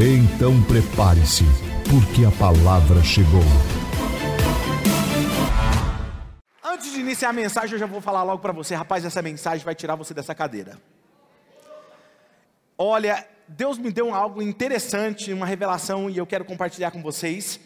Então 0.00 0.62
prepare-se, 0.62 1.42
porque 1.90 2.24
a 2.24 2.30
palavra 2.30 3.02
chegou. 3.02 3.42
Antes 6.62 6.92
de 6.92 7.00
iniciar 7.00 7.30
a 7.30 7.32
mensagem, 7.32 7.72
eu 7.72 7.80
já 7.80 7.86
vou 7.86 8.00
falar 8.00 8.22
logo 8.22 8.40
para 8.40 8.52
você, 8.52 8.76
rapaz, 8.76 9.04
essa 9.04 9.20
mensagem 9.20 9.64
vai 9.64 9.74
tirar 9.74 9.96
você 9.96 10.14
dessa 10.14 10.36
cadeira. 10.36 10.78
Olha, 12.78 13.26
Deus 13.48 13.76
me 13.76 13.90
deu 13.90 14.14
algo 14.14 14.40
interessante, 14.40 15.32
uma 15.32 15.44
revelação, 15.44 16.08
e 16.08 16.16
eu 16.16 16.26
quero 16.28 16.44
compartilhar 16.44 16.92
com 16.92 17.02
vocês. 17.02 17.58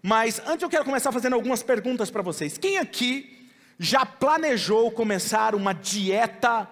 Mas 0.00 0.40
antes 0.46 0.62
eu 0.62 0.70
quero 0.70 0.84
começar 0.84 1.10
fazendo 1.10 1.34
algumas 1.34 1.60
perguntas 1.60 2.08
para 2.08 2.22
vocês. 2.22 2.56
Quem 2.56 2.78
aqui 2.78 3.50
já 3.80 4.06
planejou 4.06 4.92
começar 4.92 5.56
uma 5.56 5.72
dieta 5.72 6.68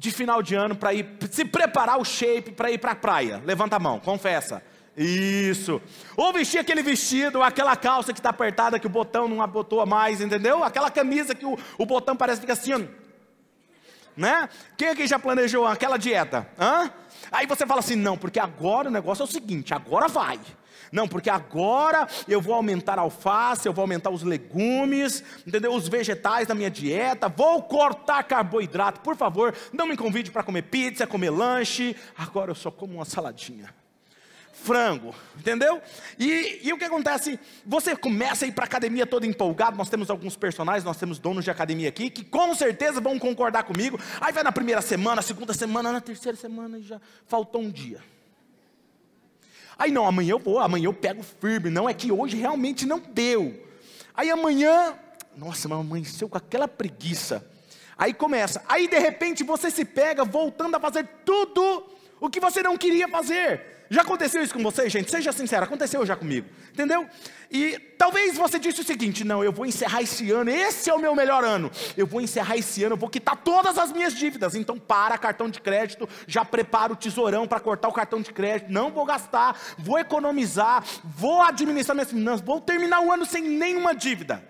de 0.00 0.10
final 0.10 0.42
de 0.42 0.54
ano 0.54 0.74
para 0.74 0.94
ir 0.94 1.06
se 1.30 1.44
preparar 1.44 2.00
o 2.00 2.04
shape 2.06 2.52
para 2.52 2.70
ir 2.70 2.78
para 2.78 2.92
a 2.92 2.96
praia? 2.96 3.42
Levanta 3.44 3.76
a 3.76 3.78
mão, 3.78 4.00
confessa. 4.00 4.62
Isso. 4.96 5.80
Ou 6.16 6.32
vestir 6.32 6.58
aquele 6.58 6.82
vestido, 6.82 7.42
aquela 7.42 7.76
calça 7.76 8.10
que 8.10 8.18
está 8.18 8.30
apertada, 8.30 8.78
que 8.78 8.86
o 8.86 8.90
botão 8.90 9.28
não 9.28 9.42
abotoa 9.42 9.84
mais, 9.84 10.22
entendeu? 10.22 10.64
Aquela 10.64 10.90
camisa 10.90 11.34
que 11.34 11.44
o, 11.44 11.54
o 11.76 11.84
botão 11.84 12.16
parece 12.16 12.40
que 12.40 12.46
fica 12.46 12.54
assim, 12.54 12.88
né? 14.16 14.48
Quem 14.74 14.88
aqui 14.88 15.06
já 15.06 15.18
planejou 15.18 15.66
aquela 15.66 15.98
dieta? 15.98 16.48
Hã? 16.58 16.90
Aí 17.30 17.46
você 17.46 17.66
fala 17.66 17.80
assim: 17.80 17.94
não, 17.94 18.16
porque 18.16 18.40
agora 18.40 18.88
o 18.88 18.90
negócio 18.92 19.20
é 19.22 19.26
o 19.26 19.30
seguinte, 19.30 19.74
agora 19.74 20.08
vai. 20.08 20.40
Não, 20.92 21.06
porque 21.06 21.30
agora 21.30 22.08
eu 22.26 22.40
vou 22.40 22.54
aumentar 22.54 22.98
a 22.98 23.02
alface, 23.02 23.66
eu 23.66 23.72
vou 23.72 23.82
aumentar 23.82 24.10
os 24.10 24.22
legumes, 24.22 25.22
entendeu? 25.46 25.72
Os 25.74 25.88
vegetais 25.88 26.48
na 26.48 26.54
minha 26.54 26.70
dieta, 26.70 27.28
vou 27.28 27.62
cortar 27.62 28.22
carboidrato. 28.24 29.00
Por 29.00 29.16
favor, 29.16 29.54
não 29.72 29.86
me 29.86 29.96
convide 29.96 30.30
para 30.30 30.42
comer 30.42 30.62
pizza, 30.62 31.06
comer 31.06 31.30
lanche. 31.30 31.96
Agora 32.16 32.50
eu 32.50 32.54
só 32.54 32.70
como 32.70 32.94
uma 32.94 33.04
saladinha 33.04 33.80
frango, 34.60 35.14
entendeu? 35.38 35.80
E, 36.18 36.60
e, 36.62 36.72
o 36.72 36.78
que 36.78 36.84
acontece? 36.84 37.38
Você 37.64 37.96
começa 37.96 38.44
a 38.44 38.48
ir 38.48 38.52
para 38.52 38.64
academia 38.64 39.06
todo 39.06 39.24
empolgado. 39.24 39.76
Nós 39.76 39.88
temos 39.88 40.10
alguns 40.10 40.36
personagens, 40.36 40.84
nós 40.84 40.98
temos 40.98 41.18
donos 41.18 41.44
de 41.44 41.50
academia 41.50 41.88
aqui 41.88 42.10
que 42.10 42.24
com 42.24 42.54
certeza 42.54 43.00
vão 43.00 43.18
concordar 43.18 43.62
comigo. 43.64 43.98
Aí 44.20 44.32
vai 44.32 44.42
na 44.42 44.52
primeira 44.52 44.82
semana, 44.82 45.22
segunda 45.22 45.54
semana, 45.54 45.92
na 45.92 46.00
terceira 46.00 46.36
semana 46.36 46.78
e 46.78 46.82
já 46.82 47.00
faltou 47.26 47.62
um 47.62 47.70
dia. 47.70 48.00
Aí 49.80 49.90
não, 49.90 50.06
amanhã 50.06 50.32
eu 50.32 50.38
vou, 50.38 50.58
amanhã 50.58 50.84
eu 50.84 50.92
pego 50.92 51.22
firme. 51.22 51.70
Não 51.70 51.88
é 51.88 51.94
que 51.94 52.12
hoje 52.12 52.36
realmente 52.36 52.84
não 52.84 52.98
deu. 52.98 53.66
Aí 54.14 54.30
amanhã, 54.30 54.94
nossa, 55.34 55.70
mas 55.70 55.80
amanheceu 55.80 56.28
com 56.28 56.36
aquela 56.36 56.68
preguiça. 56.68 57.42
Aí 57.96 58.12
começa. 58.12 58.62
Aí 58.68 58.86
de 58.86 58.98
repente 58.98 59.42
você 59.42 59.70
se 59.70 59.86
pega 59.86 60.22
voltando 60.22 60.74
a 60.74 60.80
fazer 60.80 61.08
tudo 61.24 61.86
o 62.20 62.28
que 62.28 62.38
você 62.38 62.62
não 62.62 62.76
queria 62.76 63.08
fazer. 63.08 63.79
Já 63.92 64.02
aconteceu 64.02 64.40
isso 64.40 64.54
com 64.54 64.62
você, 64.62 64.88
gente? 64.88 65.10
Seja 65.10 65.32
sincero, 65.32 65.64
aconteceu 65.64 66.06
já 66.06 66.14
comigo, 66.14 66.46
entendeu? 66.72 67.08
E 67.50 67.76
talvez 67.98 68.36
você 68.36 68.56
disse 68.56 68.80
o 68.80 68.84
seguinte: 68.84 69.24
não, 69.24 69.42
eu 69.42 69.50
vou 69.50 69.66
encerrar 69.66 70.00
esse 70.00 70.30
ano, 70.30 70.48
esse 70.48 70.88
é 70.88 70.94
o 70.94 71.00
meu 71.00 71.12
melhor 71.12 71.42
ano. 71.42 71.68
Eu 71.96 72.06
vou 72.06 72.20
encerrar 72.20 72.56
esse 72.56 72.84
ano, 72.84 72.92
eu 72.94 72.96
vou 72.96 73.08
quitar 73.08 73.36
todas 73.38 73.76
as 73.76 73.90
minhas 73.90 74.14
dívidas. 74.14 74.54
Então, 74.54 74.78
para 74.78 75.18
cartão 75.18 75.50
de 75.50 75.60
crédito, 75.60 76.08
já 76.28 76.44
prepara 76.44 76.92
o 76.92 76.96
tesourão 76.96 77.48
para 77.48 77.58
cortar 77.58 77.88
o 77.88 77.92
cartão 77.92 78.22
de 78.22 78.32
crédito. 78.32 78.70
Não 78.70 78.92
vou 78.92 79.04
gastar, 79.04 79.60
vou 79.76 79.98
economizar, 79.98 80.84
vou 81.02 81.42
administrar 81.42 81.96
minhas 81.96 82.10
finanças, 82.10 82.46
vou 82.46 82.60
terminar 82.60 83.00
o 83.00 83.10
ano 83.10 83.26
sem 83.26 83.42
nenhuma 83.42 83.92
dívida. 83.92 84.40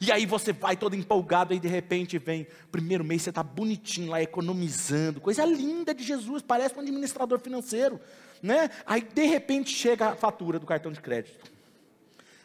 E 0.00 0.10
aí 0.10 0.26
você 0.26 0.52
vai 0.52 0.76
todo 0.76 0.96
empolgado, 0.96 1.54
e 1.54 1.60
de 1.60 1.68
repente 1.68 2.18
vem, 2.18 2.46
primeiro 2.72 3.04
mês 3.04 3.22
você 3.22 3.30
está 3.30 3.42
bonitinho 3.42 4.10
lá, 4.10 4.20
economizando, 4.20 5.20
coisa 5.20 5.44
linda 5.44 5.94
de 5.94 6.02
Jesus, 6.02 6.42
parece 6.42 6.76
um 6.76 6.80
administrador 6.80 7.38
financeiro 7.38 8.00
né? 8.42 8.70
Aí 8.86 9.02
de 9.02 9.24
repente 9.26 9.70
chega 9.70 10.10
a 10.10 10.16
fatura 10.16 10.58
do 10.58 10.66
cartão 10.66 10.92
de 10.92 11.00
crédito. 11.00 11.50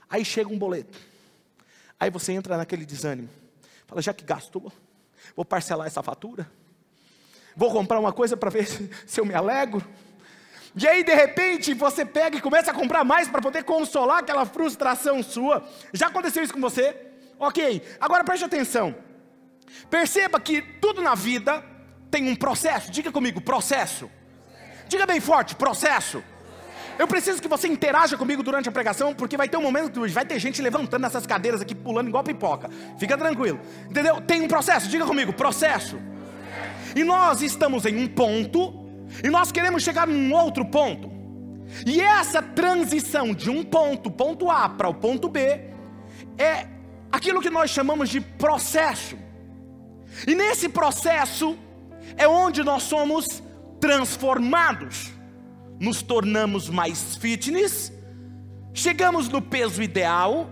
Aí 0.09 0.23
chega 0.23 0.49
um 0.49 0.57
boleto. 0.57 0.97
Aí 1.99 2.09
você 2.09 2.33
entra 2.33 2.57
naquele 2.57 2.85
desânimo. 2.85 3.29
Fala, 3.87 4.01
já 4.01 4.13
que 4.13 4.23
gastou, 4.23 4.71
vou 5.35 5.45
parcelar 5.45 5.87
essa 5.87 6.03
fatura. 6.03 6.49
Vou 7.55 7.71
comprar 7.71 7.99
uma 7.99 8.11
coisa 8.11 8.35
para 8.35 8.49
ver 8.49 8.67
se 9.05 9.19
eu 9.19 9.25
me 9.25 9.33
alegro. 9.33 9.83
E 10.77 10.85
aí, 10.85 11.05
de 11.05 11.13
repente, 11.13 11.73
você 11.73 12.03
pega 12.03 12.37
e 12.37 12.41
começa 12.41 12.71
a 12.71 12.73
comprar 12.73 13.05
mais 13.05 13.29
para 13.29 13.41
poder 13.41 13.63
consolar 13.63 14.19
aquela 14.19 14.45
frustração 14.45 15.23
sua. 15.23 15.65
Já 15.93 16.07
aconteceu 16.07 16.43
isso 16.43 16.53
com 16.53 16.59
você? 16.59 16.95
Ok, 17.39 17.81
agora 17.99 18.25
preste 18.25 18.43
atenção. 18.43 18.93
Perceba 19.89 20.39
que 20.39 20.61
tudo 20.61 21.01
na 21.01 21.15
vida 21.15 21.63
tem 22.11 22.29
um 22.29 22.35
processo. 22.35 22.91
Diga 22.91 23.09
comigo, 23.09 23.39
processo. 23.39 24.09
Diga 24.87 25.05
bem 25.05 25.19
forte: 25.19 25.55
processo. 25.55 26.23
Eu 26.97 27.07
preciso 27.07 27.41
que 27.41 27.47
você 27.47 27.67
interaja 27.67 28.15
comigo 28.17 28.41
durante 28.41 28.69
a 28.69 28.71
pregação, 28.71 29.13
porque 29.13 29.35
vai 29.35 29.49
ter 29.49 29.57
um 29.57 29.61
momento 29.61 30.01
que 30.01 30.07
vai 30.07 30.25
ter 30.25 30.39
gente 30.39 30.61
levantando 30.61 31.01
nessas 31.01 31.27
cadeiras 31.27 31.59
aqui, 31.61 31.75
pulando 31.75 32.07
igual 32.07 32.23
pipoca. 32.23 32.69
Fica 32.97 33.17
tranquilo. 33.17 33.59
Entendeu? 33.89 34.21
Tem 34.21 34.41
um 34.41 34.47
processo, 34.47 34.87
diga 34.87 35.05
comigo, 35.05 35.33
processo. 35.33 35.99
E 36.95 37.03
nós 37.03 37.41
estamos 37.41 37.85
em 37.85 37.97
um 38.01 38.07
ponto, 38.07 38.87
e 39.21 39.29
nós 39.29 39.51
queremos 39.51 39.83
chegar 39.83 40.07
num 40.07 40.33
outro 40.33 40.63
ponto. 40.65 41.11
E 41.85 41.99
essa 41.99 42.41
transição 42.41 43.33
de 43.33 43.49
um 43.49 43.63
ponto, 43.63 44.09
ponto 44.09 44.49
A, 44.49 44.69
para 44.69 44.87
o 44.87 44.93
ponto 44.93 45.27
B, 45.27 45.39
é 46.37 46.67
aquilo 47.11 47.41
que 47.41 47.49
nós 47.49 47.69
chamamos 47.71 48.09
de 48.09 48.21
processo. 48.21 49.17
E 50.25 50.33
nesse 50.33 50.69
processo 50.69 51.57
é 52.15 52.25
onde 52.27 52.63
nós 52.63 52.83
somos 52.83 53.43
transformados, 53.85 55.11
nos 55.79 56.01
tornamos 56.01 56.71
mais 56.71 57.15
fitness, 57.17 57.93
chegamos 58.73 59.29
no 59.29 59.39
peso 59.39 59.83
ideal, 59.83 60.49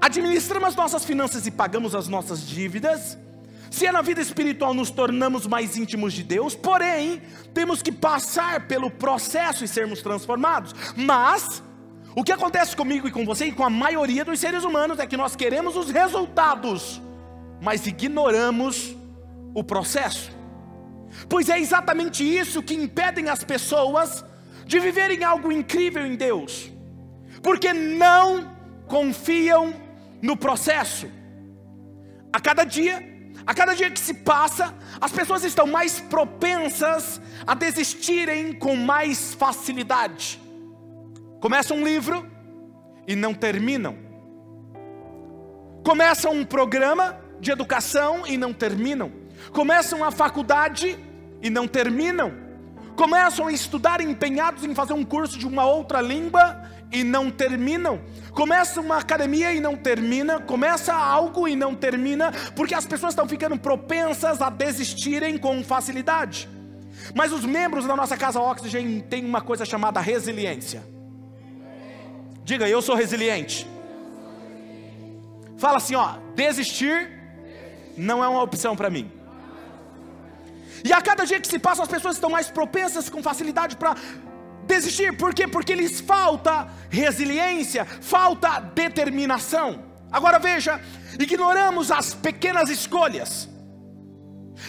administramos 0.00 0.68
as 0.68 0.76
nossas 0.76 1.04
finanças 1.04 1.48
e 1.48 1.50
pagamos 1.50 1.96
as 1.96 2.06
nossas 2.06 2.46
dívidas. 2.46 3.18
Se 3.72 3.86
é 3.88 3.90
na 3.90 4.02
vida 4.02 4.20
espiritual, 4.20 4.72
nos 4.72 4.88
tornamos 4.88 5.48
mais 5.48 5.76
íntimos 5.76 6.12
de 6.12 6.22
Deus, 6.22 6.54
porém, 6.54 7.20
temos 7.52 7.82
que 7.82 7.90
passar 7.90 8.68
pelo 8.68 8.88
processo 8.88 9.64
e 9.64 9.68
sermos 9.68 10.00
transformados. 10.00 10.72
Mas, 10.96 11.60
o 12.14 12.22
que 12.22 12.30
acontece 12.30 12.76
comigo 12.76 13.08
e 13.08 13.10
com 13.10 13.24
você 13.24 13.46
e 13.46 13.52
com 13.52 13.64
a 13.64 13.70
maioria 13.70 14.24
dos 14.24 14.38
seres 14.38 14.62
humanos 14.62 15.00
é 15.00 15.08
que 15.08 15.16
nós 15.16 15.34
queremos 15.34 15.74
os 15.74 15.90
resultados, 15.90 17.02
mas 17.60 17.84
ignoramos 17.84 18.94
o 19.52 19.64
processo 19.64 20.33
pois 21.28 21.48
é 21.48 21.58
exatamente 21.58 22.22
isso 22.22 22.62
que 22.62 22.74
impedem 22.74 23.28
as 23.28 23.44
pessoas 23.44 24.24
de 24.66 24.80
viverem 24.80 25.22
algo 25.24 25.52
incrível 25.52 26.06
em 26.06 26.16
Deus, 26.16 26.70
porque 27.42 27.72
não 27.72 28.56
confiam 28.86 29.74
no 30.22 30.36
processo. 30.36 31.08
A 32.32 32.40
cada 32.40 32.64
dia, 32.64 33.02
a 33.46 33.54
cada 33.54 33.74
dia 33.74 33.90
que 33.90 34.00
se 34.00 34.14
passa, 34.14 34.74
as 35.00 35.12
pessoas 35.12 35.44
estão 35.44 35.66
mais 35.66 36.00
propensas 36.00 37.20
a 37.46 37.54
desistirem 37.54 38.52
com 38.54 38.74
mais 38.74 39.34
facilidade. 39.34 40.40
Começam 41.40 41.76
um 41.76 41.84
livro 41.84 42.26
e 43.06 43.14
não 43.14 43.34
terminam. 43.34 43.98
Começam 45.84 46.32
um 46.32 46.44
programa 46.44 47.20
de 47.38 47.50
educação 47.50 48.26
e 48.26 48.38
não 48.38 48.52
terminam. 48.54 49.23
Começam 49.52 50.02
a 50.04 50.10
faculdade 50.10 50.98
e 51.42 51.50
não 51.50 51.68
terminam. 51.68 52.32
Começam 52.96 53.48
a 53.48 53.52
estudar 53.52 54.00
empenhados 54.00 54.64
em 54.64 54.74
fazer 54.74 54.92
um 54.92 55.04
curso 55.04 55.38
de 55.38 55.46
uma 55.46 55.64
outra 55.64 56.00
língua 56.00 56.62
e 56.92 57.02
não 57.02 57.30
terminam. 57.30 58.00
Começa 58.32 58.80
uma 58.80 58.98
academia 58.98 59.52
e 59.52 59.60
não 59.60 59.76
termina, 59.76 60.40
começa 60.40 60.94
algo 60.94 61.48
e 61.48 61.56
não 61.56 61.74
termina, 61.74 62.32
porque 62.54 62.74
as 62.74 62.86
pessoas 62.86 63.12
estão 63.12 63.28
ficando 63.28 63.58
propensas 63.58 64.40
a 64.40 64.48
desistirem 64.48 65.36
com 65.36 65.62
facilidade. 65.64 66.48
Mas 67.14 67.32
os 67.32 67.44
membros 67.44 67.84
da 67.84 67.96
nossa 67.96 68.16
casa 68.16 68.40
Oxygen 68.40 69.00
têm 69.00 69.24
uma 69.24 69.40
coisa 69.40 69.64
chamada 69.64 70.00
resiliência. 70.00 70.84
Diga, 72.44 72.68
eu 72.68 72.80
sou 72.80 72.94
resiliente. 72.94 73.66
Fala 75.56 75.78
assim, 75.78 75.94
ó, 75.94 76.16
desistir 76.34 77.10
não 77.96 78.22
é 78.22 78.28
uma 78.28 78.42
opção 78.42 78.76
para 78.76 78.90
mim. 78.90 79.10
E 80.84 80.92
a 80.92 81.00
cada 81.00 81.24
dia 81.24 81.40
que 81.40 81.48
se 81.48 81.58
passa, 81.58 81.82
as 81.82 81.88
pessoas 81.88 82.16
estão 82.16 82.28
mais 82.28 82.50
propensas 82.50 83.08
com 83.08 83.22
facilidade 83.22 83.74
para 83.76 83.94
desistir. 84.66 85.16
Por 85.16 85.34
quê? 85.34 85.48
Porque 85.48 85.74
lhes 85.74 85.98
falta 86.00 86.68
resiliência, 86.90 87.86
falta 87.86 88.60
determinação. 88.60 89.82
Agora 90.12 90.38
veja, 90.38 90.78
ignoramos 91.18 91.90
as 91.90 92.12
pequenas 92.12 92.68
escolhas. 92.68 93.48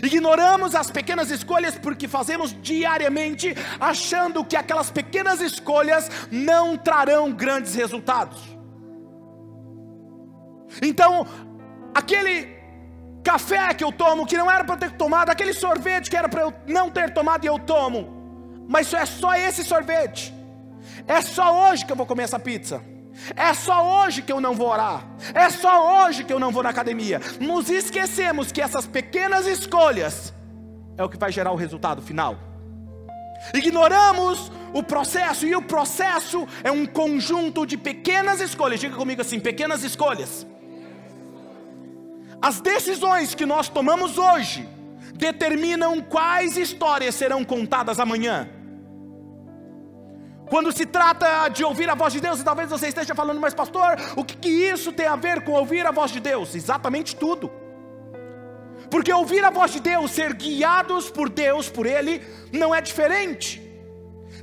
Ignoramos 0.02 0.74
as 0.74 0.90
pequenas 0.90 1.30
escolhas 1.30 1.78
porque 1.78 2.08
fazemos 2.08 2.56
diariamente, 2.62 3.54
achando 3.80 4.44
que 4.44 4.56
aquelas 4.56 4.90
pequenas 4.90 5.42
escolhas 5.42 6.10
não 6.32 6.78
trarão 6.78 7.32
grandes 7.32 7.76
resultados. 7.76 8.42
Então, 10.82 11.28
aquele 11.94 12.55
café 13.26 13.74
que 13.74 13.84
eu 13.84 13.92
tomo 13.92 14.26
que 14.26 14.38
não 14.38 14.50
era 14.50 14.64
para 14.64 14.78
ter 14.78 14.92
tomado, 14.92 15.32
aquele 15.32 15.54
sorvete 15.54 16.10
que 16.10 16.16
era 16.16 16.30
para 16.30 16.44
eu 16.44 16.54
não 16.68 16.90
ter 16.92 17.12
tomado 17.12 17.44
e 17.44 17.48
eu 17.48 17.58
tomo, 17.58 18.00
mas 18.70 18.94
é 18.94 19.06
só 19.06 19.34
esse 19.34 19.64
sorvete, 19.64 20.34
é 21.08 21.20
só 21.22 21.48
hoje 21.64 21.84
que 21.86 21.92
eu 21.92 21.96
vou 21.96 22.06
comer 22.06 22.24
essa 22.24 22.40
pizza. 22.40 22.82
É 23.34 23.54
só 23.54 24.04
hoje 24.04 24.22
que 24.22 24.32
eu 24.32 24.42
não 24.42 24.54
vou 24.54 24.68
orar. 24.68 25.08
É 25.34 25.50
só 25.50 26.06
hoje 26.06 26.26
que 26.26 26.34
eu 26.34 26.38
não 26.38 26.52
vou 26.52 26.62
na 26.62 26.70
academia. 26.70 27.22
Nos 27.40 27.70
esquecemos 27.70 28.52
que 28.52 28.62
essas 28.62 28.86
pequenas 28.86 29.48
escolhas 29.48 30.34
é 30.98 31.04
o 31.04 31.08
que 31.08 31.18
vai 31.18 31.32
gerar 31.32 31.54
o 31.54 31.56
resultado 31.56 32.02
final. 32.02 32.38
Ignoramos 33.54 34.52
o 34.74 34.84
processo, 34.84 35.46
e 35.46 35.56
o 35.56 35.62
processo 35.62 36.46
é 36.62 36.72
um 36.72 36.86
conjunto 36.86 37.66
de 37.66 37.78
pequenas 37.78 38.42
escolhas. 38.42 38.82
Diga 38.82 38.98
comigo 38.98 39.22
assim: 39.22 39.40
pequenas 39.40 39.82
escolhas. 39.84 40.46
As 42.48 42.62
decisões 42.62 43.34
que 43.34 43.44
nós 43.44 43.68
tomamos 43.68 44.20
hoje 44.20 44.70
determinam 45.16 46.00
quais 46.00 46.56
histórias 46.58 47.16
serão 47.16 47.44
contadas 47.44 48.00
amanhã. 48.00 48.48
Quando 50.48 50.72
se 50.72 50.86
trata 50.86 51.50
de 51.50 51.64
ouvir 51.64 51.90
a 51.90 51.96
voz 51.96 52.14
de 52.14 52.20
Deus, 52.20 52.40
e 52.40 52.44
talvez 52.44 52.70
você 52.70 52.90
esteja 52.90 53.16
falando, 53.16 53.42
mas 53.42 53.56
pastor, 53.56 53.98
o 54.16 54.24
que, 54.24 54.38
que 54.38 54.48
isso 54.48 54.94
tem 54.94 55.08
a 55.08 55.16
ver 55.16 55.44
com 55.44 55.54
ouvir 55.54 55.88
a 55.88 55.92
voz 55.92 56.12
de 56.12 56.20
Deus? 56.20 56.54
Exatamente 56.54 57.16
tudo. 57.16 57.52
Porque 58.92 59.12
ouvir 59.12 59.44
a 59.44 59.50
voz 59.50 59.72
de 59.72 59.80
Deus, 59.80 60.12
ser 60.12 60.36
guiados 60.36 61.10
por 61.10 61.30
Deus, 61.30 61.68
por 61.68 61.88
Ele, 61.88 62.22
não 62.52 62.76
é 62.76 62.80
diferente. 62.80 63.65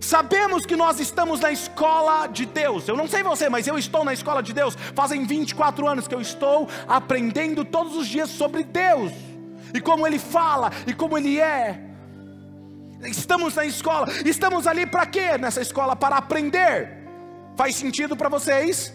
Sabemos 0.03 0.67
que 0.67 0.75
nós 0.75 0.99
estamos 0.99 1.39
na 1.39 1.53
escola 1.53 2.27
de 2.27 2.45
Deus. 2.45 2.89
Eu 2.89 2.97
não 2.97 3.07
sei 3.07 3.23
você, 3.23 3.49
mas 3.49 3.69
eu 3.69 3.79
estou 3.79 4.05
na 4.05 4.13
escola 4.13 4.43
de 4.43 4.53
Deus. 4.53 4.77
Fazem 4.97 5.25
24 5.25 5.87
anos 5.87 6.09
que 6.09 6.15
eu 6.15 6.21
estou 6.21 6.69
aprendendo 6.89 7.65
todos 7.65 7.97
os 7.97 8.09
dias 8.09 8.29
sobre 8.29 8.65
Deus, 8.65 9.13
e 9.73 9.81
como 9.81 10.05
Ele 10.05 10.19
fala, 10.19 10.73
e 10.89 10.93
como 10.93 11.17
Ele 11.17 11.41
é. 11.41 11.81
Estamos 13.03 13.55
na 13.55 13.65
escola, 13.65 14.09
estamos 14.27 14.67
ali 14.67 14.87
para 14.87 15.07
quê 15.07 15.39
nessa 15.39 15.61
escola? 15.61 15.95
Para 15.95 16.17
aprender. 16.17 16.99
Faz 17.57 17.77
sentido 17.77 18.17
para 18.17 18.29
vocês? 18.29 18.93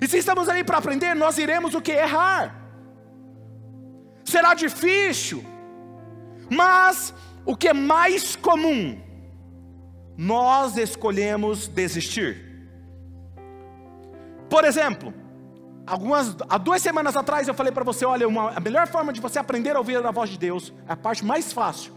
E 0.00 0.08
se 0.08 0.16
estamos 0.16 0.48
ali 0.48 0.64
para 0.64 0.78
aprender, 0.78 1.14
nós 1.14 1.36
iremos 1.36 1.74
o 1.74 1.82
que? 1.82 1.92
Errar. 1.92 2.62
Será 4.24 4.54
difícil, 4.54 5.44
mas 6.50 7.12
o 7.44 7.54
que 7.54 7.68
é 7.68 7.74
mais 7.74 8.34
comum, 8.36 8.98
nós 10.16 10.76
escolhemos 10.76 11.68
desistir. 11.68 12.54
Por 14.48 14.64
exemplo, 14.64 15.12
algumas, 15.86 16.36
há 16.48 16.58
duas 16.58 16.80
semanas 16.80 17.16
atrás 17.16 17.48
eu 17.48 17.54
falei 17.54 17.72
para 17.72 17.84
você: 17.84 18.04
olha, 18.04 18.26
uma, 18.28 18.50
a 18.50 18.60
melhor 18.60 18.86
forma 18.86 19.12
de 19.12 19.20
você 19.20 19.38
aprender 19.38 19.74
a 19.74 19.78
ouvir 19.78 20.04
a 20.04 20.10
voz 20.10 20.30
de 20.30 20.38
Deus, 20.38 20.72
é 20.88 20.92
a 20.92 20.96
parte 20.96 21.24
mais 21.24 21.52
fácil, 21.52 21.92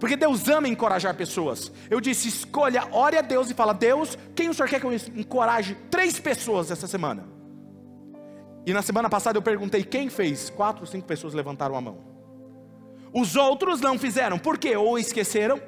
porque 0.00 0.16
Deus 0.16 0.48
ama 0.48 0.68
encorajar 0.68 1.14
pessoas. 1.14 1.70
Eu 1.88 2.00
disse: 2.00 2.28
escolha, 2.28 2.88
ore 2.92 3.16
a 3.16 3.22
Deus 3.22 3.50
e 3.50 3.54
fala: 3.54 3.72
Deus, 3.72 4.18
quem 4.34 4.48
o 4.48 4.54
senhor 4.54 4.68
quer 4.68 4.80
que 4.80 4.86
eu 4.86 4.92
encoraje 4.92 5.76
três 5.90 6.18
pessoas 6.18 6.70
essa 6.70 6.86
semana? 6.86 7.38
E 8.66 8.72
na 8.72 8.82
semana 8.82 9.08
passada 9.08 9.38
eu 9.38 9.42
perguntei 9.42 9.82
quem 9.82 10.10
fez. 10.10 10.50
Quatro, 10.50 10.86
cinco 10.86 11.06
pessoas 11.06 11.32
levantaram 11.32 11.74
a 11.74 11.80
mão. 11.80 11.98
Os 13.14 13.34
outros 13.34 13.80
não 13.80 13.98
fizeram. 13.98 14.38
Por 14.38 14.58
quê? 14.58 14.76
Ou 14.76 14.98
esqueceram, 14.98 15.58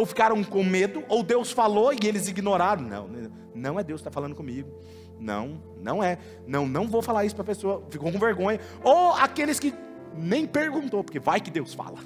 ou 0.00 0.06
ficaram 0.06 0.42
com 0.42 0.64
medo, 0.64 1.04
ou 1.10 1.22
Deus 1.22 1.52
falou 1.52 1.92
e 1.92 1.98
eles 2.06 2.26
ignoraram. 2.26 2.82
Não, 2.82 3.06
não 3.54 3.78
é 3.78 3.84
Deus 3.84 4.00
que 4.00 4.08
está 4.08 4.10
falando 4.10 4.34
comigo. 4.34 4.70
Não, 5.18 5.62
não 5.78 6.02
é. 6.02 6.16
Não, 6.46 6.66
não 6.66 6.88
vou 6.88 7.02
falar 7.02 7.26
isso 7.26 7.34
para 7.34 7.42
a 7.42 7.46
pessoa. 7.46 7.86
Ficou 7.90 8.10
com 8.10 8.18
vergonha. 8.18 8.58
Ou 8.82 9.12
aqueles 9.12 9.60
que 9.60 9.74
nem 10.16 10.46
perguntou, 10.46 11.04
porque 11.04 11.20
vai 11.20 11.38
que 11.38 11.50
Deus 11.50 11.74
fala. 11.74 11.98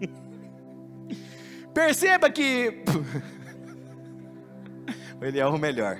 Perceba 1.74 2.30
que. 2.30 2.84
Ele 5.20 5.40
é 5.40 5.46
o 5.46 5.58
melhor. 5.58 5.98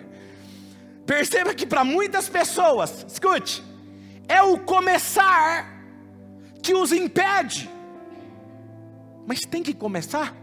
Perceba 1.04 1.52
que 1.52 1.66
para 1.66 1.82
muitas 1.82 2.28
pessoas, 2.28 3.04
escute, 3.08 3.64
é 4.28 4.40
o 4.42 4.60
começar 4.60 5.74
que 6.62 6.72
os 6.72 6.92
impede. 6.92 7.73
Mas 9.26 9.40
tem 9.40 9.62
que 9.62 9.74
começar? 9.74 10.34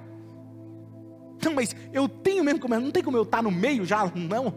Não, 1.44 1.54
mas 1.54 1.76
eu 1.92 2.08
tenho 2.08 2.44
mesmo 2.44 2.60
que 2.60 2.64
começar, 2.64 2.82
não 2.82 2.92
tem 2.92 3.04
como 3.04 3.18
eu 3.18 3.24
estar 3.24 3.42
no 3.42 3.52
meio 3.52 3.86
já, 3.86 4.12
não. 4.16 4.54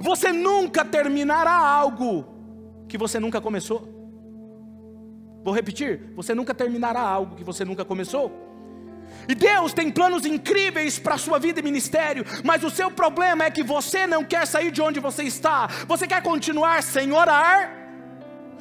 Você 0.00 0.32
nunca 0.32 0.84
terminará 0.84 1.52
algo 1.52 2.26
que 2.88 2.98
você 2.98 3.18
nunca 3.20 3.40
começou. 3.40 3.88
Vou 5.44 5.54
repetir: 5.54 6.12
você 6.14 6.34
nunca 6.34 6.52
terminará 6.52 7.00
algo 7.00 7.36
que 7.36 7.44
você 7.44 7.64
nunca 7.64 7.84
começou. 7.84 8.46
E 9.28 9.34
Deus 9.34 9.72
tem 9.72 9.90
planos 9.90 10.24
incríveis 10.26 10.98
para 10.98 11.14
a 11.14 11.18
sua 11.18 11.38
vida 11.38 11.60
e 11.60 11.62
ministério, 11.62 12.24
mas 12.44 12.64
o 12.64 12.70
seu 12.70 12.90
problema 12.90 13.44
é 13.44 13.50
que 13.50 13.62
você 13.62 14.06
não 14.06 14.24
quer 14.24 14.46
sair 14.46 14.70
de 14.70 14.82
onde 14.82 14.98
você 14.98 15.22
está, 15.22 15.68
você 15.86 16.06
quer 16.06 16.22
continuar 16.22 16.82
sem 16.82 17.12
orar 17.12 17.72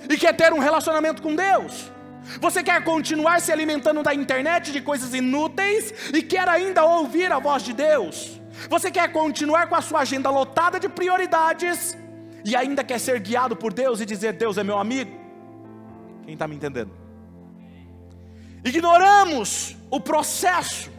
e 0.07 0.17
quer 0.17 0.33
ter 0.33 0.53
um 0.53 0.59
relacionamento 0.59 1.21
com 1.21 1.35
Deus. 1.35 1.91
Você 2.39 2.63
quer 2.63 2.83
continuar 2.83 3.39
se 3.41 3.51
alimentando 3.51 4.03
da 4.03 4.13
internet 4.13 4.71
de 4.71 4.81
coisas 4.81 5.13
inúteis 5.13 5.93
e 6.13 6.21
quer 6.21 6.47
ainda 6.47 6.83
ouvir 6.83 7.31
a 7.31 7.39
voz 7.39 7.63
de 7.63 7.73
Deus. 7.73 8.41
Você 8.69 8.89
quer 8.89 9.11
continuar 9.11 9.67
com 9.67 9.75
a 9.75 9.81
sua 9.81 9.99
agenda 10.01 10.29
lotada 10.29 10.79
de 10.79 10.89
prioridades 10.89 11.97
e 12.43 12.55
ainda 12.55 12.83
quer 12.83 12.99
ser 12.99 13.19
guiado 13.19 13.55
por 13.55 13.73
Deus 13.73 13.99
e 13.99 14.05
dizer: 14.05 14.33
Deus 14.33 14.57
é 14.57 14.63
meu 14.63 14.77
amigo. 14.77 15.11
Quem 16.23 16.33
está 16.33 16.47
me 16.47 16.55
entendendo? 16.55 17.05
ignoramos 18.65 19.77
o 19.91 19.99
processo, 19.99 20.91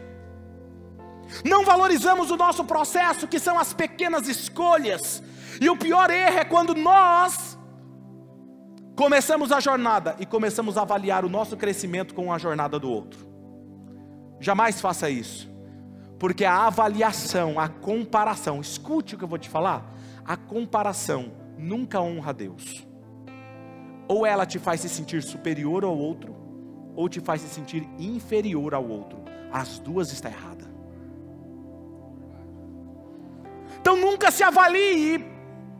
não 1.44 1.64
valorizamos 1.64 2.30
o 2.30 2.36
nosso 2.36 2.64
processo, 2.64 3.26
que 3.26 3.40
são 3.40 3.58
as 3.58 3.74
pequenas 3.74 4.28
escolhas, 4.28 5.20
e 5.60 5.68
o 5.68 5.76
pior 5.76 6.08
erro 6.08 6.38
é 6.38 6.44
quando 6.44 6.76
nós 6.76 7.55
começamos 8.96 9.52
a 9.52 9.60
jornada 9.60 10.16
e 10.18 10.24
começamos 10.24 10.78
a 10.78 10.82
avaliar 10.82 11.24
o 11.24 11.28
nosso 11.28 11.54
crescimento 11.54 12.14
com 12.14 12.32
a 12.32 12.38
jornada 12.38 12.78
do 12.78 12.90
outro. 12.90 13.28
Jamais 14.40 14.80
faça 14.80 15.10
isso, 15.10 15.48
porque 16.18 16.44
a 16.46 16.66
avaliação, 16.66 17.60
a 17.60 17.68
comparação, 17.68 18.60
escute 18.60 19.14
o 19.14 19.18
que 19.18 19.24
eu 19.24 19.28
vou 19.28 19.38
te 19.38 19.50
falar, 19.50 19.94
a 20.24 20.36
comparação 20.36 21.30
nunca 21.58 22.00
honra 22.00 22.30
a 22.30 22.32
Deus. 22.32 22.86
Ou 24.08 24.24
ela 24.24 24.46
te 24.46 24.58
faz 24.58 24.80
se 24.80 24.88
sentir 24.88 25.22
superior 25.22 25.84
ao 25.84 25.96
outro, 25.96 26.34
ou 26.94 27.08
te 27.08 27.20
faz 27.20 27.42
se 27.42 27.48
sentir 27.48 27.86
inferior 27.98 28.72
ao 28.72 28.88
outro. 28.88 29.18
As 29.52 29.78
duas 29.78 30.10
está 30.10 30.30
errada. 30.30 30.64
Então 33.78 33.96
nunca 33.96 34.30
se 34.30 34.42
avalie 34.42 35.24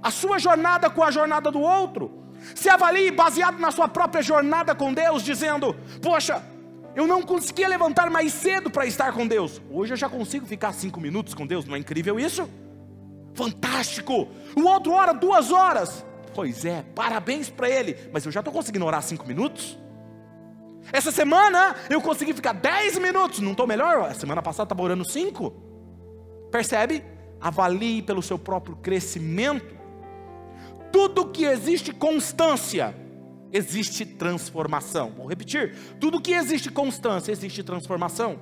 a 0.02 0.11
sua 0.11 0.38
jornada 0.38 0.90
com 0.90 1.02
a 1.02 1.11
jornada 1.11 1.50
do 1.50 1.61
outro. 1.61 2.25
Se 2.54 2.68
avalie 2.68 3.10
baseado 3.10 3.58
na 3.58 3.70
sua 3.70 3.88
própria 3.88 4.22
jornada 4.22 4.74
com 4.74 4.92
Deus, 4.92 5.22
dizendo: 5.22 5.74
Poxa, 6.02 6.42
eu 6.94 7.06
não 7.06 7.22
conseguia 7.22 7.68
levantar 7.68 8.10
mais 8.10 8.32
cedo 8.32 8.70
para 8.70 8.86
estar 8.86 9.12
com 9.12 9.26
Deus. 9.26 9.60
Hoje 9.70 9.92
eu 9.92 9.96
já 9.96 10.08
consigo 10.08 10.46
ficar 10.46 10.72
cinco 10.72 11.00
minutos 11.00 11.34
com 11.34 11.46
Deus. 11.46 11.64
Não 11.64 11.76
é 11.76 11.78
incrível 11.78 12.18
isso? 12.18 12.48
Fantástico! 13.34 14.28
O 14.56 14.62
outro 14.62 14.92
ora 14.92 15.12
duas 15.12 15.50
horas. 15.50 16.04
Pois 16.34 16.64
é, 16.64 16.82
parabéns 16.94 17.50
para 17.50 17.68
ele. 17.68 17.96
Mas 18.12 18.24
eu 18.24 18.32
já 18.32 18.40
estou 18.40 18.52
conseguindo 18.52 18.84
orar 18.86 19.02
cinco 19.02 19.26
minutos? 19.26 19.78
Essa 20.92 21.10
semana 21.10 21.74
eu 21.90 22.00
consegui 22.00 22.32
ficar 22.32 22.52
10 22.52 22.98
minutos, 22.98 23.40
não 23.40 23.52
estou 23.52 23.66
melhor? 23.66 24.08
A 24.08 24.14
semana 24.14 24.40
passada 24.40 24.66
estava 24.66 24.82
orando 24.82 25.04
5. 25.04 25.50
Percebe? 26.50 27.04
Avalie 27.40 28.02
pelo 28.02 28.22
seu 28.22 28.38
próprio 28.38 28.76
crescimento. 28.76 29.76
Tudo 30.96 31.26
que 31.26 31.44
existe 31.44 31.92
constância, 31.92 32.96
existe 33.52 34.06
transformação. 34.06 35.12
Vou 35.14 35.26
repetir: 35.26 35.76
tudo 36.00 36.22
que 36.22 36.32
existe 36.32 36.70
constância, 36.70 37.30
existe 37.30 37.62
transformação. 37.62 38.38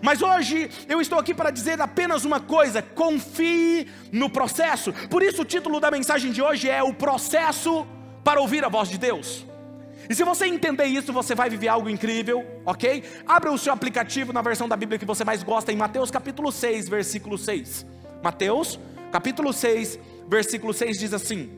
Mas 0.00 0.22
hoje 0.22 0.70
eu 0.88 1.00
estou 1.00 1.18
aqui 1.18 1.34
para 1.34 1.50
dizer 1.50 1.80
apenas 1.80 2.24
uma 2.24 2.38
coisa: 2.38 2.80
confie 2.80 3.88
no 4.12 4.30
processo. 4.30 4.92
Por 5.10 5.20
isso, 5.20 5.42
o 5.42 5.44
título 5.44 5.80
da 5.80 5.90
mensagem 5.90 6.30
de 6.30 6.40
hoje 6.40 6.70
é 6.70 6.80
O 6.80 6.94
Processo 6.94 7.84
para 8.22 8.40
Ouvir 8.40 8.64
a 8.64 8.68
Voz 8.68 8.88
de 8.88 8.96
Deus. 8.96 9.44
E 10.08 10.14
se 10.14 10.22
você 10.22 10.46
entender 10.46 10.84
isso, 10.84 11.12
você 11.12 11.34
vai 11.34 11.50
viver 11.50 11.66
algo 11.66 11.90
incrível, 11.90 12.46
ok? 12.64 13.02
Abra 13.26 13.50
o 13.50 13.58
seu 13.58 13.72
aplicativo 13.72 14.32
na 14.32 14.42
versão 14.42 14.68
da 14.68 14.76
Bíblia 14.76 14.96
que 14.96 15.04
você 15.04 15.24
mais 15.24 15.42
gosta, 15.42 15.72
em 15.72 15.76
Mateus 15.76 16.08
capítulo 16.08 16.52
6, 16.52 16.88
versículo 16.88 17.36
6. 17.36 17.84
Mateus 18.22 18.78
capítulo 19.10 19.52
6, 19.52 19.98
versículo 20.28 20.72
6 20.72 20.98
diz 20.98 21.12
assim: 21.12 21.50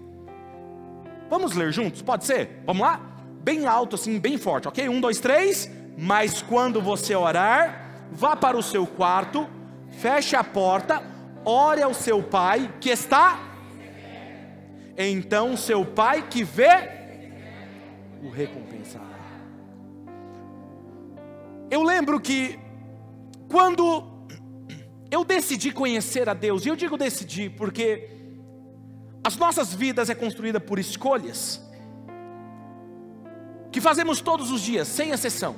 Vamos 1.29 1.55
ler 1.55 1.73
juntos? 1.73 2.03
Pode 2.03 2.25
ser? 2.25 2.63
Vamos 2.65 2.83
lá? 2.83 3.01
Bem 3.43 3.67
alto, 3.67 3.97
assim, 3.97 4.19
bem 4.19 4.39
forte, 4.39 4.69
ok? 4.69 4.89
Um, 4.89 5.01
dois, 5.01 5.19
três. 5.19 5.71
Mas 5.99 6.41
quando 6.41 6.81
você 6.81 7.15
orar, 7.15 8.07
vá 8.11 8.35
para 8.37 8.57
o 8.57 8.63
seu 8.63 8.87
quarto, 8.87 9.49
feche 9.91 10.35
a 10.35 10.45
porta, 10.45 11.03
ore 11.45 11.83
ao 11.83 11.93
seu 11.93 12.23
pai 12.23 12.73
que 12.81 12.91
está. 12.91 13.39
Então 14.97 15.57
seu 15.57 15.85
pai 15.85 16.27
que 16.29 16.45
vê 16.45 16.91
o 18.23 18.29
recompensará. 18.29 19.07
Eu 21.71 21.83
lembro 21.83 22.21
que 22.21 22.59
quando 23.49 24.27
eu 25.11 25.25
decidi 25.25 25.73
conhecer 25.73 26.29
a 26.29 26.35
Deus, 26.35 26.67
e 26.67 26.69
eu 26.69 26.77
digo 26.77 26.97
decidi 26.97 27.49
porque 27.49 28.20
as 29.23 29.37
nossas 29.37 29.75
vidas 29.75 30.09
é 30.09 30.15
construída 30.15 30.59
por 30.59 30.79
escolhas 30.79 31.61
que 33.71 33.81
fazemos 33.81 34.21
todos 34.21 34.51
os 34.51 34.61
dias, 34.61 34.89
sem 34.89 35.11
exceção. 35.11 35.55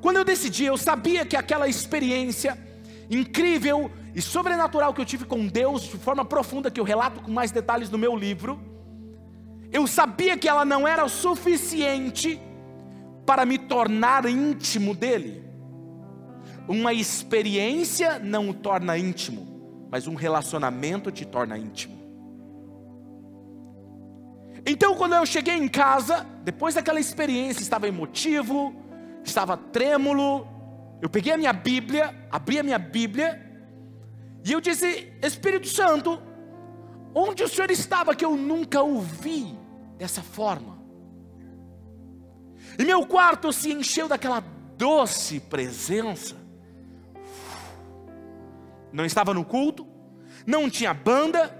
Quando 0.00 0.16
eu 0.16 0.24
decidi, 0.24 0.64
eu 0.64 0.76
sabia 0.76 1.26
que 1.26 1.36
aquela 1.36 1.68
experiência 1.68 2.56
incrível 3.10 3.90
e 4.14 4.22
sobrenatural 4.22 4.94
que 4.94 5.00
eu 5.00 5.04
tive 5.04 5.24
com 5.24 5.46
Deus, 5.46 5.82
de 5.82 5.98
forma 5.98 6.24
profunda, 6.24 6.70
que 6.70 6.80
eu 6.80 6.84
relato 6.84 7.20
com 7.20 7.30
mais 7.30 7.50
detalhes 7.50 7.90
no 7.90 7.98
meu 7.98 8.16
livro, 8.16 8.58
eu 9.72 9.86
sabia 9.86 10.38
que 10.38 10.48
ela 10.48 10.64
não 10.64 10.86
era 10.86 11.04
o 11.04 11.08
suficiente 11.08 12.40
para 13.26 13.44
me 13.44 13.58
tornar 13.58 14.24
íntimo 14.24 14.94
dele. 14.94 15.44
Uma 16.68 16.92
experiência 16.92 18.18
não 18.18 18.48
o 18.48 18.54
torna 18.54 18.96
íntimo, 18.96 19.86
mas 19.90 20.06
um 20.06 20.14
relacionamento 20.14 21.10
te 21.10 21.24
torna 21.24 21.58
íntimo. 21.58 21.95
Então, 24.66 24.96
quando 24.96 25.14
eu 25.14 25.24
cheguei 25.24 25.54
em 25.54 25.68
casa, 25.68 26.26
depois 26.42 26.74
daquela 26.74 26.98
experiência, 26.98 27.62
estava 27.62 27.86
emotivo, 27.86 28.74
estava 29.24 29.56
trêmulo. 29.56 30.44
Eu 31.00 31.08
peguei 31.08 31.32
a 31.32 31.36
minha 31.36 31.52
Bíblia, 31.52 32.12
abri 32.30 32.58
a 32.58 32.64
minha 32.64 32.78
Bíblia, 32.78 33.40
e 34.44 34.50
eu 34.52 34.60
disse: 34.60 35.12
Espírito 35.22 35.68
Santo, 35.68 36.20
onde 37.14 37.44
o 37.44 37.48
Senhor 37.48 37.70
estava 37.70 38.14
que 38.14 38.24
eu 38.24 38.36
nunca 38.36 38.82
ouvi 38.82 39.56
dessa 39.96 40.20
forma? 40.20 40.76
E 42.76 42.84
meu 42.84 43.06
quarto 43.06 43.52
se 43.52 43.72
encheu 43.72 44.08
daquela 44.08 44.40
doce 44.76 45.38
presença. 45.38 46.36
Não 48.92 49.04
estava 49.04 49.32
no 49.32 49.44
culto, 49.44 49.86
não 50.44 50.68
tinha 50.68 50.92
banda, 50.92 51.52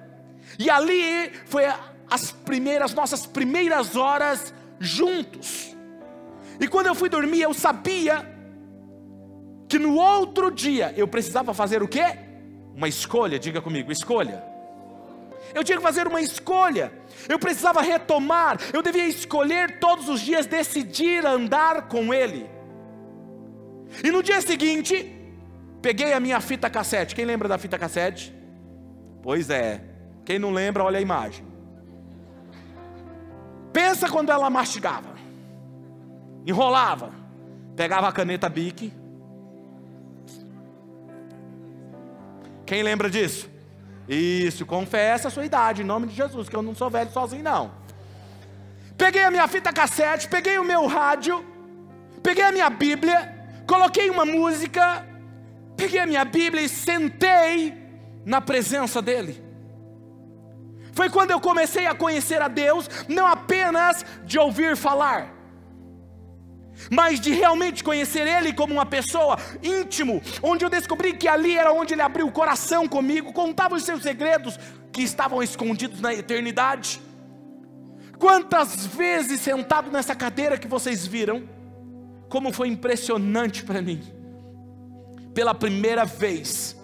e 0.59 0.69
ali 0.69 1.31
foi 1.47 1.65
as 2.11 2.31
primeiras, 2.31 2.95
nossas 2.95 3.27
primeiras 3.27 3.97
horas 3.97 4.55
juntos. 4.79 5.77
E 6.61 6.69
quando 6.69 6.87
eu 6.87 6.95
fui 6.95 7.09
dormir, 7.09 7.43
eu 7.43 7.53
sabia 7.53 8.35
que 9.69 9.79
no 9.79 9.97
outro 9.97 10.51
dia 10.51 10.95
eu 10.97 11.09
precisava 11.09 11.53
fazer 11.53 11.83
o 11.83 11.89
quê? 11.89 12.19
Uma 12.75 12.89
escolha, 12.89 13.39
diga 13.39 13.61
comigo, 13.61 13.91
escolha. 13.91 14.45
Eu 15.55 15.65
tinha 15.65 15.79
que 15.79 15.83
fazer 15.83 16.07
uma 16.07 16.21
escolha. 16.21 16.93
Eu 17.29 17.39
precisava 17.39 17.81
retomar, 17.81 18.59
eu 18.73 18.83
devia 18.83 19.07
escolher 19.07 19.79
todos 19.79 20.09
os 20.09 20.21
dias 20.21 20.47
decidir 20.47 21.25
andar 21.25 21.89
com 21.89 22.13
ele. 22.13 22.49
E 24.05 24.11
no 24.11 24.23
dia 24.23 24.41
seguinte, 24.41 25.13
peguei 25.81 26.13
a 26.13 26.21
minha 26.21 26.41
fita 26.41 26.69
cassete. 26.69 27.15
Quem 27.15 27.25
lembra 27.25 27.49
da 27.49 27.59
fita 27.59 27.79
cassete? 27.79 28.35
Pois 29.23 29.51
é. 29.51 29.81
Quem 30.25 30.39
não 30.39 30.51
lembra, 30.51 30.85
olha 30.85 30.99
a 30.99 31.03
imagem. 31.03 31.56
Pensa 33.77 34.09
quando 34.09 34.33
ela 34.33 34.49
mastigava, 34.49 35.11
enrolava, 36.47 37.11
pegava 37.77 38.09
a 38.09 38.13
caneta 38.13 38.49
Bic. 38.49 38.91
Quem 42.65 42.83
lembra 42.83 43.11
disso? 43.11 43.51
Isso, 44.09 44.65
confessa 44.65 45.29
a 45.29 45.31
sua 45.31 45.45
idade, 45.45 45.83
em 45.83 45.85
nome 45.85 46.07
de 46.07 46.15
Jesus, 46.15 46.49
que 46.49 46.57
eu 46.57 46.63
não 46.63 46.75
sou 46.75 46.89
velho 46.89 47.11
sozinho, 47.11 47.43
não. 47.43 47.71
Peguei 48.97 49.25
a 49.25 49.31
minha 49.31 49.47
fita 49.47 49.71
cassete, 49.71 50.27
peguei 50.27 50.57
o 50.57 50.65
meu 50.65 50.87
rádio, 50.87 51.45
peguei 52.23 52.45
a 52.45 52.53
minha 52.53 52.71
Bíblia, 52.71 53.61
coloquei 53.67 54.09
uma 54.09 54.25
música, 54.25 55.07
peguei 55.77 56.01
a 56.01 56.07
minha 56.07 56.25
Bíblia 56.25 56.63
e 56.63 56.69
sentei 56.71 57.75
na 58.25 58.41
presença 58.41 59.03
dEle. 59.03 59.46
Foi 60.97 61.11
quando 61.11 61.31
eu 61.31 61.39
comecei 61.39 61.87
a 61.87 61.95
conhecer 61.95 62.41
a 62.41 62.49
Deus, 62.49 62.89
não 63.07 63.27
apenas 63.27 64.03
de 64.25 64.39
ouvir 64.39 64.75
falar, 64.79 65.31
mas 66.91 67.21
de 67.21 67.35
realmente 67.35 67.85
conhecer 67.85 68.27
Ele 68.27 68.55
como 68.55 68.73
uma 68.73 68.87
pessoa 68.87 69.37
íntimo, 69.63 70.23
onde 70.43 70.65
eu 70.65 70.71
descobri 70.71 71.13
que 71.13 71.29
ali 71.29 71.55
era 71.55 71.71
onde 71.71 71.93
Ele 71.93 72.01
abriu 72.01 72.27
o 72.27 72.33
coração 72.33 72.89
comigo, 72.89 73.31
contava 73.35 73.75
os 73.75 73.83
seus 73.83 74.03
segredos 74.03 74.59
que 74.91 75.03
estavam 75.03 75.43
escondidos 75.43 76.01
na 76.01 76.15
eternidade. 76.15 76.99
Quantas 78.19 78.87
vezes 78.87 79.43
sentado 79.43 79.91
nessa 79.91 80.15
cadeira 80.15 80.57
que 80.57 80.67
vocês 80.67 81.07
viram, 81.07 81.47
como 82.31 82.51
foi 82.55 82.69
impressionante 82.69 83.63
para 83.63 83.83
mim, 83.83 84.01
pela 85.35 85.55
primeira 85.55 86.07
vez, 86.07 86.75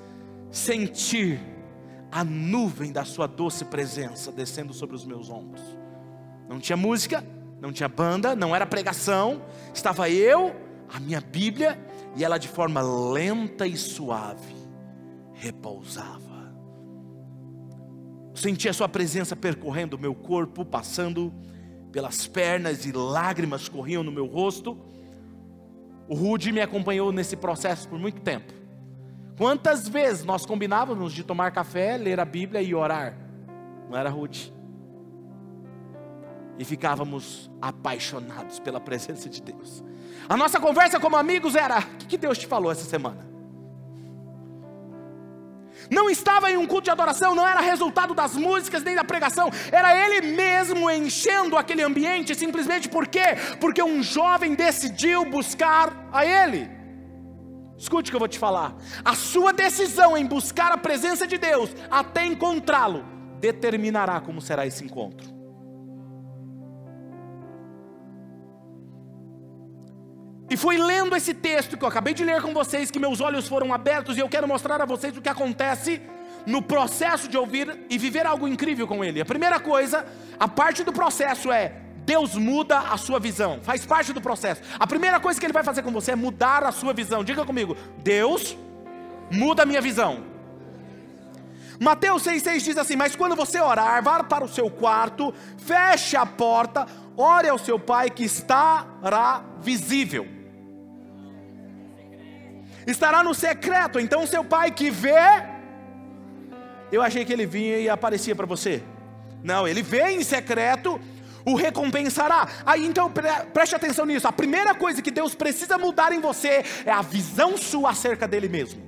sentir 0.50 1.40
a 2.12 2.22
nuvem 2.22 2.92
da 2.92 3.06
sua 3.06 3.26
doce 3.26 3.64
presença 3.64 4.30
descendo 4.30 4.74
sobre 4.74 4.94
os 4.94 5.06
meus 5.06 5.30
ombros. 5.30 5.62
Não 6.46 6.60
tinha 6.60 6.76
música, 6.76 7.24
não 7.58 7.72
tinha 7.72 7.88
banda, 7.88 8.36
não 8.36 8.54
era 8.54 8.66
pregação, 8.66 9.40
estava 9.72 10.10
eu, 10.10 10.54
a 10.92 11.00
minha 11.00 11.22
Bíblia, 11.22 11.82
e 12.14 12.22
ela 12.22 12.36
de 12.36 12.48
forma 12.48 12.82
lenta 12.82 13.66
e 13.66 13.78
suave 13.78 14.54
repousava. 15.32 16.52
Senti 18.34 18.68
a 18.68 18.74
sua 18.74 18.88
presença 18.88 19.34
percorrendo 19.34 19.96
o 19.96 19.98
meu 19.98 20.14
corpo, 20.14 20.66
passando 20.66 21.32
pelas 21.90 22.26
pernas 22.26 22.84
e 22.84 22.92
lágrimas 22.92 23.68
corriam 23.68 24.02
no 24.02 24.12
meu 24.12 24.26
rosto. 24.26 24.78
O 26.08 26.14
Rude 26.14 26.52
me 26.52 26.60
acompanhou 26.60 27.10
nesse 27.10 27.36
processo 27.36 27.88
por 27.88 27.98
muito 27.98 28.20
tempo. 28.20 28.61
Quantas 29.36 29.88
vezes 29.88 30.24
nós 30.24 30.44
combinávamos 30.44 31.12
de 31.12 31.24
tomar 31.24 31.50
café, 31.52 31.96
ler 31.96 32.20
a 32.20 32.24
Bíblia 32.24 32.60
e 32.60 32.74
orar? 32.74 33.16
Não 33.88 33.96
era 33.96 34.10
Ruth. 34.10 34.52
E 36.58 36.64
ficávamos 36.64 37.50
apaixonados 37.60 38.58
pela 38.58 38.78
presença 38.78 39.28
de 39.28 39.40
Deus. 39.40 39.82
A 40.28 40.36
nossa 40.36 40.60
conversa 40.60 41.00
como 41.00 41.16
amigos 41.16 41.54
era: 41.54 41.78
o 41.78 42.06
que 42.06 42.18
Deus 42.18 42.38
te 42.38 42.46
falou 42.46 42.70
essa 42.70 42.84
semana? 42.84 43.32
Não 45.90 46.08
estava 46.08 46.50
em 46.50 46.56
um 46.56 46.66
culto 46.66 46.84
de 46.84 46.90
adoração, 46.90 47.34
não 47.34 47.46
era 47.46 47.60
resultado 47.60 48.14
das 48.14 48.34
músicas 48.34 48.82
nem 48.82 48.94
da 48.94 49.02
pregação, 49.02 49.50
era 49.70 49.96
Ele 49.96 50.26
mesmo 50.34 50.90
enchendo 50.90 51.56
aquele 51.56 51.82
ambiente, 51.82 52.34
simplesmente 52.34 52.88
por 52.88 53.06
quê? 53.06 53.36
Porque 53.60 53.82
um 53.82 54.02
jovem 54.02 54.54
decidiu 54.54 55.24
buscar 55.24 56.08
a 56.12 56.24
Ele. 56.24 56.81
Escute 57.82 58.10
o 58.10 58.12
que 58.12 58.16
eu 58.16 58.20
vou 58.20 58.28
te 58.28 58.38
falar. 58.38 58.76
A 59.04 59.16
sua 59.16 59.52
decisão 59.52 60.16
em 60.16 60.24
buscar 60.24 60.70
a 60.70 60.78
presença 60.78 61.26
de 61.26 61.36
Deus 61.36 61.74
até 61.90 62.24
encontrá-lo 62.24 63.04
determinará 63.40 64.20
como 64.20 64.40
será 64.40 64.64
esse 64.64 64.84
encontro. 64.84 65.26
E 70.48 70.56
foi 70.56 70.78
lendo 70.78 71.16
esse 71.16 71.34
texto 71.34 71.76
que 71.76 71.84
eu 71.84 71.88
acabei 71.88 72.14
de 72.14 72.24
ler 72.24 72.40
com 72.40 72.54
vocês 72.54 72.88
que 72.88 73.00
meus 73.00 73.20
olhos 73.20 73.48
foram 73.48 73.74
abertos 73.74 74.16
e 74.16 74.20
eu 74.20 74.28
quero 74.28 74.46
mostrar 74.46 74.80
a 74.80 74.86
vocês 74.86 75.16
o 75.16 75.20
que 75.20 75.28
acontece 75.28 76.00
no 76.46 76.62
processo 76.62 77.26
de 77.26 77.36
ouvir 77.36 77.84
e 77.90 77.98
viver 77.98 78.24
algo 78.26 78.46
incrível 78.46 78.86
com 78.86 79.04
Ele. 79.04 79.20
A 79.20 79.24
primeira 79.24 79.58
coisa, 79.58 80.06
a 80.38 80.46
parte 80.46 80.84
do 80.84 80.92
processo 80.92 81.50
é 81.50 81.82
Deus 82.04 82.34
muda 82.34 82.78
a 82.78 82.96
sua 82.96 83.20
visão, 83.20 83.60
faz 83.62 83.86
parte 83.86 84.12
do 84.12 84.20
processo. 84.20 84.60
A 84.78 84.86
primeira 84.86 85.20
coisa 85.20 85.38
que 85.38 85.46
Ele 85.46 85.52
vai 85.52 85.62
fazer 85.62 85.82
com 85.82 85.92
você 85.92 86.12
é 86.12 86.16
mudar 86.16 86.64
a 86.64 86.72
sua 86.72 86.92
visão. 86.92 87.22
Diga 87.22 87.44
comigo, 87.44 87.76
Deus 87.98 88.56
muda 89.30 89.62
a 89.62 89.66
minha 89.66 89.80
visão. 89.80 90.24
Mateus 91.80 92.24
6,6 92.24 92.60
diz 92.60 92.78
assim: 92.78 92.96
Mas 92.96 93.16
quando 93.16 93.34
você 93.34 93.60
orar, 93.60 94.02
vá 94.02 94.22
para 94.22 94.44
o 94.44 94.48
seu 94.48 94.70
quarto, 94.70 95.32
feche 95.56 96.16
a 96.16 96.26
porta, 96.26 96.86
ore 97.16 97.48
ao 97.48 97.58
seu 97.58 97.78
pai 97.78 98.10
que 98.10 98.24
estará 98.24 99.42
visível. 99.60 100.26
Estará 102.86 103.22
no 103.22 103.32
secreto, 103.32 104.00
então 104.00 104.26
seu 104.26 104.44
pai 104.44 104.70
que 104.70 104.90
vê. 104.90 105.52
Eu 106.90 107.00
achei 107.00 107.24
que 107.24 107.32
ele 107.32 107.46
vinha 107.46 107.78
e 107.78 107.88
aparecia 107.88 108.34
para 108.34 108.46
você. 108.46 108.82
Não, 109.42 109.66
ele 109.66 109.82
vê 109.82 110.10
em 110.10 110.22
secreto 110.22 111.00
o 111.44 111.54
recompensará. 111.54 112.48
Aí 112.64 112.86
então 112.86 113.10
preste 113.52 113.74
atenção 113.74 114.06
nisso. 114.06 114.28
A 114.28 114.32
primeira 114.32 114.74
coisa 114.74 115.02
que 115.02 115.10
Deus 115.10 115.34
precisa 115.34 115.78
mudar 115.78 116.12
em 116.12 116.20
você 116.20 116.64
é 116.84 116.90
a 116.90 117.02
visão 117.02 117.56
sua 117.56 117.90
acerca 117.90 118.26
dele 118.28 118.48
mesmo. 118.48 118.82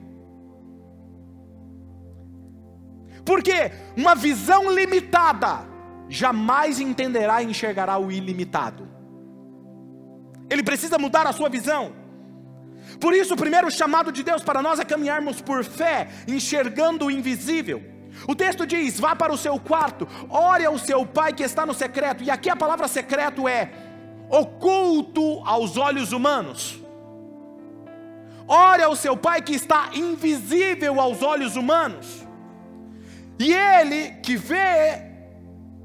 Porque 3.24 3.72
uma 3.96 4.14
visão 4.14 4.70
limitada 4.70 5.66
jamais 6.08 6.78
entenderá 6.78 7.42
e 7.42 7.46
enxergará 7.46 7.98
o 7.98 8.12
ilimitado. 8.12 8.86
Ele 10.50 10.62
precisa 10.62 10.98
mudar 10.98 11.26
a 11.26 11.32
sua 11.32 11.48
visão. 11.48 11.92
Por 13.00 13.14
isso, 13.14 13.34
o 13.34 13.36
primeiro 13.36 13.70
chamado 13.70 14.12
de 14.12 14.22
Deus 14.22 14.42
para 14.42 14.62
nós 14.62 14.78
é 14.78 14.84
caminharmos 14.84 15.40
por 15.40 15.64
fé, 15.64 16.08
enxergando 16.28 17.06
o 17.06 17.10
invisível. 17.10 17.93
O 18.26 18.34
texto 18.34 18.66
diz: 18.66 18.98
vá 18.98 19.14
para 19.14 19.32
o 19.32 19.38
seu 19.38 19.58
quarto, 19.58 20.08
ore 20.28 20.64
ao 20.64 20.78
seu 20.78 21.04
pai 21.06 21.32
que 21.32 21.42
está 21.42 21.66
no 21.66 21.74
secreto. 21.74 22.22
E 22.22 22.30
aqui 22.30 22.48
a 22.48 22.56
palavra 22.56 22.88
secreto 22.88 23.48
é 23.48 23.72
oculto 24.28 25.42
aos 25.44 25.76
olhos 25.76 26.12
humanos. 26.12 26.80
Ore 28.46 28.82
ao 28.82 28.94
seu 28.94 29.16
pai 29.16 29.40
que 29.40 29.54
está 29.54 29.90
invisível 29.94 31.00
aos 31.00 31.22
olhos 31.22 31.56
humanos. 31.56 32.26
E 33.38 33.52
ele 33.52 34.10
que 34.22 34.36
vê 34.36 35.14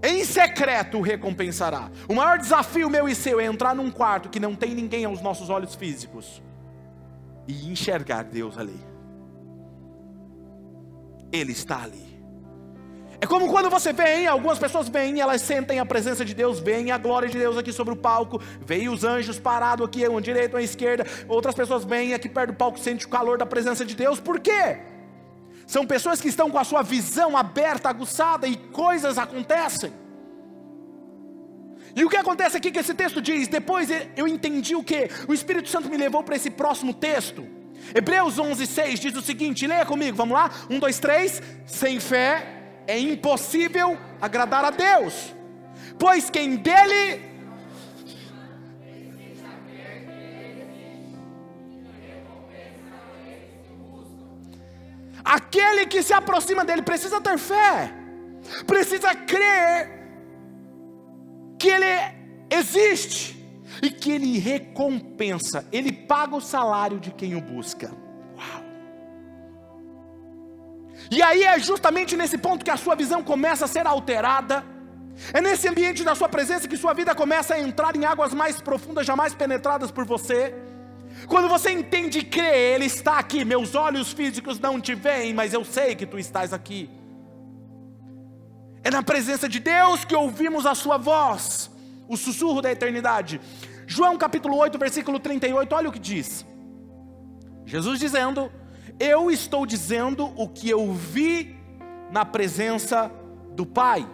em 0.04 0.24
secreto 0.24 0.98
o 0.98 1.02
recompensará. 1.02 1.90
O 2.08 2.14
maior 2.14 2.38
desafio 2.38 2.90
meu 2.90 3.08
e 3.08 3.16
seu 3.16 3.40
é 3.40 3.46
entrar 3.46 3.76
num 3.76 3.92
quarto 3.92 4.30
que 4.30 4.40
não 4.40 4.56
tem 4.56 4.74
ninguém 4.74 5.06
aos 5.06 5.22
nossos 5.22 5.50
olhos 5.50 5.76
físicos 5.76 6.42
e 7.48 7.72
enxergar 7.72 8.24
Deus 8.24 8.58
ali. 8.58 8.80
Ele 11.32 11.52
está 11.52 11.84
ali. 11.84 12.09
É 13.22 13.28
como 13.28 13.50
quando 13.50 13.70
você 13.70 13.92
vem, 13.92 14.28
algumas 14.28 14.58
pessoas 14.58 14.88
vêm, 14.88 15.20
elas 15.20 15.42
sentem 15.42 15.80
a 15.80 15.86
presença 15.86 16.24
de 16.24 16.34
Deus, 16.34 16.60
vem 16.60 16.90
a 16.90 16.98
glória 16.98 17.28
de 17.28 17.38
Deus 17.38 17.58
aqui 17.58 17.74
sobre 17.74 17.94
o 17.94 17.98
palco, 17.98 18.42
veio 18.62 18.94
os 18.94 19.04
anjos 19.04 19.38
parados 19.38 19.86
aqui, 19.86 20.08
um 20.08 20.22
direito, 20.22 20.54
um 20.56 20.58
à 20.58 20.62
esquerda, 20.62 21.06
outras 21.28 21.54
pessoas 21.54 21.84
vêm 21.84 22.14
aqui 22.14 22.30
perto 22.30 22.52
do 22.52 22.56
palco, 22.56 22.80
sentem 22.80 23.06
o 23.06 23.10
calor 23.10 23.38
da 23.38 23.46
presença 23.46 23.84
de 23.84 23.94
Deus, 23.94 24.22
por 24.22 24.40
quê? 24.40 24.78
São 25.68 25.86
pessoas 25.86 26.22
que 26.22 26.30
estão 26.30 26.50
com 26.50 26.58
a 26.58 26.64
sua 26.64 26.82
visão 26.82 27.36
aberta, 27.36 27.90
aguçada 27.90 28.48
e 28.48 28.56
coisas 28.56 29.18
acontecem. 29.18 29.92
E 31.96 32.06
o 32.06 32.10
que 32.10 32.18
acontece 32.18 32.56
aqui 32.56 32.72
que 32.72 32.80
esse 32.80 32.94
texto 32.94 33.22
diz? 33.22 33.48
Depois 33.48 33.90
eu 34.16 34.28
entendi 34.28 34.76
o 34.76 34.84
que? 34.84 35.10
O 35.28 35.34
Espírito 35.34 35.68
Santo 35.70 35.90
me 35.90 35.98
levou 35.98 36.24
para 36.24 36.36
esse 36.36 36.50
próximo 36.50 36.94
texto. 36.94 37.46
Hebreus 37.94 38.40
11, 38.40 38.66
6 38.66 39.00
diz 39.00 39.16
o 39.16 39.22
seguinte: 39.22 39.68
leia 39.68 39.86
comigo, 39.86 40.16
vamos 40.16 40.36
lá? 40.36 40.50
Um, 40.70 40.80
dois, 40.80 41.00
três. 41.00 41.42
Sem 41.66 42.00
fé 42.00 42.59
é 42.90 42.98
impossível 42.98 43.96
agradar 44.20 44.66
a 44.66 44.72
Deus, 44.72 45.36
pois 46.00 46.30
quem 46.30 46.56
dele 46.56 47.30
Aquele 55.24 55.86
que 55.86 56.02
se 56.02 56.12
aproxima 56.12 56.66
dele 56.66 56.82
precisa 56.82 57.22
ter 57.22 57.38
fé, 57.38 57.94
precisa 58.66 59.14
crer 59.14 60.10
que 61.60 61.68
ele 61.68 61.86
existe 62.50 63.38
e 63.84 63.92
que 63.92 64.12
ele 64.14 64.40
recompensa, 64.40 65.68
ele 65.72 65.92
paga 65.92 66.36
o 66.36 66.42
salário 66.42 67.00
de 67.00 67.12
quem 67.12 67.36
o 67.36 67.42
busca. 67.42 68.09
E 71.12 71.22
aí 71.22 71.44
é 71.44 71.58
justamente 71.60 72.16
nesse 72.16 72.38
ponto 72.38 72.64
que 72.64 72.72
a 72.72 72.78
sua 72.78 72.96
visão 72.96 73.24
começa 73.24 73.66
a 73.66 73.68
ser 73.68 73.88
alterada. 73.88 74.64
É 75.34 75.42
nesse 75.42 75.68
ambiente 75.68 76.04
da 76.04 76.16
sua 76.16 76.30
presença 76.30 76.68
que 76.68 76.78
sua 76.78 76.94
vida 76.94 77.14
começa 77.16 77.56
a 77.56 77.60
entrar 77.60 77.96
em 77.96 78.06
águas 78.06 78.34
mais 78.34 78.62
profundas, 78.62 79.06
jamais 79.06 79.34
penetradas 79.34 79.92
por 79.92 80.06
você. 80.06 80.56
Quando 81.28 81.50
você 81.50 81.72
entende 81.72 82.20
e 82.20 82.24
crê, 82.24 82.74
Ele 82.74 82.86
está 82.86 83.18
aqui. 83.18 83.44
Meus 83.44 83.76
olhos 83.76 84.14
físicos 84.14 84.60
não 84.60 84.80
te 84.80 84.94
veem, 84.94 85.34
mas 85.34 85.54
eu 85.54 85.66
sei 85.66 85.96
que 85.96 86.06
tu 86.06 86.18
estás 86.18 86.54
aqui. 86.54 86.90
É 88.84 88.90
na 88.90 89.04
presença 89.04 89.50
de 89.50 89.60
Deus 89.60 90.06
que 90.06 90.16
ouvimos 90.16 90.66
a 90.66 90.74
Sua 90.74 90.98
voz, 90.98 91.70
o 92.08 92.16
sussurro 92.16 92.62
da 92.62 92.72
eternidade. 92.72 93.42
João 93.86 94.18
capítulo 94.18 94.56
8, 94.56 94.78
versículo 94.78 95.20
38, 95.20 95.76
olha 95.76 95.90
o 95.90 95.92
que 95.92 96.00
diz. 96.00 96.46
Jesus 97.66 98.00
dizendo: 98.00 98.52
eu 99.00 99.32
estou 99.32 99.66
dizendo 99.66 100.32
o 100.36 100.48
que 100.48 100.70
eu 100.70 100.92
vi 100.94 101.56
na 102.12 102.26
presença 102.26 103.12
do 103.56 103.66
Pai, 103.66 104.08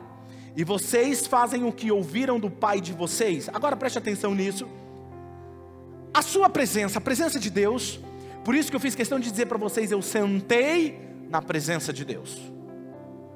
e 0.55 0.63
vocês 0.63 1.27
fazem 1.27 1.65
o 1.65 1.71
que 1.71 1.91
ouviram 1.91 2.39
do 2.39 2.49
Pai 2.49 2.79
de 2.79 2.93
vocês. 2.93 3.49
Agora 3.53 3.75
preste 3.75 3.97
atenção 3.97 4.33
nisso. 4.33 4.67
A 6.13 6.21
sua 6.21 6.49
presença, 6.49 6.99
a 6.99 7.01
presença 7.01 7.39
de 7.39 7.49
Deus, 7.49 7.99
por 8.43 8.55
isso 8.55 8.69
que 8.69 8.75
eu 8.75 8.79
fiz 8.79 8.95
questão 8.95 9.19
de 9.19 9.29
dizer 9.29 9.47
para 9.47 9.57
vocês: 9.57 9.91
eu 9.91 10.01
sentei 10.01 10.97
na 11.29 11.41
presença 11.41 11.91
de 11.91 12.05
Deus. 12.05 12.39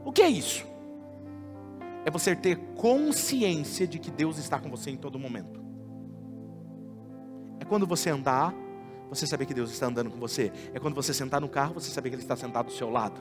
O 0.06 0.12
que 0.12 0.22
é 0.22 0.30
isso? 0.30 0.66
É 2.06 2.12
você 2.12 2.36
ter 2.36 2.56
consciência 2.76 3.86
de 3.86 4.00
que 4.00 4.10
Deus 4.10 4.38
está 4.38 4.58
com 4.60 4.70
você 4.70 4.92
em 4.92 4.98
todo 4.98 5.20
momento. 5.20 5.62
É 7.60 7.66
quando 7.66 7.86
você 7.86 8.10
andar 8.10 8.54
você 9.10 9.26
saber 9.26 9.46
que 9.46 9.54
Deus 9.54 9.72
está 9.72 9.88
andando 9.88 10.10
com 10.10 10.20
você. 10.20 10.52
É 10.74 10.80
quando 10.80 10.94
você 10.94 11.14
sentar 11.14 11.42
no 11.42 11.50
carro, 11.50 11.74
você 11.74 11.90
saber 11.90 12.10
que 12.10 12.16
Ele 12.16 12.22
está 12.22 12.36
sentado 12.36 12.68
do 12.68 12.72
seu 12.72 12.90
lado. 12.90 13.20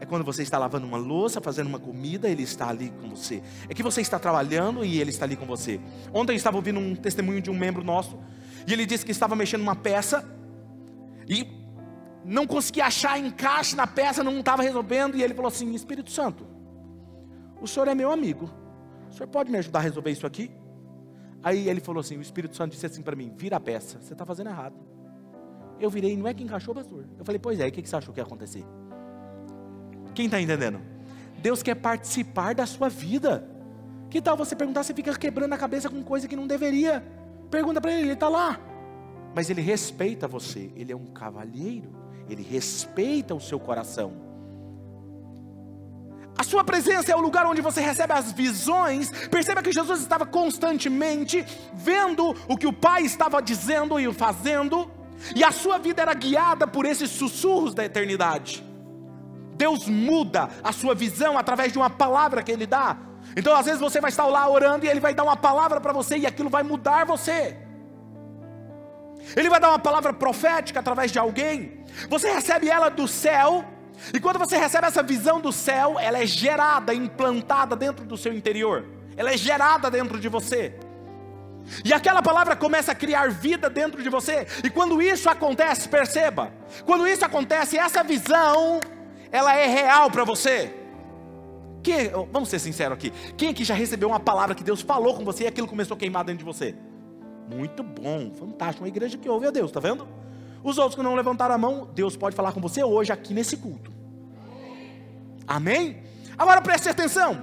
É 0.00 0.06
quando 0.06 0.24
você 0.24 0.42
está 0.42 0.58
lavando 0.58 0.86
uma 0.86 0.98
louça, 0.98 1.40
fazendo 1.40 1.66
uma 1.66 1.78
comida, 1.78 2.28
Ele 2.28 2.42
está 2.42 2.68
ali 2.68 2.90
com 3.00 3.10
você. 3.10 3.42
É 3.68 3.74
que 3.74 3.82
você 3.82 4.00
está 4.00 4.18
trabalhando 4.18 4.84
e 4.84 5.00
Ele 5.00 5.10
está 5.10 5.24
ali 5.24 5.36
com 5.36 5.46
você. 5.46 5.80
Ontem 6.12 6.32
eu 6.32 6.36
estava 6.36 6.56
ouvindo 6.56 6.78
um 6.78 6.94
testemunho 6.94 7.40
de 7.40 7.50
um 7.50 7.58
membro 7.58 7.82
nosso, 7.82 8.18
e 8.66 8.72
ele 8.72 8.84
disse 8.84 9.04
que 9.04 9.10
estava 9.10 9.34
mexendo 9.34 9.62
uma 9.62 9.74
peça, 9.74 10.24
e 11.26 11.46
não 12.24 12.46
conseguia 12.46 12.84
achar 12.84 13.18
encaixe 13.18 13.74
na 13.74 13.86
peça, 13.86 14.22
não 14.22 14.38
estava 14.38 14.62
resolvendo, 14.62 15.16
e 15.16 15.22
ele 15.22 15.34
falou 15.34 15.48
assim: 15.48 15.74
Espírito 15.74 16.10
Santo, 16.10 16.46
o 17.60 17.66
senhor 17.66 17.88
é 17.88 17.94
meu 17.94 18.12
amigo, 18.12 18.50
o 19.10 19.14
senhor 19.14 19.28
pode 19.28 19.50
me 19.50 19.58
ajudar 19.58 19.78
a 19.78 19.82
resolver 19.82 20.10
isso 20.10 20.26
aqui? 20.26 20.50
Aí 21.42 21.68
ele 21.68 21.80
falou 21.80 22.00
assim: 22.00 22.16
o 22.16 22.22
Espírito 22.22 22.56
Santo 22.56 22.72
disse 22.72 22.86
assim 22.86 23.02
para 23.02 23.16
mim: 23.16 23.32
vira 23.36 23.56
a 23.56 23.60
peça, 23.60 23.98
você 24.00 24.12
está 24.12 24.24
fazendo 24.24 24.50
errado. 24.50 24.76
Eu 25.80 25.90
virei, 25.90 26.16
não 26.16 26.26
é 26.26 26.34
que 26.34 26.42
encaixou, 26.42 26.74
pastor? 26.74 27.04
Eu 27.18 27.24
falei, 27.24 27.38
pois 27.38 27.60
é, 27.60 27.68
o 27.68 27.72
que 27.72 27.86
você 27.86 27.94
achou 27.94 28.12
que 28.12 28.18
ia 28.18 28.24
acontecer? 28.24 28.64
Quem 30.14 30.26
está 30.26 30.40
entendendo? 30.40 30.80
Deus 31.40 31.62
quer 31.62 31.76
participar 31.76 32.54
da 32.54 32.66
sua 32.66 32.88
vida. 32.88 33.48
Que 34.10 34.20
tal 34.20 34.36
você 34.36 34.56
perguntar 34.56 34.82
se 34.82 34.92
fica 34.92 35.16
quebrando 35.16 35.52
a 35.52 35.58
cabeça 35.58 35.88
com 35.88 36.02
coisa 36.02 36.26
que 36.26 36.34
não 36.34 36.46
deveria? 36.46 37.04
Pergunta 37.50 37.80
para 37.80 37.92
ele, 37.92 38.02
ele 38.02 38.12
está 38.14 38.28
lá. 38.28 38.58
Mas 39.34 39.50
ele 39.50 39.60
respeita 39.60 40.26
você, 40.26 40.72
ele 40.74 40.90
é 40.90 40.96
um 40.96 41.06
cavalheiro, 41.06 41.92
ele 42.28 42.42
respeita 42.42 43.34
o 43.34 43.40
seu 43.40 43.60
coração. 43.60 44.27
A 46.38 46.44
sua 46.44 46.62
presença 46.62 47.10
é 47.10 47.16
o 47.16 47.20
lugar 47.20 47.44
onde 47.46 47.60
você 47.60 47.80
recebe 47.80 48.12
as 48.12 48.30
visões. 48.30 49.10
Perceba 49.28 49.60
que 49.60 49.72
Jesus 49.72 50.00
estava 50.00 50.24
constantemente 50.24 51.44
vendo 51.74 52.32
o 52.46 52.56
que 52.56 52.66
o 52.66 52.72
Pai 52.72 53.02
estava 53.02 53.42
dizendo 53.42 53.98
e 53.98 54.12
fazendo, 54.14 54.88
e 55.34 55.42
a 55.42 55.50
sua 55.50 55.78
vida 55.78 56.00
era 56.00 56.14
guiada 56.14 56.64
por 56.64 56.86
esses 56.86 57.10
sussurros 57.10 57.74
da 57.74 57.84
eternidade. 57.84 58.64
Deus 59.56 59.88
muda 59.88 60.48
a 60.62 60.70
sua 60.70 60.94
visão 60.94 61.36
através 61.36 61.72
de 61.72 61.78
uma 61.78 61.90
palavra 61.90 62.40
que 62.40 62.52
Ele 62.52 62.68
dá. 62.68 62.96
Então, 63.36 63.56
às 63.56 63.66
vezes, 63.66 63.80
você 63.80 64.00
vai 64.00 64.10
estar 64.10 64.26
lá 64.26 64.48
orando 64.48 64.86
e 64.86 64.88
Ele 64.88 65.00
vai 65.00 65.12
dar 65.12 65.24
uma 65.24 65.36
palavra 65.36 65.80
para 65.80 65.92
você 65.92 66.18
e 66.18 66.24
aquilo 66.24 66.48
vai 66.48 66.62
mudar 66.62 67.04
você. 67.04 67.56
Ele 69.36 69.50
vai 69.50 69.58
dar 69.58 69.70
uma 69.70 69.78
palavra 69.80 70.12
profética 70.12 70.78
através 70.78 71.10
de 71.10 71.18
alguém. 71.18 71.84
Você 72.08 72.30
recebe 72.30 72.70
ela 72.70 72.88
do 72.88 73.08
céu 73.08 73.64
e 74.12 74.20
quando 74.20 74.38
você 74.38 74.56
recebe 74.56 74.86
essa 74.86 75.02
visão 75.02 75.40
do 75.40 75.52
céu, 75.52 75.98
ela 75.98 76.18
é 76.18 76.26
gerada, 76.26 76.94
implantada 76.94 77.74
dentro 77.74 78.04
do 78.04 78.16
seu 78.16 78.32
interior. 78.32 78.84
Ela 79.16 79.32
é 79.32 79.36
gerada 79.36 79.90
dentro 79.90 80.18
de 80.18 80.28
você. 80.28 80.74
E 81.84 81.92
aquela 81.92 82.22
palavra 82.22 82.56
começa 82.56 82.92
a 82.92 82.94
criar 82.94 83.30
vida 83.30 83.68
dentro 83.68 84.02
de 84.02 84.08
você. 84.08 84.46
E 84.64 84.70
quando 84.70 85.02
isso 85.02 85.28
acontece, 85.28 85.88
perceba, 85.88 86.52
quando 86.86 87.06
isso 87.06 87.24
acontece, 87.24 87.76
essa 87.76 88.02
visão, 88.02 88.80
ela 89.30 89.54
é 89.54 89.66
real 89.66 90.10
para 90.10 90.24
você. 90.24 90.74
Quem, 91.82 92.08
vamos 92.32 92.48
ser 92.48 92.58
sinceros 92.58 92.96
aqui. 92.96 93.12
Quem 93.36 93.50
aqui 93.50 93.64
já 93.64 93.74
recebeu 93.74 94.08
uma 94.08 94.20
palavra 94.20 94.54
que 94.54 94.64
Deus 94.64 94.80
falou 94.80 95.14
com 95.14 95.24
você 95.24 95.44
e 95.44 95.46
aquilo 95.46 95.68
começou 95.68 95.96
a 95.96 95.98
queimar 95.98 96.24
dentro 96.24 96.38
de 96.38 96.44
você? 96.44 96.74
Muito 97.50 97.82
bom, 97.82 98.30
fantástico. 98.32 98.84
Uma 98.84 98.88
igreja 98.88 99.16
que 99.16 99.28
ouve 99.28 99.46
a 99.46 99.50
Deus, 99.50 99.70
tá 99.70 99.80
vendo? 99.80 100.06
Os 100.62 100.78
outros 100.78 100.96
que 100.96 101.02
não 101.02 101.14
levantaram 101.14 101.54
a 101.54 101.58
mão, 101.58 101.88
Deus 101.94 102.16
pode 102.16 102.34
falar 102.34 102.52
com 102.52 102.60
você 102.60 102.82
hoje 102.82 103.12
aqui 103.12 103.32
nesse 103.32 103.56
culto. 103.56 103.92
Amém? 105.46 106.02
Agora 106.36 106.60
preste 106.60 106.88
atenção. 106.88 107.42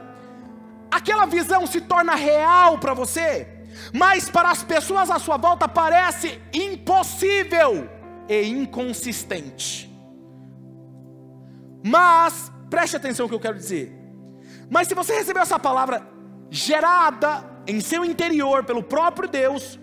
Aquela 0.92 1.26
visão 1.26 1.66
se 1.66 1.82
torna 1.82 2.16
real 2.16 2.78
para 2.78 2.94
você, 2.94 3.48
mas 3.94 4.30
para 4.30 4.50
as 4.50 4.64
pessoas 4.64 5.10
à 5.10 5.20
sua 5.20 5.38
volta 5.38 5.68
parece 5.68 6.40
impossível 6.54 7.90
e 8.30 8.48
inconsistente. 8.48 9.92
Mas 11.84 12.52
preste 12.70 12.96
atenção 12.96 13.26
no 13.26 13.30
que 13.30 13.36
eu 13.36 13.40
quero 13.40 13.58
dizer. 13.58 13.94
Mas 14.70 14.88
se 14.88 14.96
você 14.96 15.14
recebeu 15.16 15.42
essa 15.42 15.60
palavra 15.60 16.08
gerada 16.50 17.44
em 17.68 17.80
seu 17.80 18.06
interior 18.06 18.64
pelo 18.64 18.84
próprio 18.84 19.28
Deus, 19.28 19.80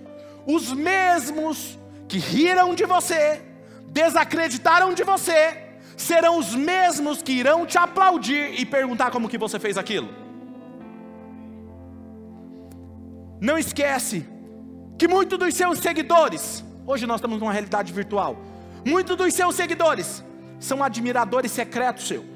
os 0.47 0.73
mesmos 0.73 1.79
que 2.12 2.18
riram 2.18 2.75
de 2.75 2.85
você, 2.85 3.40
desacreditaram 3.88 4.92
de 4.92 5.03
você, 5.03 5.57
serão 5.96 6.38
os 6.38 6.55
mesmos 6.55 7.22
que 7.22 7.33
irão 7.33 7.64
te 7.64 7.79
aplaudir 7.79 8.61
e 8.61 8.66
perguntar 8.66 9.11
como 9.11 9.31
que 9.31 9.38
você 9.38 9.59
fez 9.59 9.79
aquilo. 9.79 10.11
Não 13.40 13.57
esquece 13.57 14.29
que 14.98 15.09
muitos 15.09 15.38
dos 15.38 15.55
seus 15.55 15.79
seguidores, 15.79 16.62
hoje 16.87 17.07
nós 17.07 17.16
estamos 17.16 17.40
numa 17.40 17.51
realidade 17.51 17.94
virtual, 17.94 18.37
muitos 18.87 19.16
dos 19.16 19.33
seus 19.33 19.55
seguidores 19.55 20.22
são 20.61 20.85
admiradores 20.85 21.51
secretos 21.51 22.07
seu. 22.07 22.27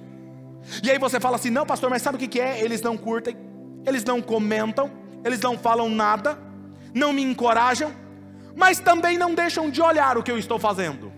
E 0.83 0.91
aí 0.91 0.99
você 0.99 1.21
fala 1.21 1.37
assim: 1.37 1.51
não, 1.51 1.67
pastor, 1.67 1.91
mas 1.91 2.01
sabe 2.01 2.17
o 2.17 2.21
que 2.27 2.41
é? 2.41 2.65
Eles 2.65 2.81
não 2.81 2.97
curtem, 2.97 3.37
eles 3.85 4.03
não 4.07 4.23
comentam, 4.23 4.91
eles 5.23 5.41
não 5.41 5.59
falam 5.59 5.91
nada, 5.91 6.39
não 6.95 7.13
me 7.13 7.23
encorajam, 7.23 7.93
mas 8.57 8.81
também 8.81 9.19
não 9.19 9.35
deixam 9.35 9.71
de 9.71 9.83
olhar 9.83 10.17
o 10.17 10.23
que 10.23 10.31
eu 10.31 10.39
estou 10.39 10.59
fazendo. 10.59 11.13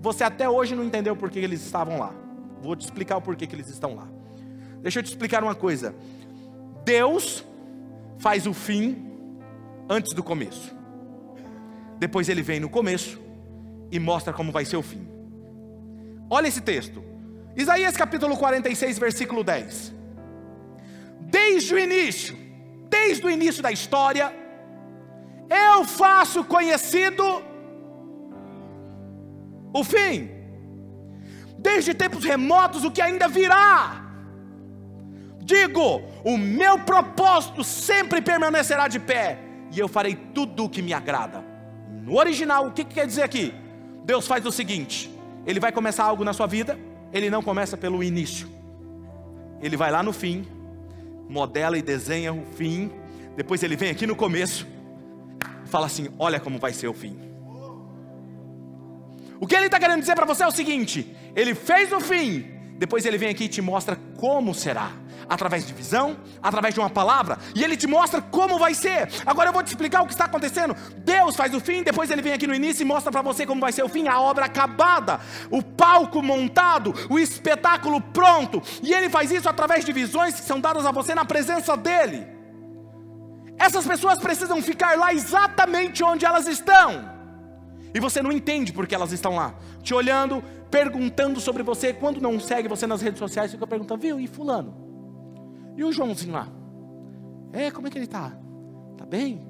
Você 0.00 0.24
até 0.24 0.50
hoje 0.50 0.74
não 0.74 0.84
entendeu 0.84 1.14
por 1.14 1.30
que 1.30 1.38
eles 1.38 1.64
estavam 1.64 1.98
lá. 1.98 2.12
Vou 2.60 2.74
te 2.74 2.82
explicar 2.82 3.16
o 3.16 3.22
porquê 3.22 3.46
que 3.46 3.54
eles 3.54 3.68
estão 3.68 3.94
lá. 3.94 4.08
Deixa 4.82 4.98
eu 4.98 5.02
te 5.02 5.06
explicar 5.06 5.44
uma 5.44 5.54
coisa. 5.54 5.94
Deus 6.84 7.44
faz 8.18 8.44
o 8.46 8.52
fim 8.52 9.08
antes 9.88 10.12
do 10.14 10.22
começo. 10.22 10.74
Depois 11.98 12.28
ele 12.28 12.42
vem 12.42 12.58
no 12.58 12.68
começo 12.68 13.20
e 13.92 14.00
mostra 14.00 14.32
como 14.32 14.50
vai 14.50 14.64
ser 14.64 14.76
o 14.76 14.82
fim. 14.82 15.06
Olha 16.28 16.48
esse 16.48 16.60
texto. 16.60 17.04
Isaías 17.56 17.96
capítulo 17.96 18.36
46, 18.36 18.98
versículo 18.98 19.44
10. 19.44 19.94
Desde 21.20 21.74
o 21.74 21.78
início, 21.78 22.36
desde 22.88 23.24
o 23.24 23.30
início 23.30 23.62
da 23.62 23.70
história, 23.70 24.39
eu 25.50 25.84
faço 25.84 26.44
conhecido 26.44 27.24
o 29.72 29.84
fim. 29.84 30.30
Desde 31.58 31.92
tempos 31.92 32.24
remotos, 32.24 32.84
o 32.84 32.90
que 32.90 33.02
ainda 33.02 33.28
virá. 33.28 34.06
Digo, 35.42 36.02
o 36.24 36.38
meu 36.38 36.78
propósito 36.78 37.64
sempre 37.64 38.22
permanecerá 38.22 38.86
de 38.86 39.00
pé, 39.00 39.38
e 39.72 39.78
eu 39.78 39.88
farei 39.88 40.14
tudo 40.14 40.64
o 40.64 40.68
que 40.68 40.80
me 40.80 40.92
agrada. 40.92 41.44
No 42.02 42.16
original, 42.16 42.66
o 42.66 42.72
que, 42.72 42.84
que 42.84 42.94
quer 42.94 43.06
dizer 43.06 43.22
aqui? 43.22 43.52
Deus 44.04 44.26
faz 44.26 44.46
o 44.46 44.52
seguinte: 44.52 45.10
Ele 45.44 45.60
vai 45.60 45.72
começar 45.72 46.04
algo 46.04 46.24
na 46.24 46.32
sua 46.32 46.46
vida, 46.46 46.78
Ele 47.12 47.28
não 47.28 47.42
começa 47.42 47.76
pelo 47.76 48.02
início, 48.02 48.48
Ele 49.60 49.76
vai 49.76 49.90
lá 49.90 50.02
no 50.02 50.12
fim, 50.12 50.46
modela 51.28 51.76
e 51.76 51.82
desenha 51.82 52.32
o 52.32 52.44
fim, 52.56 52.90
depois 53.36 53.62
Ele 53.62 53.76
vem 53.76 53.90
aqui 53.90 54.06
no 54.06 54.16
começo, 54.16 54.66
fala 55.70 55.86
assim: 55.86 56.08
Olha 56.18 56.38
como 56.38 56.58
vai 56.58 56.72
ser 56.72 56.88
o 56.88 56.94
fim. 56.94 57.30
O 59.40 59.46
que 59.46 59.56
ele 59.56 59.66
está 59.66 59.78
querendo 59.78 60.00
dizer 60.00 60.14
para 60.14 60.26
você 60.26 60.42
é 60.42 60.46
o 60.46 60.50
seguinte: 60.50 61.16
ele 61.34 61.54
fez 61.54 61.90
o 61.92 62.00
fim, 62.00 62.46
depois 62.76 63.06
ele 63.06 63.16
vem 63.16 63.30
aqui 63.30 63.44
e 63.44 63.48
te 63.48 63.62
mostra 63.62 63.96
como 64.16 64.54
será. 64.54 64.90
Através 65.28 65.64
de 65.64 65.72
visão, 65.72 66.16
através 66.42 66.74
de 66.74 66.80
uma 66.80 66.90
palavra, 66.90 67.38
e 67.54 67.62
ele 67.62 67.76
te 67.76 67.86
mostra 67.86 68.20
como 68.20 68.58
vai 68.58 68.74
ser. 68.74 69.08
Agora 69.24 69.50
eu 69.50 69.52
vou 69.52 69.62
te 69.62 69.68
explicar 69.68 70.02
o 70.02 70.06
que 70.06 70.12
está 70.12 70.24
acontecendo. 70.24 70.74
Deus 70.96 71.36
faz 71.36 71.54
o 71.54 71.60
fim, 71.60 71.84
depois 71.84 72.10
ele 72.10 72.20
vem 72.20 72.32
aqui 72.32 72.48
no 72.48 72.54
início 72.54 72.82
e 72.82 72.84
mostra 72.84 73.12
para 73.12 73.22
você 73.22 73.46
como 73.46 73.60
vai 73.60 73.70
ser 73.70 73.84
o 73.84 73.88
fim, 73.88 74.08
a 74.08 74.20
obra 74.20 74.46
acabada, 74.46 75.20
o 75.48 75.62
palco 75.62 76.20
montado, 76.20 76.92
o 77.08 77.16
espetáculo 77.16 78.00
pronto. 78.00 78.60
E 78.82 78.92
ele 78.92 79.08
faz 79.08 79.30
isso 79.30 79.48
através 79.48 79.84
de 79.84 79.92
visões 79.92 80.34
que 80.34 80.46
são 80.46 80.60
dadas 80.60 80.84
a 80.84 80.90
você 80.90 81.14
na 81.14 81.24
presença 81.24 81.76
dele. 81.76 82.39
Essas 83.60 83.86
pessoas 83.86 84.18
precisam 84.18 84.62
ficar 84.62 84.96
lá 84.96 85.12
exatamente 85.12 86.02
onde 86.02 86.24
elas 86.24 86.48
estão. 86.48 87.20
E 87.92 88.00
você 88.00 88.22
não 88.22 88.32
entende 88.32 88.72
porque 88.72 88.94
elas 88.94 89.12
estão 89.12 89.36
lá, 89.36 89.54
te 89.82 89.92
olhando, 89.92 90.42
perguntando 90.70 91.38
sobre 91.40 91.62
você. 91.62 91.92
Quando 91.92 92.22
não 92.22 92.40
segue 92.40 92.68
você 92.68 92.86
nas 92.86 93.02
redes 93.02 93.18
sociais, 93.18 93.50
fica 93.50 93.66
perguntando, 93.66 94.00
viu, 94.00 94.18
e 94.18 94.26
fulano? 94.26 94.74
E 95.76 95.84
o 95.84 95.92
Joãozinho 95.92 96.32
lá? 96.32 96.48
É, 97.52 97.70
como 97.70 97.86
é 97.86 97.90
que 97.90 97.98
ele 97.98 98.06
está? 98.06 98.32
Está 98.92 99.04
bem? 99.04 99.46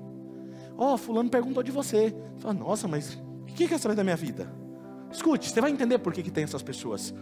Ó, 0.77 0.95
oh, 0.95 0.99
fulano 0.99 1.31
perguntou 1.31 1.63
de 1.63 1.71
você. 1.71 2.13
Fala, 2.39 2.55
nossa, 2.55 2.89
mas 2.89 3.15
o 3.15 3.45
que 3.45 3.69
quer 3.69 3.79
saber 3.79 3.95
da 3.95 4.03
minha 4.03 4.17
vida? 4.17 4.53
Escute, 5.13 5.51
você 5.51 5.61
vai 5.61 5.71
entender 5.71 5.99
por 5.99 6.13
que, 6.13 6.23
que 6.23 6.31
tem 6.31 6.45
essas 6.45 6.63
pessoas. 6.63 7.13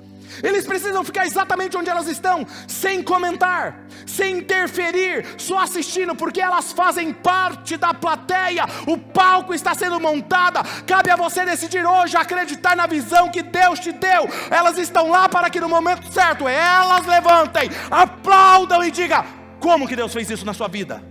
Eles 0.42 0.66
precisam 0.66 1.02
ficar 1.02 1.24
exatamente 1.26 1.74
onde 1.74 1.88
elas 1.88 2.06
estão, 2.06 2.46
sem 2.66 3.02
comentar, 3.02 3.86
sem 4.06 4.38
interferir, 4.38 5.24
só 5.38 5.60
assistindo, 5.60 6.14
porque 6.14 6.40
elas 6.40 6.70
fazem 6.70 7.14
parte 7.14 7.78
da 7.78 7.94
plateia. 7.94 8.66
O 8.86 8.98
palco 8.98 9.54
está 9.54 9.74
sendo 9.74 9.98
montado. 9.98 10.60
Cabe 10.86 11.10
a 11.10 11.16
você 11.16 11.46
decidir 11.46 11.84
hoje 11.86 12.16
acreditar 12.16 12.76
na 12.76 12.86
visão 12.86 13.30
que 13.30 13.42
Deus 13.42 13.80
te 13.80 13.90
deu. 13.90 14.28
Elas 14.50 14.76
estão 14.76 15.08
lá 15.08 15.26
para 15.26 15.48
que 15.48 15.60
no 15.60 15.68
momento 15.68 16.12
certo 16.12 16.46
elas 16.46 17.06
levantem, 17.06 17.70
aplaudam 17.90 18.84
e 18.84 18.90
digam: 18.90 19.24
como 19.58 19.88
que 19.88 19.96
Deus 19.96 20.12
fez 20.12 20.28
isso 20.28 20.44
na 20.44 20.52
sua 20.52 20.68
vida? 20.68 21.02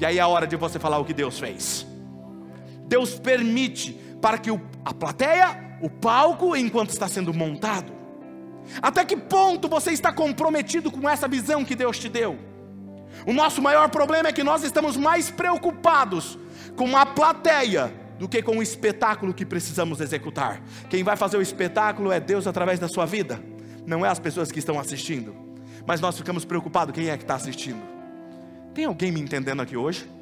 E 0.00 0.04
aí 0.04 0.18
é 0.18 0.20
a 0.20 0.26
hora 0.26 0.48
de 0.48 0.56
você 0.56 0.80
falar 0.80 0.98
o 0.98 1.04
que 1.04 1.14
Deus 1.14 1.38
fez. 1.38 1.86
Deus 2.88 3.18
permite 3.18 3.92
para 4.20 4.36
que 4.38 4.50
a 4.84 4.92
plateia 4.92 5.65
o 5.80 5.90
palco 5.90 6.56
enquanto 6.56 6.90
está 6.90 7.08
sendo 7.08 7.32
montado. 7.32 7.92
Até 8.82 9.04
que 9.04 9.16
ponto 9.16 9.68
você 9.68 9.92
está 9.92 10.12
comprometido 10.12 10.90
com 10.90 11.08
essa 11.08 11.28
visão 11.28 11.64
que 11.64 11.74
Deus 11.74 11.98
te 11.98 12.08
deu? 12.08 12.38
O 13.26 13.32
nosso 13.32 13.62
maior 13.62 13.88
problema 13.88 14.28
é 14.28 14.32
que 14.32 14.42
nós 14.42 14.62
estamos 14.62 14.96
mais 14.96 15.30
preocupados 15.30 16.38
com 16.76 16.96
a 16.96 17.06
plateia 17.06 17.92
do 18.18 18.28
que 18.28 18.42
com 18.42 18.58
o 18.58 18.62
espetáculo 18.62 19.32
que 19.32 19.46
precisamos 19.46 20.00
executar. 20.00 20.60
Quem 20.88 21.02
vai 21.02 21.16
fazer 21.16 21.36
o 21.36 21.42
espetáculo 21.42 22.10
é 22.10 22.18
Deus 22.18 22.46
através 22.46 22.78
da 22.78 22.88
sua 22.88 23.06
vida, 23.06 23.40
não 23.86 24.04
é 24.04 24.08
as 24.08 24.18
pessoas 24.18 24.50
que 24.50 24.58
estão 24.58 24.78
assistindo. 24.78 25.34
Mas 25.86 26.00
nós 26.00 26.16
ficamos 26.16 26.44
preocupados 26.44 26.94
quem 26.94 27.08
é 27.08 27.16
que 27.16 27.22
está 27.22 27.36
assistindo. 27.36 27.80
Tem 28.74 28.84
alguém 28.84 29.12
me 29.12 29.20
entendendo 29.20 29.62
aqui 29.62 29.76
hoje? 29.76 30.15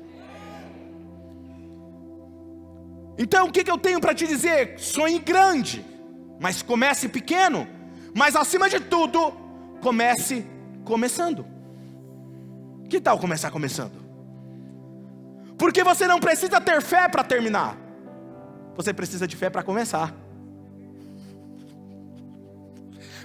Então 3.16 3.46
o 3.46 3.52
que, 3.52 3.62
que 3.62 3.70
eu 3.70 3.78
tenho 3.78 4.00
para 4.00 4.14
te 4.14 4.26
dizer? 4.26 4.78
Sonhe 4.78 5.18
grande, 5.18 5.84
mas 6.40 6.62
comece 6.62 7.08
pequeno, 7.08 7.66
mas 8.14 8.34
acima 8.34 8.68
de 8.68 8.80
tudo, 8.80 9.32
comece 9.80 10.44
começando. 10.84 11.46
Que 12.88 13.00
tal 13.00 13.18
começar 13.18 13.50
começando? 13.50 14.04
Porque 15.56 15.84
você 15.84 16.06
não 16.06 16.18
precisa 16.18 16.60
ter 16.60 16.82
fé 16.82 17.08
para 17.08 17.22
terminar, 17.22 17.76
você 18.74 18.92
precisa 18.92 19.26
de 19.26 19.36
fé 19.36 19.48
para 19.48 19.62
começar. 19.62 20.14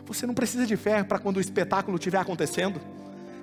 Você 0.05 0.25
não 0.25 0.33
precisa 0.33 0.65
de 0.65 0.75
fé 0.75 1.03
para 1.03 1.19
quando 1.19 1.37
o 1.37 1.39
espetáculo 1.39 1.95
estiver 1.97 2.17
acontecendo. 2.17 2.81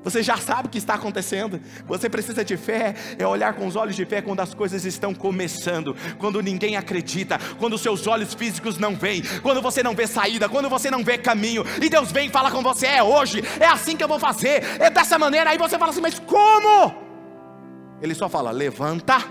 Você 0.06 0.22
já 0.22 0.36
sabe 0.36 0.68
o 0.68 0.70
que 0.70 0.78
está 0.78 0.94
acontecendo. 0.94 1.60
Você 1.84 2.08
precisa 2.08 2.44
de 2.44 2.56
fé, 2.56 2.94
é 3.18 3.26
olhar 3.26 3.54
com 3.54 3.66
os 3.66 3.74
olhos 3.74 3.96
de 3.96 4.04
fé 4.04 4.22
quando 4.22 4.38
as 4.38 4.54
coisas 4.54 4.84
estão 4.84 5.12
começando, 5.12 5.96
quando 6.16 6.40
ninguém 6.40 6.76
acredita, 6.76 7.40
quando 7.58 7.76
seus 7.76 8.06
olhos 8.06 8.32
físicos 8.32 8.78
não 8.78 8.94
veem, 8.94 9.24
quando 9.42 9.60
você 9.60 9.82
não 9.82 9.96
vê 9.96 10.06
saída, 10.06 10.48
quando 10.48 10.70
você 10.70 10.92
não 10.92 11.02
vê 11.02 11.18
caminho, 11.18 11.64
e 11.82 11.88
Deus 11.88 12.12
vem 12.12 12.28
e 12.28 12.30
fala 12.30 12.52
com 12.52 12.62
você: 12.62 12.86
é 12.86 13.02
hoje, 13.02 13.42
é 13.58 13.66
assim 13.66 13.96
que 13.96 14.04
eu 14.04 14.06
vou 14.06 14.20
fazer, 14.20 14.62
é 14.78 14.88
dessa 14.88 15.18
maneira. 15.18 15.50
Aí 15.50 15.58
você 15.58 15.76
fala 15.76 15.90
assim: 15.90 16.00
mas 16.00 16.20
como? 16.20 16.94
Ele 18.00 18.14
só 18.14 18.28
fala: 18.28 18.52
levanta 18.52 19.24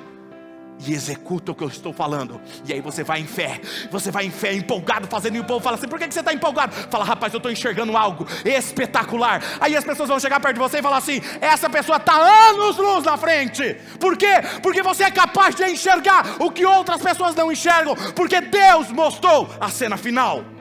e 0.79 0.93
executa 0.93 1.51
o 1.51 1.55
que 1.55 1.63
eu 1.63 1.67
estou 1.67 1.93
falando. 1.93 2.39
E 2.67 2.73
aí 2.73 2.81
você 2.81 3.03
vai 3.03 3.19
em 3.19 3.27
fé, 3.27 3.59
você 3.91 4.11
vai 4.11 4.25
em 4.25 4.31
fé, 4.31 4.53
empolgado, 4.53 5.07
fazendo, 5.07 5.35
e 5.35 5.39
o 5.39 5.43
povo 5.43 5.59
fala 5.59 5.77
assim: 5.77 5.87
por 5.87 5.99
que, 5.99 6.07
que 6.07 6.13
você 6.13 6.19
está 6.19 6.33
empolgado? 6.33 6.73
Fala, 6.89 7.05
rapaz, 7.05 7.33
eu 7.33 7.37
estou 7.37 7.51
enxergando 7.51 7.95
algo 7.95 8.27
espetacular. 8.43 9.41
Aí 9.59 9.75
as 9.75 9.83
pessoas 9.83 10.09
vão 10.09 10.19
chegar 10.19 10.39
perto 10.39 10.55
de 10.55 10.61
você 10.61 10.79
e 10.79 10.81
falar 10.81 10.97
assim: 10.97 11.21
essa 11.41 11.69
pessoa 11.69 11.97
está 11.97 12.15
anos 12.15 12.77
luz 12.77 13.03
na 13.03 13.17
frente. 13.17 13.75
Por 13.99 14.17
quê? 14.17 14.41
Porque 14.61 14.81
você 14.81 15.03
é 15.03 15.11
capaz 15.11 15.55
de 15.55 15.63
enxergar 15.65 16.37
o 16.39 16.51
que 16.51 16.65
outras 16.65 17.01
pessoas 17.01 17.35
não 17.35 17.51
enxergam, 17.51 17.95
porque 18.15 18.41
Deus 18.41 18.91
mostrou 18.91 19.49
a 19.59 19.69
cena 19.69 19.97
final. 19.97 20.54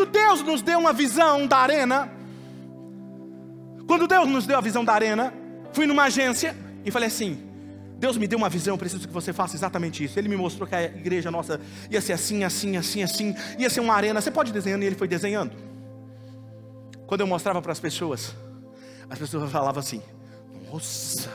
Quando 0.00 0.12
Deus 0.12 0.42
nos 0.42 0.62
deu 0.62 0.78
uma 0.78 0.94
visão 0.94 1.46
da 1.46 1.58
arena, 1.58 2.10
quando 3.86 4.06
Deus 4.06 4.26
nos 4.26 4.46
deu 4.46 4.56
a 4.56 4.60
visão 4.62 4.82
da 4.82 4.94
arena, 4.94 5.30
fui 5.74 5.86
numa 5.86 6.04
agência 6.04 6.56
e 6.82 6.90
falei 6.90 7.08
assim: 7.08 7.38
Deus 7.98 8.16
me 8.16 8.26
deu 8.26 8.38
uma 8.38 8.48
visão, 8.48 8.72
eu 8.72 8.78
preciso 8.78 9.06
que 9.06 9.12
você 9.12 9.30
faça 9.30 9.56
exatamente 9.56 10.02
isso. 10.02 10.18
Ele 10.18 10.30
me 10.30 10.38
mostrou 10.38 10.66
que 10.66 10.74
a 10.74 10.84
igreja 10.84 11.30
nossa 11.30 11.60
ia 11.90 12.00
ser 12.00 12.14
assim, 12.14 12.44
assim, 12.44 12.78
assim, 12.78 13.02
assim, 13.02 13.34
ia 13.58 13.68
ser 13.68 13.80
uma 13.80 13.92
arena. 13.92 14.22
Você 14.22 14.30
pode 14.30 14.48
ir 14.48 14.52
desenhando 14.54 14.84
e 14.84 14.86
ele 14.86 14.96
foi 14.96 15.06
desenhando. 15.06 15.52
Quando 17.06 17.20
eu 17.20 17.26
mostrava 17.26 17.60
para 17.60 17.72
as 17.72 17.80
pessoas, 17.80 18.34
as 19.10 19.18
pessoas 19.18 19.52
falavam 19.52 19.80
assim: 19.80 20.00
Nossa, 20.72 21.28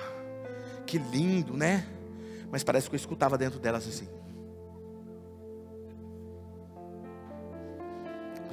que 0.88 0.98
lindo, 0.98 1.56
né? 1.56 1.86
Mas 2.52 2.64
parece 2.64 2.90
que 2.90 2.96
eu 2.96 2.98
escutava 2.98 3.38
dentro 3.38 3.60
delas 3.60 3.88
assim: 3.88 4.10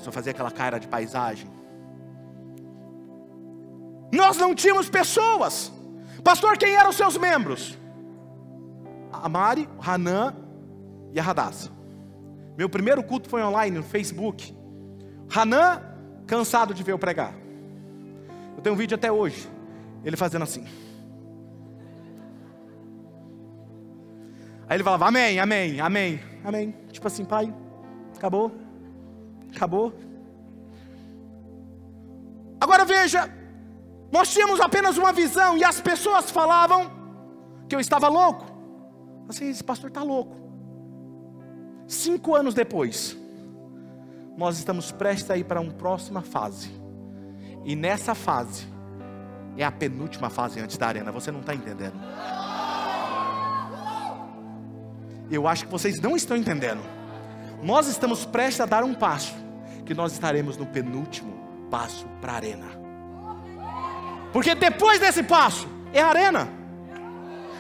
Só 0.03 0.11
fazia 0.11 0.33
aquela 0.33 0.51
cara 0.51 0.79
de 0.79 0.89
paisagem. 0.89 1.49
Nós 4.13 4.37
não 4.37 4.55
tínhamos 4.55 4.91
pessoas. 4.91 5.73
Pastor, 6.25 6.59
quem 6.59 6.75
eram 6.75 6.91
os 6.91 6.97
seus 6.97 7.17
membros? 7.17 7.79
A 9.13 9.29
Mari, 9.29 9.69
Hanan 9.79 10.35
e 11.13 11.21
a 11.21 11.23
Radassa. 11.23 11.71
Meu 12.59 12.69
primeiro 12.69 13.03
culto 13.03 13.29
foi 13.29 13.43
online 13.43 13.79
no 13.79 13.85
Facebook. 13.85 14.55
Hanan, 15.35 15.81
cansado 16.27 16.75
de 16.75 16.83
ver 16.83 16.93
eu 16.93 16.99
pregar. 16.99 17.35
Eu 18.57 18.63
tenho 18.63 18.75
um 18.75 18.79
vídeo 18.79 18.97
até 18.97 19.11
hoje. 19.11 19.49
Ele 20.05 20.17
fazendo 20.17 20.43
assim. 20.43 20.65
Aí 24.69 24.77
ele 24.77 24.85
falava, 24.85 25.07
amém, 25.07 25.39
amém, 25.39 25.81
amém, 25.81 26.21
amém. 26.45 26.75
Tipo 26.91 27.07
assim, 27.07 27.25
pai, 27.25 27.55
acabou, 28.17 28.51
acabou. 29.55 29.93
Agora 32.61 32.85
veja, 32.85 33.29
nós 34.11 34.33
tínhamos 34.33 34.61
apenas 34.61 34.97
uma 34.97 35.13
visão 35.13 35.57
e 35.57 35.65
as 35.65 35.81
pessoas 35.81 36.31
falavam 36.31 36.91
que 37.69 37.75
eu 37.75 37.81
estava 37.81 38.09
louco. 38.09 38.47
Assim, 39.29 39.49
esse 39.49 39.65
pastor 39.65 39.89
está 39.89 40.03
louco. 40.03 40.37
Cinco 41.87 42.35
anos 42.35 42.55
depois, 42.55 43.17
nós 44.37 44.59
estamos 44.59 44.93
prestes 44.93 45.31
a 45.31 45.37
ir 45.37 45.45
para 45.45 45.61
uma 45.61 45.73
próxima 45.73 46.23
fase. 46.23 46.71
E 47.65 47.77
nessa 47.77 48.15
fase, 48.15 48.67
é 49.57 49.65
a 49.65 49.71
penúltima 49.71 50.31
fase 50.31 50.61
antes 50.61 50.77
da 50.77 50.87
arena, 50.87 51.13
você 51.13 51.31
não 51.31 51.41
está 51.41 51.55
entendendo. 51.55 51.95
Eu 55.31 55.47
acho 55.47 55.65
que 55.65 55.71
vocês 55.73 56.01
não 56.01 56.15
estão 56.17 56.37
entendendo. 56.37 56.83
Nós 57.63 57.87
estamos 57.87 58.25
prestes 58.25 58.61
a 58.61 58.67
dar 58.67 58.85
um 58.85 58.93
passo, 58.93 59.35
que 59.85 59.95
nós 59.95 60.13
estaremos 60.13 60.57
no 60.57 60.67
penúltimo 60.67 61.67
passo 61.71 62.07
para 62.21 62.33
a 62.33 62.37
arena. 62.37 62.67
Porque 64.33 64.55
depois 64.55 64.99
desse 64.99 65.23
passo, 65.23 65.69
é 65.93 66.01
a 66.01 66.09
arena. 66.09 66.49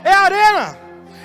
É 0.05 0.13
a 0.13 0.21
arena. 0.21 0.79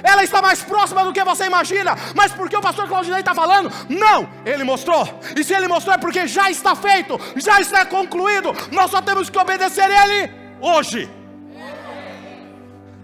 Ela 0.03 0.23
está 0.23 0.41
mais 0.41 0.61
próxima 0.61 1.03
do 1.03 1.13
que 1.13 1.23
você 1.23 1.45
imagina. 1.45 1.95
Mas 2.15 2.31
porque 2.31 2.55
o 2.55 2.61
pastor 2.61 2.87
Claudinei 2.87 3.19
está 3.19 3.33
falando? 3.33 3.71
Não, 3.89 4.29
ele 4.45 4.63
mostrou. 4.63 5.07
E 5.35 5.43
se 5.43 5.53
ele 5.53 5.67
mostrou 5.67 5.95
é 5.95 5.97
porque 5.97 6.27
já 6.27 6.49
está 6.51 6.75
feito, 6.75 7.19
já 7.35 7.59
está 7.59 7.85
concluído. 7.85 8.53
Nós 8.71 8.91
só 8.91 9.01
temos 9.01 9.29
que 9.29 9.37
obedecer 9.37 9.89
ele 9.89 10.31
hoje. 10.61 11.09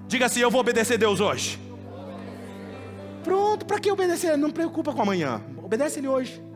Diga 0.07 0.27
assim: 0.27 0.41
Eu 0.41 0.51
vou 0.51 0.61
obedecer 0.61 0.97
Deus 0.97 1.19
hoje. 1.19 1.59
Pronto, 3.23 3.65
para 3.65 3.79
que 3.79 3.91
obedecer? 3.91 4.37
Não 4.37 4.51
preocupa 4.51 4.93
com 4.93 5.01
amanhã. 5.01 5.41
Obedece 5.63 5.99
ele 5.99 6.07
hoje. 6.07 6.52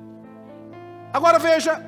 Agora 1.13 1.39
veja, 1.39 1.81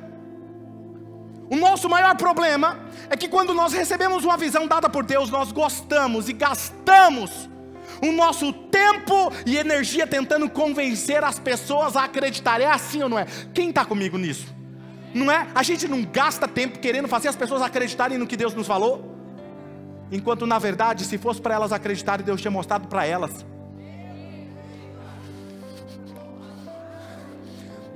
o 1.50 1.56
nosso 1.56 1.88
maior 1.88 2.16
problema 2.16 2.78
é 3.08 3.16
que 3.16 3.28
quando 3.28 3.52
nós 3.52 3.72
recebemos 3.72 4.24
uma 4.24 4.36
visão 4.36 4.66
dada 4.66 4.88
por 4.88 5.04
Deus, 5.04 5.30
nós 5.30 5.50
gostamos 5.52 6.28
e 6.28 6.32
gastamos 6.32 7.48
o 8.02 8.12
nosso 8.12 8.52
tempo 8.52 9.32
e 9.44 9.56
energia 9.56 10.06
tentando 10.06 10.48
convencer 10.48 11.22
as 11.22 11.38
pessoas 11.38 11.96
a 11.96 12.04
acreditar. 12.04 12.60
É 12.60 12.66
assim 12.66 13.02
ou 13.02 13.08
não 13.08 13.18
é? 13.18 13.26
Quem 13.52 13.70
está 13.70 13.84
comigo 13.84 14.16
nisso? 14.16 14.46
Não 15.12 15.30
é? 15.30 15.48
A 15.54 15.62
gente 15.62 15.88
não 15.88 16.02
gasta 16.02 16.46
tempo 16.46 16.78
querendo 16.78 17.08
fazer 17.08 17.28
as 17.28 17.36
pessoas 17.36 17.62
acreditarem 17.62 18.16
no 18.16 18.26
que 18.26 18.36
Deus 18.36 18.54
nos 18.54 18.66
falou? 18.66 19.16
Enquanto 20.10 20.46
na 20.46 20.58
verdade, 20.58 21.04
se 21.04 21.18
fosse 21.18 21.40
para 21.40 21.54
elas 21.54 21.72
acreditarem, 21.72 22.24
Deus 22.24 22.40
tinha 22.40 22.50
mostrado 22.50 22.88
para 22.88 23.04
elas. 23.04 23.44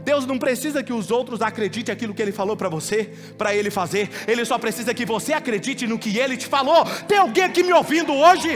Deus 0.05 0.27
não 0.27 0.39
precisa 0.39 0.83
que 0.83 0.93
os 0.93 1.11
outros 1.11 1.41
acreditem 1.41 1.93
aquilo 1.93 2.13
que 2.13 2.21
Ele 2.21 2.31
falou 2.31 2.57
para 2.57 2.69
você, 2.69 3.11
para 3.39 3.55
Ele 3.55 3.71
fazer. 3.71 4.11
Ele 4.29 4.45
só 4.45 4.59
precisa 4.59 4.93
que 4.93 5.07
você 5.07 5.33
acredite 5.33 5.87
no 5.87 5.99
que 5.99 6.19
Ele 6.19 6.37
te 6.37 6.47
falou. 6.47 6.85
Tem 7.09 7.17
alguém 7.17 7.45
aqui 7.45 7.63
me 7.63 7.73
ouvindo 7.73 8.13
hoje? 8.13 8.51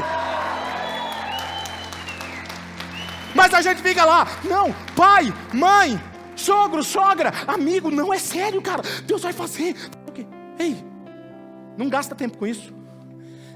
Mas 3.34 3.54
a 3.54 3.62
gente 3.62 3.80
fica 3.80 4.04
lá, 4.04 4.26
não, 4.44 4.72
pai, 4.94 5.32
mãe, 5.52 5.98
sogro, 6.36 6.82
sogra, 6.82 7.32
amigo, 7.46 7.90
não 7.90 8.12
é 8.12 8.18
sério, 8.18 8.60
cara. 8.60 8.82
Deus 9.04 9.22
vai 9.22 9.32
fazer. 9.32 9.74
Ei, 10.58 10.76
não 11.78 11.88
gasta 11.88 12.14
tempo 12.14 12.36
com 12.36 12.46
isso. 12.46 12.76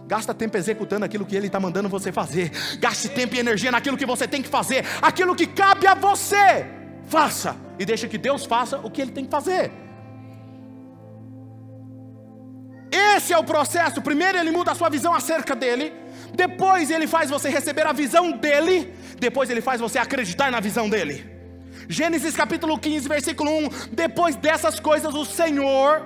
Gasta 0.06 0.32
tempo 0.32 0.56
executando 0.56 1.04
aquilo 1.04 1.26
que 1.26 1.36
Ele 1.36 1.46
está 1.46 1.60
mandando 1.60 1.88
você 1.88 2.10
fazer. 2.10 2.50
Gaste 2.78 3.08
tempo 3.10 3.34
e 3.34 3.38
energia 3.38 3.70
naquilo 3.70 3.96
que 3.98 4.06
você 4.06 4.26
tem 4.26 4.40
que 4.40 4.48
fazer, 4.48 4.84
aquilo 5.02 5.34
que 5.34 5.46
cabe 5.46 5.86
a 5.86 5.94
você 5.94 6.81
faça 7.08 7.56
e 7.78 7.84
deixa 7.84 8.08
que 8.08 8.18
Deus 8.18 8.44
faça 8.44 8.78
o 8.78 8.90
que 8.90 9.00
ele 9.00 9.12
tem 9.12 9.24
que 9.24 9.30
fazer. 9.30 9.70
Esse 12.90 13.32
é 13.32 13.38
o 13.38 13.44
processo. 13.44 14.02
Primeiro 14.02 14.38
ele 14.38 14.50
muda 14.50 14.72
a 14.72 14.74
sua 14.74 14.88
visão 14.88 15.14
acerca 15.14 15.54
dele, 15.54 15.92
depois 16.34 16.90
ele 16.90 17.06
faz 17.06 17.30
você 17.30 17.48
receber 17.48 17.86
a 17.86 17.92
visão 17.92 18.32
dele, 18.32 18.92
depois 19.18 19.48
ele 19.48 19.60
faz 19.60 19.80
você 19.80 19.98
acreditar 19.98 20.50
na 20.50 20.60
visão 20.60 20.88
dele. 20.88 21.30
Gênesis 21.88 22.36
capítulo 22.36 22.78
15, 22.78 23.08
versículo 23.08 23.50
1: 23.50 23.68
Depois 23.92 24.36
dessas 24.36 24.78
coisas, 24.78 25.14
o 25.14 25.24
Senhor 25.24 26.02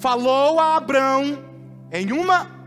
falou 0.00 0.60
a 0.60 0.76
Abrão 0.76 1.44
em 1.90 2.12
uma 2.12 2.57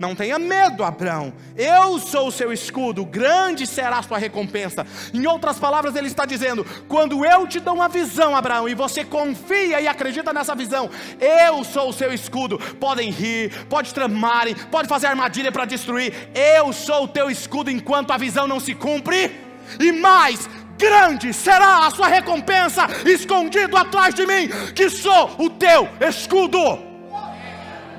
não 0.00 0.14
tenha 0.14 0.38
medo, 0.38 0.82
Abraão. 0.82 1.30
Eu 1.54 1.98
sou 1.98 2.28
o 2.28 2.32
seu 2.32 2.50
escudo, 2.50 3.04
grande 3.04 3.66
será 3.66 3.98
a 3.98 4.02
sua 4.02 4.16
recompensa. 4.16 4.86
Em 5.12 5.26
outras 5.26 5.58
palavras, 5.58 5.94
ele 5.94 6.06
está 6.06 6.24
dizendo: 6.24 6.64
quando 6.88 7.22
eu 7.22 7.46
te 7.46 7.60
dou 7.60 7.74
uma 7.74 7.86
visão, 7.86 8.34
Abraão, 8.34 8.66
e 8.66 8.74
você 8.74 9.04
confia 9.04 9.78
e 9.78 9.86
acredita 9.86 10.32
nessa 10.32 10.54
visão, 10.54 10.88
eu 11.20 11.62
sou 11.64 11.90
o 11.90 11.92
seu 11.92 12.14
escudo. 12.14 12.58
Podem 12.80 13.10
rir, 13.10 13.66
pode 13.66 13.92
tramarem, 13.92 14.54
pode 14.54 14.88
fazer 14.88 15.06
armadilha 15.06 15.52
para 15.52 15.66
destruir. 15.66 16.30
Eu 16.34 16.72
sou 16.72 17.04
o 17.04 17.08
teu 17.08 17.30
escudo 17.30 17.70
enquanto 17.70 18.10
a 18.10 18.16
visão 18.16 18.48
não 18.48 18.58
se 18.58 18.74
cumpre. 18.74 19.38
E 19.78 19.92
mais, 19.92 20.48
grande 20.78 21.34
será 21.34 21.86
a 21.86 21.90
sua 21.90 22.08
recompensa, 22.08 22.86
escondido 23.04 23.76
atrás 23.76 24.14
de 24.14 24.26
mim, 24.26 24.48
que 24.74 24.88
sou 24.88 25.30
o 25.36 25.50
teu 25.50 25.86
escudo. 26.00 26.58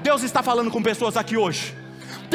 Deus 0.01 0.23
está 0.23 0.41
falando 0.41 0.71
com 0.71 0.81
pessoas 0.81 1.15
aqui 1.15 1.37
hoje 1.37 1.79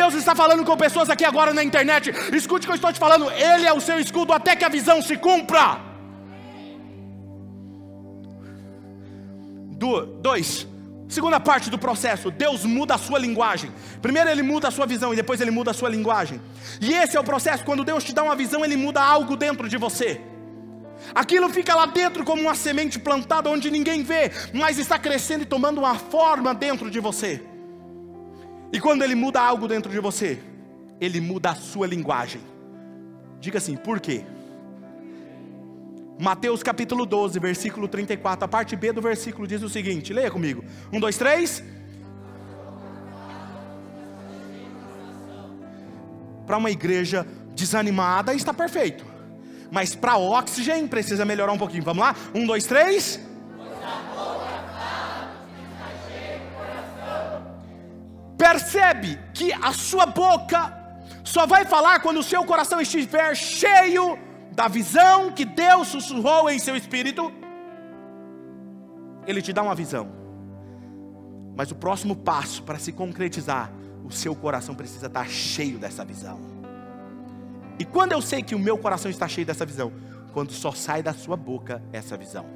Deus 0.00 0.12
está 0.14 0.34
falando 0.42 0.62
com 0.62 0.76
pessoas 0.76 1.08
aqui 1.08 1.24
agora 1.24 1.52
na 1.58 1.64
internet. 1.64 2.12
Escute 2.40 2.64
o 2.64 2.68
que 2.68 2.72
eu 2.74 2.80
estou 2.80 2.92
te 2.92 2.98
falando. 2.98 3.30
Ele 3.30 3.66
é 3.66 3.72
o 3.72 3.80
seu 3.80 3.98
escudo 3.98 4.30
até 4.38 4.54
que 4.54 4.64
a 4.64 4.68
visão 4.68 5.00
se 5.00 5.16
cumpra. 5.16 5.80
Do, 9.82 10.04
dois. 10.28 10.66
Segunda 11.08 11.38
parte 11.40 11.70
do 11.70 11.78
processo, 11.78 12.30
Deus 12.30 12.64
muda 12.64 12.94
a 12.96 12.98
sua 12.98 13.18
linguagem. 13.18 13.70
Primeiro 14.02 14.28
ele 14.28 14.42
muda 14.42 14.68
a 14.68 14.70
sua 14.70 14.86
visão 14.86 15.12
e 15.14 15.16
depois 15.16 15.40
ele 15.40 15.52
muda 15.52 15.70
a 15.70 15.74
sua 15.74 15.88
linguagem. 15.88 16.42
E 16.80 16.92
esse 16.92 17.16
é 17.16 17.20
o 17.20 17.24
processo, 17.24 17.64
quando 17.64 17.84
Deus 17.84 18.04
te 18.04 18.12
dá 18.12 18.22
uma 18.22 18.36
visão, 18.36 18.64
ele 18.64 18.76
muda 18.76 19.00
algo 19.00 19.34
dentro 19.36 19.68
de 19.68 19.78
você. 19.78 20.20
Aquilo 21.14 21.48
fica 21.48 21.74
lá 21.74 21.86
dentro 21.86 22.24
como 22.24 22.42
uma 22.42 22.54
semente 22.54 22.98
plantada 22.98 23.48
onde 23.48 23.70
ninguém 23.70 24.02
vê, 24.02 24.32
mas 24.52 24.78
está 24.78 24.98
crescendo 24.98 25.42
e 25.42 25.46
tomando 25.46 25.78
uma 25.78 25.94
forma 25.94 26.52
dentro 26.52 26.90
de 26.90 27.00
você. 27.00 27.55
E 28.72 28.80
quando 28.80 29.02
ele 29.02 29.14
muda 29.14 29.40
algo 29.40 29.68
dentro 29.68 29.90
de 29.90 30.00
você, 30.00 30.38
ele 31.00 31.20
muda 31.20 31.50
a 31.50 31.54
sua 31.54 31.86
linguagem. 31.86 32.40
Diga 33.40 33.58
assim, 33.58 33.76
por 33.76 34.00
quê? 34.00 34.24
Mateus 36.18 36.62
capítulo 36.62 37.04
12, 37.04 37.38
versículo 37.38 37.86
34, 37.86 38.44
a 38.44 38.48
parte 38.48 38.74
B 38.74 38.90
do 38.90 39.02
versículo 39.02 39.46
diz 39.46 39.62
o 39.62 39.68
seguinte: 39.68 40.12
leia 40.12 40.30
comigo. 40.30 40.64
Um, 40.92 40.98
dois, 40.98 41.18
três. 41.18 41.62
Para 46.46 46.56
uma 46.56 46.70
igreja 46.70 47.26
desanimada 47.54 48.32
está 48.32 48.54
perfeito, 48.54 49.04
mas 49.70 49.94
para 49.94 50.16
oxigênio 50.16 50.88
precisa 50.88 51.24
melhorar 51.24 51.52
um 51.52 51.58
pouquinho. 51.58 51.82
Vamos 51.82 52.02
lá? 52.02 52.14
Um, 52.34 52.46
dois, 52.46 52.64
três. 52.64 53.20
Percebe 58.36 59.18
que 59.32 59.52
a 59.52 59.72
sua 59.72 60.06
boca 60.06 60.72
só 61.24 61.46
vai 61.46 61.64
falar 61.64 62.00
quando 62.00 62.18
o 62.18 62.22
seu 62.22 62.44
coração 62.44 62.80
estiver 62.80 63.34
cheio 63.34 64.18
da 64.52 64.68
visão 64.68 65.32
que 65.32 65.44
Deus 65.44 65.88
sussurrou 65.88 66.48
em 66.50 66.58
seu 66.58 66.76
espírito. 66.76 67.32
Ele 69.26 69.42
te 69.42 69.52
dá 69.52 69.62
uma 69.62 69.74
visão, 69.74 70.08
mas 71.56 71.70
o 71.70 71.74
próximo 71.74 72.14
passo 72.14 72.62
para 72.62 72.78
se 72.78 72.92
concretizar, 72.92 73.72
o 74.04 74.10
seu 74.10 74.36
coração 74.36 74.74
precisa 74.74 75.06
estar 75.06 75.28
cheio 75.28 75.78
dessa 75.78 76.04
visão. 76.04 76.38
E 77.78 77.84
quando 77.84 78.12
eu 78.12 78.22
sei 78.22 78.42
que 78.42 78.54
o 78.54 78.58
meu 78.58 78.78
coração 78.78 79.10
está 79.10 79.26
cheio 79.26 79.46
dessa 79.46 79.66
visão? 79.66 79.92
Quando 80.32 80.52
só 80.52 80.70
sai 80.70 81.02
da 81.02 81.12
sua 81.12 81.36
boca 81.36 81.82
essa 81.92 82.16
visão, 82.16 82.46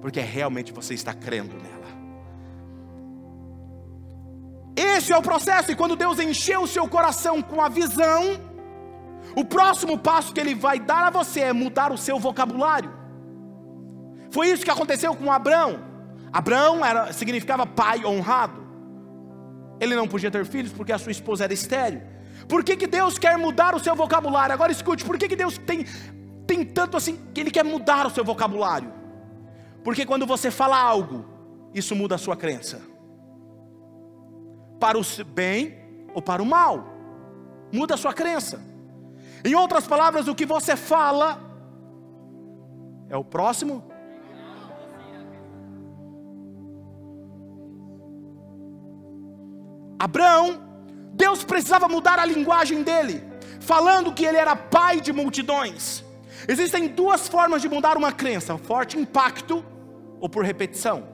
porque 0.00 0.20
realmente 0.20 0.72
você 0.72 0.94
está 0.94 1.12
crendo 1.12 1.56
nela. 1.56 1.99
Esse 5.00 5.14
é 5.14 5.16
o 5.16 5.22
processo, 5.22 5.72
e 5.72 5.74
quando 5.74 5.96
Deus 5.96 6.18
encheu 6.18 6.60
o 6.62 6.66
seu 6.68 6.86
coração 6.86 7.40
com 7.40 7.62
a 7.62 7.70
visão, 7.70 8.38
o 9.34 9.42
próximo 9.42 9.96
passo 9.96 10.34
que 10.34 10.38
Ele 10.38 10.54
vai 10.54 10.78
dar 10.78 11.06
a 11.06 11.10
você 11.10 11.40
é 11.40 11.52
mudar 11.54 11.90
o 11.90 11.96
seu 11.96 12.18
vocabulário. 12.18 12.92
Foi 14.30 14.48
isso 14.48 14.62
que 14.62 14.70
aconteceu 14.70 15.16
com 15.16 15.32
Abraão. 15.32 15.82
Abraão 16.30 16.84
era, 16.84 17.14
significava 17.14 17.64
pai 17.64 18.04
honrado. 18.04 18.60
Ele 19.80 19.96
não 19.96 20.06
podia 20.06 20.30
ter 20.30 20.44
filhos 20.44 20.70
porque 20.70 20.92
a 20.92 20.98
sua 20.98 21.12
esposa 21.12 21.44
era 21.44 21.54
estéril. 21.54 22.02
Por 22.46 22.62
que, 22.62 22.76
que 22.76 22.86
Deus 22.86 23.18
quer 23.18 23.38
mudar 23.38 23.74
o 23.74 23.80
seu 23.80 23.96
vocabulário? 23.96 24.52
Agora 24.52 24.70
escute, 24.70 25.02
por 25.02 25.16
que, 25.16 25.28
que 25.28 25.36
Deus 25.36 25.56
tem, 25.56 25.86
tem 26.46 26.62
tanto 26.62 26.98
assim 26.98 27.18
que 27.32 27.40
Ele 27.40 27.50
quer 27.50 27.64
mudar 27.64 28.06
o 28.06 28.10
seu 28.10 28.22
vocabulário? 28.22 28.92
Porque 29.82 30.04
quando 30.04 30.26
você 30.26 30.50
fala 30.50 30.78
algo, 30.78 31.24
isso 31.72 31.96
muda 31.96 32.16
a 32.16 32.18
sua 32.18 32.36
crença. 32.36 32.89
Para 34.80 34.98
o 34.98 35.02
bem 35.26 35.78
ou 36.14 36.20
para 36.20 36.42
o 36.42 36.46
mal. 36.46 36.84
Muda 37.70 37.94
a 37.94 37.98
sua 37.98 38.12
crença. 38.12 38.60
Em 39.44 39.54
outras 39.54 39.86
palavras, 39.86 40.26
o 40.26 40.34
que 40.34 40.44
você 40.44 40.74
fala 40.74 41.38
é 43.08 43.16
o 43.16 43.24
próximo. 43.24 43.84
Abraão, 49.98 50.62
Deus 51.12 51.44
precisava 51.44 51.86
mudar 51.86 52.18
a 52.18 52.24
linguagem 52.24 52.82
dele, 52.82 53.22
falando 53.60 54.14
que 54.14 54.24
ele 54.24 54.38
era 54.38 54.56
pai 54.56 54.98
de 54.98 55.12
multidões. 55.12 56.02
Existem 56.48 56.88
duas 56.88 57.28
formas 57.28 57.60
de 57.60 57.68
mudar 57.68 57.98
uma 57.98 58.10
crença: 58.10 58.56
forte 58.56 58.98
impacto 58.98 59.62
ou 60.18 60.28
por 60.28 60.42
repetição. 60.42 61.09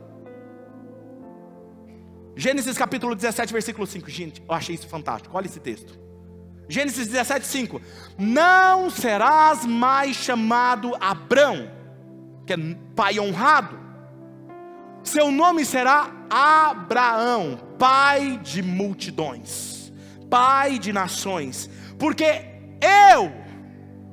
Gênesis 2.38 2.76
capítulo 2.76 3.14
17, 3.14 3.50
versículo 3.50 3.86
5. 3.86 4.10
Gente, 4.10 4.42
eu 4.46 4.54
achei 4.54 4.74
isso 4.74 4.86
fantástico. 4.86 5.34
Olha 5.34 5.46
esse 5.46 5.58
texto. 5.58 5.98
Gênesis 6.68 7.08
17, 7.08 7.46
5. 7.46 7.80
Não 8.18 8.90
serás 8.90 9.64
mais 9.64 10.16
chamado 10.16 10.94
Abrão, 11.00 11.70
que 12.46 12.52
é 12.52 12.56
pai 12.94 13.18
honrado. 13.18 13.80
Seu 15.02 15.30
nome 15.30 15.64
será 15.64 16.12
Abraão, 16.28 17.58
pai 17.78 18.38
de 18.42 18.60
multidões, 18.60 19.92
pai 20.28 20.78
de 20.78 20.92
nações, 20.92 21.70
porque 21.98 22.44
eu 22.82 23.32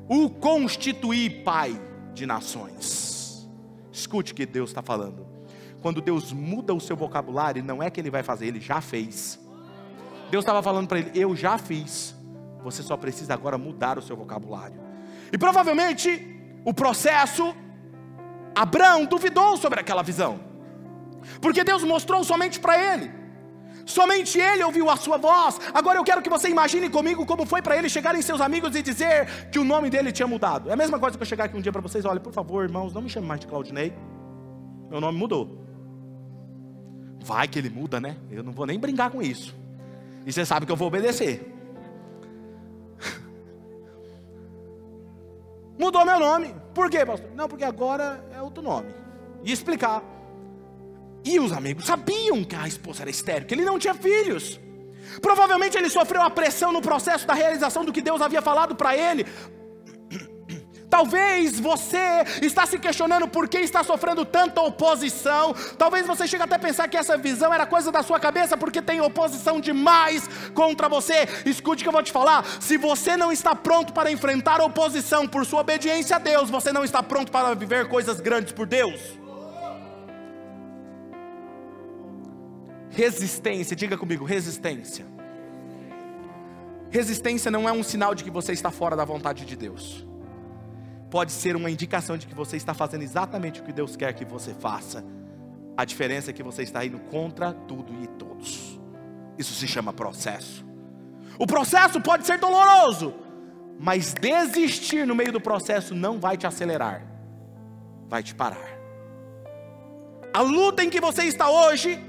o 0.08 0.30
constituí 0.30 1.30
pai 1.30 1.78
de 2.14 2.26
nações. 2.26 3.50
Escute 3.92 4.32
o 4.32 4.36
que 4.36 4.46
Deus 4.46 4.70
está 4.70 4.82
falando. 4.82 5.33
Quando 5.84 6.02
Deus 6.02 6.32
muda 6.32 6.74
o 6.74 6.80
seu 6.80 6.96
vocabulário, 6.96 7.62
não 7.62 7.84
é 7.84 7.89
que 7.91 8.00
Ele 8.00 8.10
vai 8.10 8.24
fazer, 8.24 8.48
Ele 8.48 8.60
já 8.60 8.82
fez. 8.82 9.39
Deus 10.32 10.41
estava 10.41 10.63
falando 10.63 10.88
para 10.88 10.98
ele: 10.98 11.12
Eu 11.13 11.36
já 11.36 11.60
fiz. 11.60 12.15
Você 12.63 12.82
só 12.82 12.98
precisa 12.98 13.36
agora 13.36 13.56
mudar 13.56 14.00
o 14.00 14.02
seu 14.02 14.15
vocabulário. 14.15 14.80
E 15.32 15.38
provavelmente 15.38 16.10
o 16.65 16.74
processo, 16.74 17.54
Abraão 18.56 19.06
duvidou 19.06 19.58
sobre 19.58 19.80
aquela 19.80 20.02
visão, 20.02 20.39
porque 21.41 21.63
Deus 21.63 21.84
mostrou 21.84 22.24
somente 22.24 22.60
para 22.60 22.76
ele. 22.82 23.12
Somente 23.86 24.39
ele 24.39 24.63
ouviu 24.63 24.89
a 24.89 24.96
sua 24.96 25.17
voz. 25.17 25.60
Agora 25.74 26.00
eu 26.00 26.04
quero 26.04 26.22
que 26.22 26.30
você 26.30 26.48
imagine 26.50 26.89
comigo 26.89 27.26
como 27.26 27.46
foi 27.46 27.62
para 27.62 27.76
ele 27.78 27.89
chegar 27.89 28.15
em 28.15 28.22
seus 28.22 28.39
amigos 28.39 28.76
e 28.76 28.82
dizer 28.82 29.50
que 29.52 29.60
o 29.60 29.63
nome 29.65 29.89
dele 29.89 30.12
tinha 30.12 30.28
mudado. 30.28 30.69
É 30.69 30.74
a 30.74 30.78
mesma 30.78 30.98
coisa 30.98 31.17
que 31.17 31.22
eu 31.22 31.28
chegar 31.28 31.43
aqui 31.46 31.58
um 31.58 31.62
dia 31.62 31.72
para 31.72 31.82
vocês, 31.82 32.06
olha, 32.06 32.22
por 32.22 32.32
favor, 32.32 32.63
irmãos, 32.63 32.93
não 32.93 33.02
me 33.02 33.10
chame 33.10 33.28
mais 33.28 33.41
de 33.41 33.48
Claudinei. 33.48 33.93
Meu 34.89 35.02
nome 35.02 35.17
mudou. 35.17 35.62
Vai 37.24 37.48
que 37.48 37.58
ele 37.58 37.70
muda, 37.70 38.02
né? 38.02 38.18
Eu 38.30 38.44
não 38.44 38.52
vou 38.52 38.66
nem 38.66 38.78
brincar 38.78 39.10
com 39.10 39.22
isso. 39.22 39.56
E 40.26 40.34
você 40.34 40.46
sabe 40.46 40.66
que 40.66 40.72
eu 40.72 40.76
vou 40.76 40.90
obedecer. 40.90 41.50
Mudou 45.80 46.06
meu 46.06 46.20
nome. 46.20 46.54
Por 46.74 46.90
quê, 46.90 47.06
pastor? 47.06 47.32
Não, 47.34 47.48
porque 47.48 47.64
agora 47.64 48.22
é 48.36 48.42
outro 48.42 48.62
nome. 48.62 48.94
E 49.42 49.54
explicar. 49.54 50.04
E 51.24 51.40
os 51.40 51.54
amigos 51.54 51.86
sabiam 51.86 52.44
que 52.44 52.56
a 52.56 52.68
esposa 52.68 53.04
era 53.04 53.10
estéril, 53.10 53.48
que 53.48 53.54
ele 53.54 53.64
não 53.64 53.80
tinha 53.80 53.94
filhos. 53.94 54.60
Provavelmente 55.22 55.78
ele 55.78 55.90
sofreu 55.90 56.22
a 56.22 56.30
pressão 56.30 56.74
no 56.74 56.82
processo 56.82 57.26
da 57.26 57.34
realização 57.34 57.86
do 57.86 57.94
que 57.94 58.02
Deus 58.02 58.22
havia 58.22 58.42
falado 58.42 58.76
para 58.76 58.98
ele. 58.98 59.26
Talvez 60.94 61.60
você 61.60 62.24
está 62.40 62.68
se 62.68 62.78
questionando 62.78 63.28
por 63.28 63.48
que 63.48 63.58
está 63.58 63.84
sofrendo 63.84 64.24
tanta 64.24 64.62
oposição. 64.62 65.52
Talvez 65.76 66.06
você 66.06 66.28
chegue 66.28 66.44
até 66.44 66.54
a 66.54 66.60
pensar 66.60 66.88
que 66.88 66.96
essa 66.96 67.18
visão 67.18 67.52
era 67.52 67.66
coisa 67.66 67.92
da 67.92 68.04
sua 68.04 68.20
cabeça 68.20 68.56
porque 68.56 68.80
tem 68.80 69.02
oposição 69.02 69.60
demais 69.60 70.30
contra 70.54 70.88
você. 70.88 71.28
Escute 71.48 71.82
o 71.82 71.84
que 71.84 71.90
eu 71.90 71.92
vou 71.92 72.04
te 72.04 72.12
falar. 72.12 72.46
Se 72.62 72.78
você 72.78 73.18
não 73.18 73.32
está 73.32 73.56
pronto 73.56 73.92
para 73.92 74.12
enfrentar 74.12 74.62
oposição 74.62 75.28
por 75.28 75.48
sua 75.48 75.62
obediência 75.62 76.18
a 76.18 76.20
Deus, 76.20 76.52
você 76.52 76.72
não 76.72 76.84
está 76.84 77.02
pronto 77.02 77.32
para 77.32 77.56
viver 77.56 77.88
coisas 77.88 78.20
grandes 78.20 78.54
por 78.54 78.68
Deus. 78.68 79.02
Resistência, 82.92 83.76
diga 83.76 83.98
comigo, 83.98 84.24
resistência. 84.26 85.08
Resistência 86.92 87.50
não 87.50 87.68
é 87.68 87.72
um 87.72 87.82
sinal 87.82 88.14
de 88.14 88.24
que 88.24 88.30
você 88.30 88.54
está 88.54 88.70
fora 88.70 88.96
da 88.96 89.04
vontade 89.04 89.44
de 89.44 89.56
Deus 89.56 90.12
pode 91.13 91.32
ser 91.32 91.56
uma 91.56 91.69
indicação 91.69 92.17
de 92.17 92.26
que 92.26 92.34
você 92.34 92.58
está 92.58 92.73
fazendo 92.73 93.04
exatamente 93.04 93.62
o 93.62 93.63
que 93.63 93.71
Deus 93.71 93.95
quer 93.95 94.12
que 94.13 94.26
você 94.26 94.52
faça. 94.52 95.06
A 95.78 95.86
diferença 95.86 96.32
é 96.32 96.34
que 96.34 96.41
você 96.41 96.63
está 96.63 96.84
indo 96.84 96.97
contra 96.97 97.54
tudo 97.54 97.93
e 98.02 98.08
todos. 98.08 98.82
Isso 99.38 99.54
se 99.54 99.67
chama 99.67 99.93
processo. 99.93 100.65
O 101.38 101.45
processo 101.45 102.02
pode 102.02 102.26
ser 102.26 102.39
doloroso, 102.39 103.13
mas 103.80 104.15
desistir 104.15 105.06
no 105.06 105.13
meio 105.13 105.32
do 105.32 105.39
processo 105.39 105.93
não 105.93 106.19
vai 106.19 106.36
te 106.36 106.47
acelerar, 106.47 107.06
vai 108.10 108.23
te 108.23 108.34
parar. 108.34 108.76
A 110.34 110.41
luta 110.41 110.84
em 110.84 110.89
que 110.89 110.99
você 110.99 111.26
está 111.26 111.47
hoje 111.47 112.04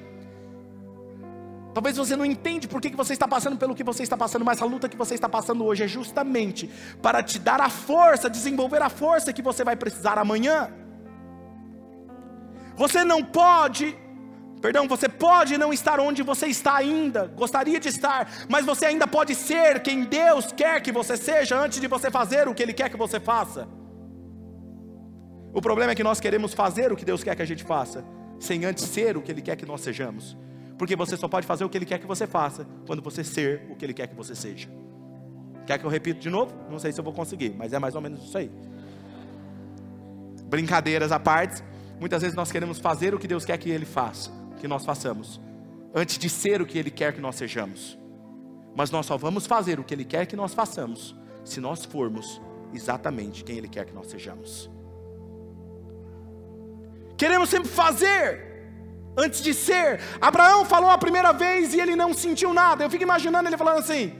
Talvez 1.74 1.96
você 1.96 2.14
não 2.14 2.24
entende 2.24 2.68
por 2.68 2.80
que 2.80 2.94
você 2.94 3.14
está 3.14 3.26
passando 3.26 3.56
pelo 3.56 3.74
que 3.74 3.82
você 3.82 4.04
está 4.04 4.16
passando, 4.16 4.44
mas 4.44 4.62
a 4.62 4.64
luta 4.64 4.88
que 4.88 4.96
você 4.96 5.14
está 5.14 5.28
passando 5.28 5.64
hoje 5.64 5.82
é 5.82 5.88
justamente 5.88 6.70
para 7.02 7.20
te 7.20 7.36
dar 7.36 7.60
a 7.60 7.68
força, 7.68 8.30
desenvolver 8.30 8.80
a 8.80 8.88
força 8.88 9.32
que 9.32 9.42
você 9.42 9.64
vai 9.64 9.74
precisar 9.74 10.16
amanhã. 10.16 10.70
Você 12.76 13.02
não 13.02 13.24
pode, 13.24 13.96
perdão, 14.60 14.86
você 14.86 15.08
pode 15.08 15.58
não 15.58 15.72
estar 15.72 15.98
onde 15.98 16.22
você 16.22 16.46
está 16.46 16.76
ainda, 16.76 17.26
gostaria 17.26 17.80
de 17.80 17.88
estar, 17.88 18.30
mas 18.48 18.64
você 18.64 18.86
ainda 18.86 19.08
pode 19.08 19.34
ser 19.34 19.82
quem 19.82 20.04
Deus 20.04 20.52
quer 20.52 20.80
que 20.80 20.92
você 20.92 21.16
seja 21.16 21.58
antes 21.58 21.80
de 21.80 21.88
você 21.88 22.08
fazer 22.08 22.46
o 22.46 22.54
que 22.54 22.62
Ele 22.62 22.72
quer 22.72 22.88
que 22.88 22.96
você 22.96 23.18
faça. 23.18 23.66
O 25.52 25.60
problema 25.60 25.90
é 25.90 25.94
que 25.96 26.04
nós 26.04 26.20
queremos 26.20 26.54
fazer 26.54 26.92
o 26.92 26.96
que 26.96 27.04
Deus 27.04 27.24
quer 27.24 27.34
que 27.34 27.42
a 27.42 27.46
gente 27.46 27.64
faça, 27.64 28.04
sem 28.38 28.64
antes 28.64 28.84
ser 28.84 29.16
o 29.16 29.22
que 29.22 29.32
Ele 29.32 29.42
quer 29.42 29.56
que 29.56 29.66
nós 29.66 29.80
sejamos. 29.80 30.36
Porque 30.78 30.96
você 30.96 31.16
só 31.16 31.28
pode 31.28 31.46
fazer 31.46 31.64
o 31.64 31.68
que 31.68 31.78
Ele 31.78 31.86
quer 31.86 31.98
que 31.98 32.06
você 32.06 32.26
faça 32.26 32.66
quando 32.86 33.02
você 33.02 33.22
ser 33.22 33.66
o 33.70 33.76
que 33.76 33.84
Ele 33.84 33.94
quer 33.94 34.08
que 34.08 34.14
você 34.14 34.34
seja. 34.34 34.68
Quer 35.66 35.78
que 35.78 35.84
eu 35.84 35.90
repita 35.90 36.20
de 36.20 36.28
novo? 36.28 36.54
Não 36.70 36.78
sei 36.78 36.92
se 36.92 37.00
eu 37.00 37.04
vou 37.04 37.12
conseguir, 37.12 37.54
mas 37.56 37.72
é 37.72 37.78
mais 37.78 37.94
ou 37.94 38.00
menos 38.00 38.22
isso 38.24 38.36
aí. 38.36 38.50
Brincadeiras 40.44 41.10
à 41.10 41.18
parte, 41.18 41.62
muitas 41.98 42.22
vezes 42.22 42.36
nós 42.36 42.52
queremos 42.52 42.78
fazer 42.78 43.14
o 43.14 43.18
que 43.18 43.26
Deus 43.26 43.44
quer 43.44 43.56
que 43.56 43.70
Ele 43.70 43.86
faça, 43.86 44.30
que 44.60 44.68
nós 44.68 44.84
façamos, 44.84 45.40
antes 45.94 46.18
de 46.18 46.28
ser 46.28 46.60
o 46.60 46.66
que 46.66 46.78
Ele 46.78 46.90
quer 46.90 47.12
que 47.12 47.20
nós 47.20 47.36
sejamos. 47.36 47.98
Mas 48.76 48.90
nós 48.90 49.06
só 49.06 49.16
vamos 49.16 49.46
fazer 49.46 49.78
o 49.78 49.84
que 49.84 49.94
Ele 49.94 50.04
quer 50.04 50.26
que 50.26 50.36
nós 50.36 50.52
façamos, 50.52 51.14
se 51.44 51.60
nós 51.60 51.84
formos 51.84 52.40
exatamente 52.72 53.44
quem 53.44 53.56
Ele 53.56 53.68
quer 53.68 53.84
que 53.86 53.94
nós 53.94 54.08
sejamos. 54.08 54.70
Queremos 57.16 57.48
sempre 57.48 57.68
fazer 57.68 58.53
antes 59.16 59.40
de 59.42 59.54
ser. 59.54 60.00
Abraão 60.20 60.64
falou 60.64 60.90
a 60.90 60.98
primeira 60.98 61.32
vez 61.32 61.74
e 61.74 61.80
ele 61.80 61.96
não 61.96 62.12
sentiu 62.12 62.52
nada. 62.52 62.84
Eu 62.84 62.90
fico 62.90 63.02
imaginando 63.02 63.48
ele 63.48 63.56
falando 63.56 63.78
assim: 63.78 64.12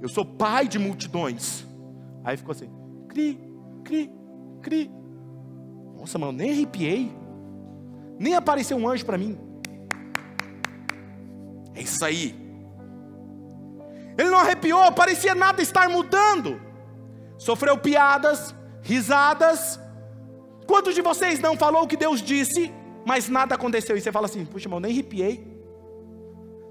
Eu 0.00 0.08
sou 0.08 0.24
pai 0.24 0.66
de 0.66 0.78
multidões. 0.78 1.64
Aí 2.24 2.36
ficou 2.36 2.52
assim: 2.52 2.70
cri, 3.08 3.38
cri, 3.84 4.10
cri. 4.60 4.90
Nossa, 5.96 6.18
mano, 6.18 6.32
nem 6.32 6.50
arrepiei. 6.50 7.12
Nem 8.18 8.34
apareceu 8.34 8.76
um 8.76 8.88
anjo 8.88 9.04
para 9.04 9.18
mim. 9.18 9.38
É 11.74 11.82
isso 11.82 12.04
aí. 12.04 12.40
Ele 14.16 14.30
não 14.30 14.38
arrepiou, 14.38 14.92
parecia 14.92 15.34
nada 15.34 15.62
estar 15.62 15.88
mudando. 15.88 16.60
Sofreu 17.38 17.78
piadas, 17.78 18.54
risadas. 18.82 19.80
Quantos 20.66 20.94
de 20.94 21.02
vocês 21.02 21.40
não 21.40 21.56
falou 21.56 21.84
o 21.84 21.88
que 21.88 21.96
Deus 21.96 22.20
disse 22.20 22.72
mas 23.04 23.28
nada 23.28 23.54
aconteceu. 23.54 23.96
E 23.96 24.00
você 24.00 24.12
fala 24.12 24.26
assim: 24.26 24.44
puxa, 24.44 24.66
irmão, 24.66 24.80
nem 24.80 24.92
arrepiei, 24.92 25.46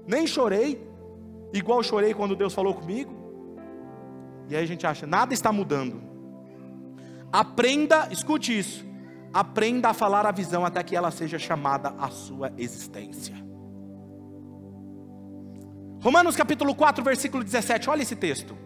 nem 0.06 0.26
chorei, 0.26 0.86
igual 1.52 1.82
chorei 1.82 2.14
quando 2.14 2.36
Deus 2.36 2.54
falou 2.54 2.74
comigo. 2.74 3.12
E 4.48 4.56
aí 4.56 4.62
a 4.62 4.66
gente 4.66 4.86
acha: 4.86 5.06
nada 5.06 5.32
está 5.34 5.52
mudando. 5.52 6.02
Aprenda, 7.32 8.08
escute 8.10 8.56
isso. 8.56 8.84
Aprenda 9.32 9.88
a 9.88 9.94
falar 9.94 10.26
a 10.26 10.30
visão 10.30 10.64
até 10.64 10.82
que 10.82 10.94
ela 10.94 11.10
seja 11.10 11.38
chamada 11.38 11.94
à 11.98 12.10
sua 12.10 12.52
existência. 12.58 13.34
Romanos 16.02 16.36
capítulo 16.36 16.74
4, 16.74 17.02
versículo 17.02 17.42
17, 17.42 17.88
olha 17.88 18.02
esse 18.02 18.16
texto. 18.16 18.58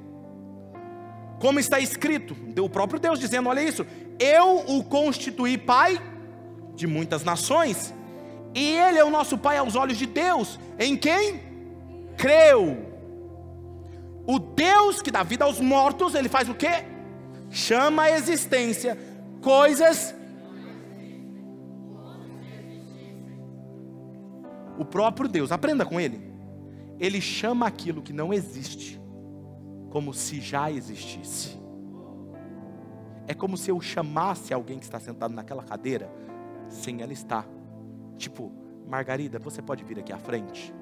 Como 1.38 1.60
está 1.60 1.78
escrito, 1.78 2.34
o 2.60 2.68
próprio 2.68 2.98
Deus 2.98 3.18
dizendo: 3.18 3.48
olha 3.48 3.62
isso, 3.62 3.86
eu 4.18 4.64
o 4.66 4.82
constituí 4.82 5.58
pai 5.58 6.00
de 6.76 6.86
muitas 6.86 7.24
nações, 7.24 7.92
e 8.54 8.70
Ele 8.76 8.98
é 8.98 9.04
o 9.04 9.10
nosso 9.10 9.36
Pai 9.36 9.56
aos 9.58 9.74
olhos 9.74 9.98
de 9.98 10.06
Deus, 10.06 10.58
em 10.78 10.96
quem 10.96 11.40
creu. 12.16 12.94
O 14.26 14.38
Deus 14.38 15.02
que 15.02 15.10
dá 15.10 15.22
vida 15.22 15.44
aos 15.44 15.60
mortos, 15.60 16.14
Ele 16.14 16.28
faz 16.28 16.48
o 16.48 16.54
quê? 16.54 16.84
Chama 17.50 18.04
a 18.04 18.10
existência 18.10 18.98
coisas. 19.40 20.14
O 24.78 24.84
próprio 24.84 25.28
Deus, 25.28 25.50
aprenda 25.50 25.84
com 25.86 25.98
Ele. 25.98 26.20
Ele 26.98 27.20
chama 27.20 27.66
aquilo 27.66 28.02
que 28.02 28.12
não 28.12 28.32
existe 28.32 29.00
como 29.90 30.12
se 30.12 30.40
já 30.40 30.70
existisse. 30.70 31.56
É 33.26 33.34
como 33.34 33.56
se 33.56 33.70
eu 33.70 33.80
chamasse 33.80 34.52
alguém 34.52 34.78
que 34.78 34.84
está 34.84 35.00
sentado 35.00 35.34
naquela 35.34 35.62
cadeira 35.62 36.10
sem 36.68 37.02
ela 37.02 37.12
estar. 37.12 37.46
Tipo, 38.16 38.52
Margarida, 38.86 39.38
você 39.38 39.60
pode 39.60 39.84
vir 39.84 39.98
aqui 39.98 40.12
à 40.12 40.18
frente? 40.18 40.74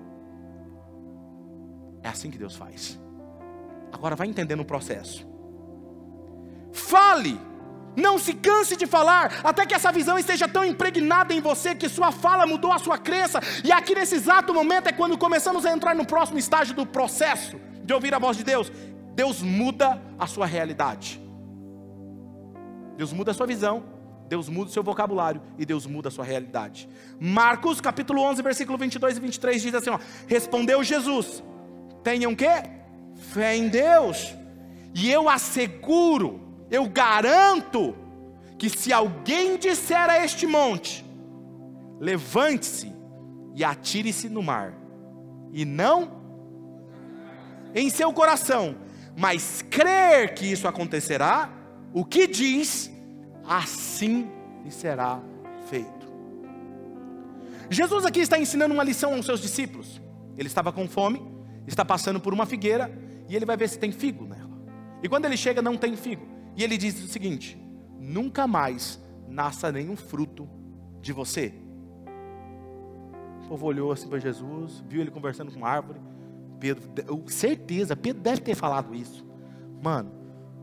É 2.02 2.08
assim 2.08 2.30
que 2.30 2.38
Deus 2.38 2.54
faz. 2.54 3.00
Agora 3.92 4.14
vai 4.14 4.26
entendendo 4.26 4.60
o 4.60 4.64
processo. 4.64 5.26
Fale, 6.72 7.40
não 7.96 8.18
se 8.18 8.34
canse 8.34 8.76
de 8.76 8.86
falar, 8.86 9.40
até 9.44 9.64
que 9.64 9.74
essa 9.74 9.92
visão 9.92 10.18
esteja 10.18 10.48
tão 10.48 10.64
impregnada 10.64 11.32
em 11.32 11.40
você 11.40 11.74
que 11.74 11.88
sua 11.88 12.10
fala 12.10 12.46
mudou 12.46 12.72
a 12.72 12.78
sua 12.78 12.98
crença. 12.98 13.40
E 13.64 13.70
aqui 13.70 13.94
nesse 13.94 14.16
exato 14.16 14.52
momento 14.52 14.88
é 14.88 14.92
quando 14.92 15.16
começamos 15.16 15.64
a 15.64 15.72
entrar 15.72 15.94
no 15.94 16.04
próximo 16.04 16.38
estágio 16.38 16.74
do 16.74 16.84
processo 16.84 17.58
de 17.84 17.94
ouvir 17.94 18.14
a 18.14 18.18
voz 18.18 18.36
de 18.36 18.44
Deus. 18.44 18.70
Deus 19.14 19.40
muda 19.40 20.02
a 20.18 20.26
sua 20.26 20.44
realidade. 20.44 21.22
Deus 22.96 23.12
muda 23.12 23.30
a 23.30 23.34
sua 23.34 23.46
visão, 23.46 23.84
Deus 24.28 24.48
muda 24.48 24.70
o 24.70 24.72
seu 24.72 24.82
vocabulário 24.82 25.42
e 25.58 25.66
Deus 25.66 25.86
muda 25.86 26.08
a 26.08 26.10
sua 26.10 26.24
realidade. 26.24 26.88
Marcos 27.20 27.80
capítulo 27.80 28.22
11, 28.22 28.42
versículo 28.42 28.78
22 28.78 29.16
e 29.16 29.20
23 29.20 29.62
diz 29.62 29.74
assim, 29.74 29.90
ó, 29.90 29.98
Respondeu 30.26 30.82
Jesus, 30.82 31.42
tenham 32.02 32.34
que 32.34 32.48
fé 33.32 33.56
em 33.56 33.68
Deus. 33.68 34.34
E 34.94 35.10
eu 35.10 35.28
asseguro, 35.28 36.40
eu 36.70 36.88
garanto 36.88 37.94
que 38.56 38.70
se 38.70 38.92
alguém 38.92 39.58
disser 39.58 40.08
a 40.08 40.24
este 40.24 40.46
monte, 40.46 41.04
levante-se 42.00 42.92
e 43.54 43.64
atire-se 43.64 44.28
no 44.28 44.42
mar, 44.42 44.72
e 45.52 45.64
não 45.64 46.22
em 47.74 47.90
seu 47.90 48.12
coração, 48.12 48.76
mas 49.16 49.62
crer 49.68 50.34
que 50.34 50.46
isso 50.46 50.68
acontecerá, 50.68 51.50
o 51.92 52.04
que 52.04 52.26
diz, 52.26 52.90
assim 53.46 54.30
lhe 54.64 54.70
será 54.70 55.20
feito. 55.68 56.04
Jesus 57.70 58.04
aqui 58.04 58.20
está 58.20 58.38
ensinando 58.38 58.74
uma 58.74 58.84
lição 58.84 59.14
aos 59.14 59.26
seus 59.26 59.40
discípulos. 59.40 60.00
Ele 60.36 60.48
estava 60.48 60.72
com 60.72 60.88
fome, 60.88 61.22
está 61.66 61.84
passando 61.84 62.20
por 62.20 62.32
uma 62.32 62.46
figueira 62.46 62.92
e 63.28 63.34
ele 63.34 63.46
vai 63.46 63.56
ver 63.56 63.68
se 63.68 63.78
tem 63.78 63.92
figo 63.92 64.24
nela. 64.26 64.50
E 65.02 65.08
quando 65.08 65.24
ele 65.24 65.36
chega, 65.36 65.62
não 65.62 65.76
tem 65.76 65.96
figo. 65.96 66.26
E 66.56 66.62
ele 66.62 66.76
diz 66.76 67.02
o 67.02 67.08
seguinte: 67.08 67.58
nunca 67.98 68.46
mais 68.46 69.00
nasça 69.28 69.72
nenhum 69.72 69.96
fruto 69.96 70.48
de 71.00 71.12
você. 71.12 71.54
O 73.44 73.48
povo 73.48 73.66
olhou 73.66 73.92
assim 73.92 74.08
para 74.08 74.18
Jesus, 74.18 74.82
viu 74.88 75.00
ele 75.00 75.10
conversando 75.10 75.52
com 75.52 75.58
uma 75.58 75.68
árvore. 75.68 76.00
Pedro, 76.58 76.90
eu, 77.06 77.22
certeza, 77.28 77.94
Pedro 77.94 78.22
deve 78.22 78.40
ter 78.40 78.54
falado 78.54 78.94
isso. 78.94 79.26
Mano, 79.82 80.10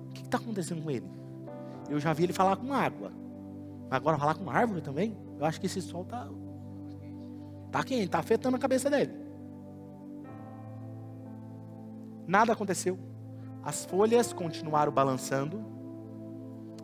o 0.09 0.13
que 0.13 0.23
está 0.23 0.37
acontecendo 0.37 0.81
com 0.81 0.89
ele? 0.89 1.05
Eu 1.91 1.99
já 1.99 2.13
vi 2.13 2.23
ele 2.23 2.33
falar 2.33 2.55
com 2.55 2.73
água. 2.73 3.11
Agora 3.89 4.17
falar 4.17 4.35
com 4.35 4.49
árvore 4.49 4.81
também? 4.81 5.17
Eu 5.37 5.45
acho 5.45 5.59
que 5.59 5.65
esse 5.65 5.81
sol 5.81 6.03
está. 6.03 6.27
Está 7.67 7.83
quente, 7.83 8.05
está 8.05 8.19
afetando 8.19 8.55
a 8.55 8.59
cabeça 8.59 8.89
dele. 8.89 9.11
Nada 12.25 12.53
aconteceu. 12.53 12.97
As 13.61 13.83
folhas 13.83 14.31
continuaram 14.31 14.91
balançando. 14.91 15.65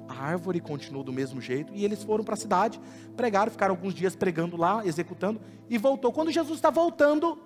A 0.10 0.14
árvore 0.14 0.60
continuou 0.60 1.05
do 1.05 1.14
mesmo 1.14 1.39
jeito. 1.39 1.74
E 1.74 1.86
eles 1.86 2.03
foram 2.03 2.24
para 2.24 2.34
a 2.34 2.38
cidade, 2.38 2.80
pregaram, 3.16 3.49
ficaram 3.49 3.74
alguns 3.74 3.93
dias 3.93 4.14
pregando 4.14 4.58
lá, 4.58 4.86
executando. 4.86 5.39
E 5.70 5.78
voltou. 5.78 6.12
Quando 6.12 6.32
Jesus 6.32 6.58
está 6.58 6.70
voltando, 6.70 7.39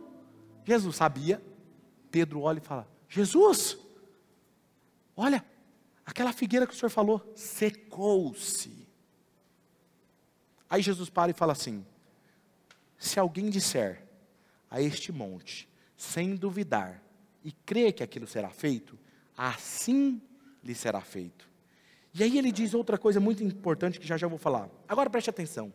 Jesus 0.63 0.95
sabia. 0.95 1.39
Pedro 2.09 2.41
olha 2.41 2.57
e 2.57 2.61
fala: 2.61 2.87
Jesus, 3.07 3.77
olha, 5.15 5.43
aquela 6.11 6.33
figueira 6.33 6.67
que 6.67 6.73
o 6.73 6.77
senhor 6.77 6.89
falou 6.89 7.31
secou-se. 7.35 8.87
Aí 10.69 10.81
Jesus 10.81 11.09
para 11.09 11.31
e 11.31 11.33
fala 11.33 11.53
assim: 11.53 11.85
se 12.97 13.19
alguém 13.19 13.49
disser 13.49 14.03
a 14.69 14.81
este 14.81 15.11
monte, 15.11 15.67
sem 15.97 16.35
duvidar, 16.35 17.01
e 17.43 17.51
crê 17.51 17.91
que 17.91 18.03
aquilo 18.03 18.27
será 18.27 18.49
feito, 18.49 18.97
assim 19.35 20.21
lhe 20.63 20.75
será 20.75 21.01
feito. 21.01 21.49
E 22.13 22.23
aí 22.23 22.37
ele 22.37 22.51
diz 22.51 22.73
outra 22.73 22.97
coisa 22.97 23.19
muito 23.19 23.43
importante 23.43 23.99
que 23.99 24.05
já 24.05 24.17
já 24.17 24.27
vou 24.27 24.37
falar. 24.37 24.69
Agora 24.87 25.09
preste 25.09 25.29
atenção. 25.29 25.73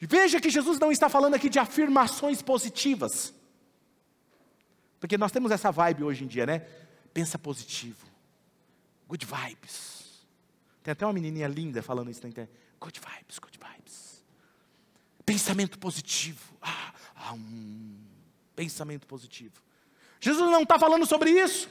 Veja 0.00 0.40
que 0.40 0.50
Jesus 0.50 0.78
não 0.78 0.92
está 0.92 1.08
falando 1.08 1.34
aqui 1.34 1.48
de 1.48 1.58
afirmações 1.58 2.42
positivas. 2.42 3.32
Porque 4.98 5.16
nós 5.16 5.32
temos 5.32 5.50
essa 5.52 5.70
vibe 5.70 6.04
hoje 6.04 6.24
em 6.24 6.26
dia, 6.26 6.44
né? 6.44 6.58
Pensa 7.14 7.38
positivo. 7.38 8.15
Good 9.08 9.26
vibes. 9.26 10.26
Tem 10.82 10.92
até 10.92 11.04
uma 11.06 11.12
menininha 11.12 11.48
linda 11.48 11.82
falando 11.82 12.10
isso 12.10 12.22
na 12.22 12.28
internet. 12.28 12.52
Good 12.80 13.00
vibes, 13.00 13.38
good 13.38 13.58
vibes. 13.58 14.24
Pensamento 15.24 15.78
positivo. 15.78 16.56
Ah, 16.60 16.92
ah 17.14 17.32
um 17.32 17.98
pensamento 18.54 19.06
positivo. 19.06 19.54
Jesus 20.20 20.50
não 20.50 20.62
está 20.62 20.78
falando 20.78 21.06
sobre 21.06 21.30
isso. 21.30 21.68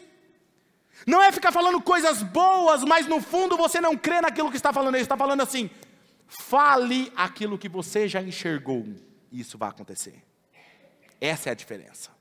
Não 1.05 1.21
é 1.21 1.31
ficar 1.31 1.51
falando 1.51 1.81
coisas 1.81 2.23
boas, 2.23 2.83
mas 2.83 3.07
no 3.07 3.21
fundo 3.21 3.57
você 3.57 3.81
não 3.81 3.97
crê 3.97 4.21
naquilo 4.21 4.49
que 4.49 4.57
está 4.57 4.71
falando. 4.71 4.95
Ele 4.95 5.03
está 5.03 5.17
falando 5.17 5.41
assim: 5.41 5.69
fale 6.27 7.11
aquilo 7.15 7.57
que 7.57 7.67
você 7.67 8.07
já 8.07 8.21
enxergou, 8.21 8.86
e 9.31 9.41
isso 9.41 9.57
vai 9.57 9.69
acontecer. 9.69 10.23
Essa 11.19 11.49
é 11.49 11.51
a 11.51 11.55
diferença. 11.55 12.14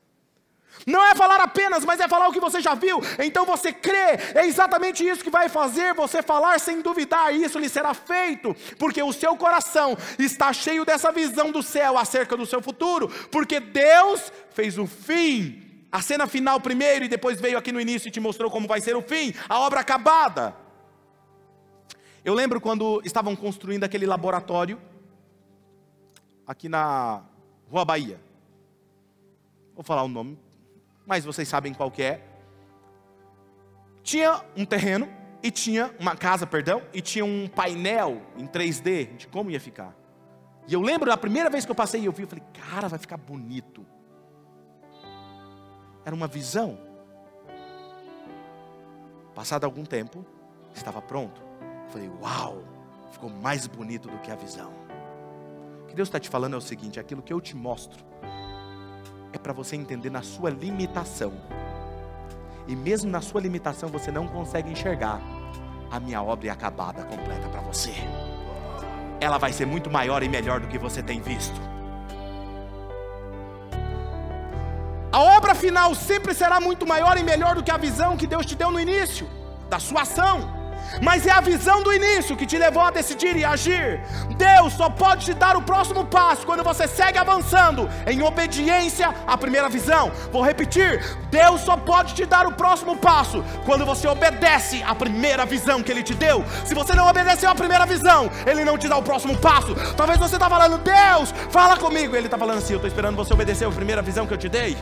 Não 0.86 1.04
é 1.06 1.14
falar 1.14 1.40
apenas, 1.40 1.84
mas 1.84 2.00
é 2.00 2.08
falar 2.08 2.28
o 2.28 2.32
que 2.32 2.40
você 2.40 2.60
já 2.60 2.74
viu. 2.74 3.00
Então 3.18 3.44
você 3.44 3.72
crê, 3.72 4.18
é 4.34 4.46
exatamente 4.46 5.06
isso 5.06 5.24
que 5.24 5.30
vai 5.30 5.48
fazer 5.48 5.94
você 5.94 6.22
falar 6.22 6.58
sem 6.60 6.80
duvidar, 6.80 7.34
e 7.34 7.42
isso 7.44 7.58
lhe 7.58 7.68
será 7.68 7.94
feito, 7.94 8.54
porque 8.78 9.02
o 9.02 9.12
seu 9.12 9.36
coração 9.36 9.96
está 10.18 10.52
cheio 10.52 10.84
dessa 10.84 11.10
visão 11.10 11.50
do 11.50 11.62
céu 11.62 11.96
acerca 11.96 12.36
do 12.36 12.46
seu 12.46 12.60
futuro, 12.60 13.08
porque 13.30 13.60
Deus 13.60 14.32
fez 14.50 14.78
o 14.78 14.86
fim 14.86 15.64
a 15.94 16.02
cena 16.02 16.26
final 16.26 16.60
primeiro 16.60 17.04
e 17.04 17.08
depois 17.08 17.40
veio 17.40 17.56
aqui 17.56 17.70
no 17.70 17.80
início 17.80 18.08
e 18.08 18.10
te 18.10 18.18
mostrou 18.18 18.50
como 18.50 18.66
vai 18.66 18.80
ser 18.80 18.96
o 18.96 19.00
fim, 19.00 19.32
a 19.48 19.60
obra 19.60 19.78
acabada. 19.78 20.56
Eu 22.24 22.34
lembro 22.34 22.60
quando 22.60 23.00
estavam 23.04 23.36
construindo 23.36 23.84
aquele 23.84 24.04
laboratório 24.04 24.82
aqui 26.44 26.68
na 26.68 27.22
Rua 27.70 27.84
Bahia. 27.84 28.20
Vou 29.72 29.84
falar 29.84 30.02
o 30.02 30.08
nome, 30.08 30.36
mas 31.07 31.24
vocês 31.24 31.48
sabem 31.48 31.74
qual 31.74 31.90
que 31.90 32.02
é. 32.02 32.24
Tinha 34.02 34.42
um 34.57 34.64
terreno 34.64 35.09
e 35.42 35.50
tinha 35.50 35.94
uma 35.98 36.16
casa, 36.16 36.46
perdão, 36.46 36.82
e 36.92 37.00
tinha 37.00 37.24
um 37.24 37.48
painel 37.48 38.22
em 38.36 38.46
3D 38.46 39.16
de 39.16 39.26
como 39.26 39.50
ia 39.50 39.61
ficar. 39.61 39.94
E 40.66 40.72
eu 40.72 40.80
lembro 40.80 41.11
da 41.11 41.16
primeira 41.16 41.50
vez 41.50 41.64
que 41.64 41.70
eu 41.70 41.74
passei 41.74 42.00
e 42.00 42.07
eu 42.07 42.12
vi, 42.12 42.22
eu 42.22 42.28
falei, 42.28 42.44
cara, 42.52 42.88
vai 42.88 42.98
ficar 42.98 43.16
bonito. 43.16 43.84
Era 46.05 46.14
uma 46.14 46.26
visão. 46.26 46.78
Passado 49.34 49.64
algum 49.64 49.84
tempo, 49.84 50.24
estava 50.74 51.02
pronto. 51.02 51.42
Falei, 51.90 52.11
uau, 52.20 52.62
ficou 53.12 53.28
mais 53.28 53.66
bonito 53.66 54.09
do 54.09 54.18
que 54.18 54.30
a 54.30 54.36
visão. 54.36 54.72
O 55.82 55.86
que 55.86 55.94
Deus 55.94 56.09
está 56.09 56.18
te 56.18 56.28
falando 56.28 56.55
é 56.55 56.57
o 56.57 56.62
seguinte: 56.62 56.98
aquilo 56.98 57.22
que 57.22 57.32
eu 57.32 57.40
te 57.40 57.55
mostro 57.55 58.05
é 59.35 59.39
para 59.39 59.53
você 59.53 59.74
entender 59.74 60.11
na 60.11 60.22
sua 60.22 60.49
limitação. 60.49 61.32
E 62.68 62.76
mesmo 62.76 63.11
na 63.11 63.20
sua 63.20 63.41
limitação 63.41 63.89
você 63.89 64.11
não 64.12 64.28
consegue 64.28 64.70
enxergar. 64.70 65.20
A 65.91 65.99
minha 65.99 66.22
obra 66.22 66.49
é 66.49 66.51
acabada, 66.51 67.03
completa 67.03 67.49
para 67.49 67.61
você. 67.61 67.93
Ela 69.20 69.37
vai 69.37 69.53
ser 69.53 69.66
muito 69.66 69.91
maior 69.91 70.22
e 70.22 70.28
melhor 70.28 70.61
do 70.61 70.68
que 70.68 70.78
você 70.78 71.03
tem 71.03 71.20
visto. 71.20 71.61
A 75.12 75.20
obra 75.20 75.55
final 75.55 75.95
sempre 75.95 76.32
será 76.32 76.61
muito 76.61 76.87
maior 76.87 77.16
e 77.18 77.22
melhor 77.22 77.57
do 77.57 77.62
que 77.62 77.70
a 77.72 77.76
visão 77.76 78.16
que 78.16 78.26
Deus 78.28 78.47
te 78.47 78.55
deu 78.55 78.70
no 78.70 78.80
início 78.80 79.28
da 79.68 79.80
sua 79.80 80.03
ação. 80.03 80.53
Mas 81.03 81.26
é 81.26 81.30
a 81.30 81.41
visão 81.41 81.82
do 81.82 81.93
início 81.93 82.37
que 82.37 82.47
te 82.47 82.59
levou 82.59 82.82
a 82.82 82.91
decidir 82.91 83.37
e 83.37 83.45
agir. 83.45 84.01
Deus 84.37 84.72
só 84.74 84.89
pode 84.91 85.26
te 85.26 85.35
dar 85.35 85.57
o 85.57 85.62
próximo 85.62 86.05
passo 86.05 86.47
quando 86.47 86.62
você 86.62 86.87
segue 86.87 87.18
avançando 87.18 87.89
em 88.07 88.22
obediência 88.22 89.14
à 89.26 89.37
primeira 89.37 89.68
visão. 89.68 90.11
Vou 90.32 90.43
repetir: 90.43 91.03
Deus 91.30 91.61
só 91.61 91.76
pode 91.76 92.14
te 92.14 92.24
dar 92.26 92.47
o 92.47 92.53
próximo 92.53 92.97
passo 92.97 93.45
quando 93.64 93.85
você 93.85 94.07
obedece 94.09 94.82
à 94.82 94.95
primeira 94.95 95.45
visão 95.45 95.82
que 95.82 95.93
Ele 95.93 96.03
te 96.03 96.14
deu. 96.14 96.45
Se 96.64 96.74
você 96.74 96.95
não 96.95 97.09
obedeceu 97.09 97.51
à 97.51 97.55
primeira 97.55 97.87
visão, 97.87 98.30
Ele 98.47 98.64
não 98.64 98.78
te 98.78 98.89
dá 98.89 98.97
o 98.97 99.03
próximo 99.03 99.37
passo. 99.39 99.74
Talvez 99.97 100.18
você 100.18 100.37
está 100.37 100.49
falando, 100.49 100.78
Deus, 100.78 101.32
fala 101.51 101.76
comigo. 101.76 102.16
Ele 102.16 102.26
está 102.26 102.39
falando 102.39 102.59
assim: 102.59 102.74
Eu 102.74 102.78
estou 102.78 102.89
esperando 102.89 103.16
você 103.16 103.32
obedecer 103.32 103.66
a 103.66 103.70
primeira 103.70 104.03
visão 104.03 104.26
que 104.26 104.35
eu 104.35 104.39
te 104.39 104.49
dei. 104.49 104.76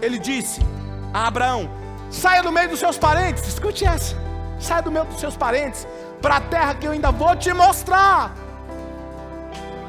Ele 0.00 0.18
disse 0.18 0.60
a 1.12 1.26
Abraão: 1.26 1.68
Saia 2.10 2.42
do 2.42 2.52
meio 2.52 2.68
dos 2.68 2.78
seus 2.78 2.98
parentes, 2.98 3.46
escute 3.46 3.84
essa. 3.84 4.16
Saia 4.58 4.82
do 4.82 4.90
meio 4.90 5.04
dos 5.06 5.18
seus 5.18 5.36
parentes 5.36 5.86
para 6.20 6.36
a 6.36 6.40
terra 6.40 6.74
que 6.74 6.86
eu 6.86 6.92
ainda 6.92 7.10
vou 7.10 7.34
te 7.34 7.52
mostrar. 7.52 8.34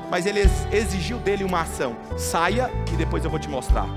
Mas 0.10 0.26
ele 0.26 0.42
exigiu 0.72 1.18
dele 1.20 1.44
uma 1.44 1.62
ação: 1.62 1.96
saia 2.18 2.72
e 2.92 2.96
depois 2.96 3.24
eu 3.24 3.30
vou 3.30 3.40
te 3.40 3.50
mostrar. 3.50 3.88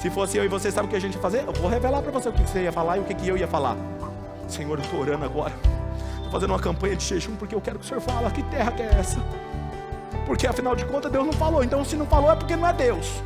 Se 0.00 0.08
fosse 0.10 0.36
eu 0.36 0.44
e 0.44 0.48
você, 0.48 0.70
sabe 0.70 0.86
o 0.86 0.90
que 0.90 0.96
a 0.96 1.00
gente 1.00 1.14
ia 1.14 1.20
fazer? 1.20 1.44
Eu 1.46 1.52
vou 1.52 1.68
revelar 1.68 2.00
para 2.02 2.12
você 2.12 2.28
o 2.28 2.32
que 2.32 2.42
você 2.42 2.62
ia 2.62 2.72
falar 2.72 2.98
e 2.98 3.00
o 3.00 3.04
que 3.04 3.28
eu 3.28 3.36
ia 3.36 3.48
falar. 3.48 3.76
Senhor, 4.46 4.78
eu 4.78 4.84
estou 4.84 5.00
orando 5.00 5.24
agora. 5.24 5.52
Estou 6.16 6.30
fazendo 6.30 6.50
uma 6.50 6.58
campanha 6.58 6.94
de 6.94 7.04
jejum 7.04 7.34
porque 7.36 7.54
eu 7.54 7.60
quero 7.60 7.78
que 7.78 7.84
o 7.84 7.88
Senhor 7.88 8.00
fale. 8.00 8.30
Que 8.30 8.42
terra 8.44 8.70
que 8.72 8.82
é 8.82 8.94
essa? 8.98 9.18
Porque 10.24 10.46
afinal 10.46 10.76
de 10.76 10.84
contas 10.84 11.10
Deus 11.10 11.26
não 11.26 11.32
falou. 11.32 11.64
Então 11.64 11.84
se 11.84 11.96
não 11.96 12.06
falou 12.06 12.30
é 12.30 12.36
porque 12.36 12.54
não 12.54 12.68
é 12.68 12.72
Deus. 12.72 13.22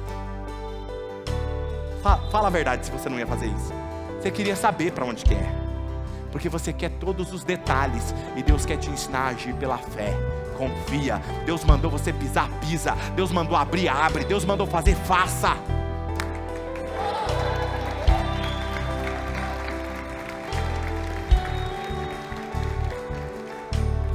Fala, 2.03 2.48
a 2.48 2.50
verdade 2.50 2.84
se 2.84 2.90
você 2.90 3.09
não 3.09 3.16
ia 3.18 3.26
fazer 3.26 3.46
isso. 3.46 3.72
Você 4.20 4.30
queria 4.30 4.57
saber 4.57 4.92
para 4.92 5.05
onde 5.05 5.24
quer. 5.24 5.55
Porque 6.32 6.48
você 6.48 6.72
quer 6.72 6.90
todos 6.90 7.32
os 7.32 7.44
detalhes. 7.44 8.12
E 8.36 8.42
Deus 8.42 8.66
quer 8.66 8.76
te 8.76 8.90
ensinar 8.90 9.20
a 9.20 9.28
agir 9.28 9.55
pela 9.55 9.78
fé. 9.78 10.12
Confia. 10.57 11.22
Deus 11.46 11.64
mandou 11.64 11.90
você 11.90 12.12
pisar, 12.12 12.48
pisa. 12.61 12.96
Deus 13.14 13.30
mandou 13.30 13.57
abrir, 13.57 13.88
abre. 13.88 14.24
Deus 14.24 14.44
mandou 14.44 14.66
fazer, 14.66 14.96
faça. 14.96 15.57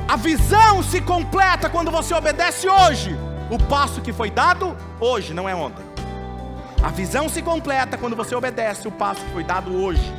A 0.10 0.16
visão 0.18 0.84
se 0.84 1.00
completa 1.00 1.70
quando 1.70 1.90
você 1.90 2.14
obedece 2.14 2.68
hoje. 2.68 3.18
O 3.50 3.58
passo 3.58 4.02
que 4.02 4.12
foi 4.12 4.30
dado 4.30 4.76
hoje, 5.00 5.34
não 5.34 5.48
é 5.48 5.56
ontem. 5.56 5.87
A 6.84 6.90
visão 6.90 7.28
se 7.28 7.42
completa 7.42 7.98
quando 7.98 8.16
você 8.16 8.36
obedece 8.36 8.88
o 8.88 8.92
passo 8.92 9.24
que 9.26 9.32
foi 9.32 9.44
dado 9.44 9.76
hoje. 9.76 10.14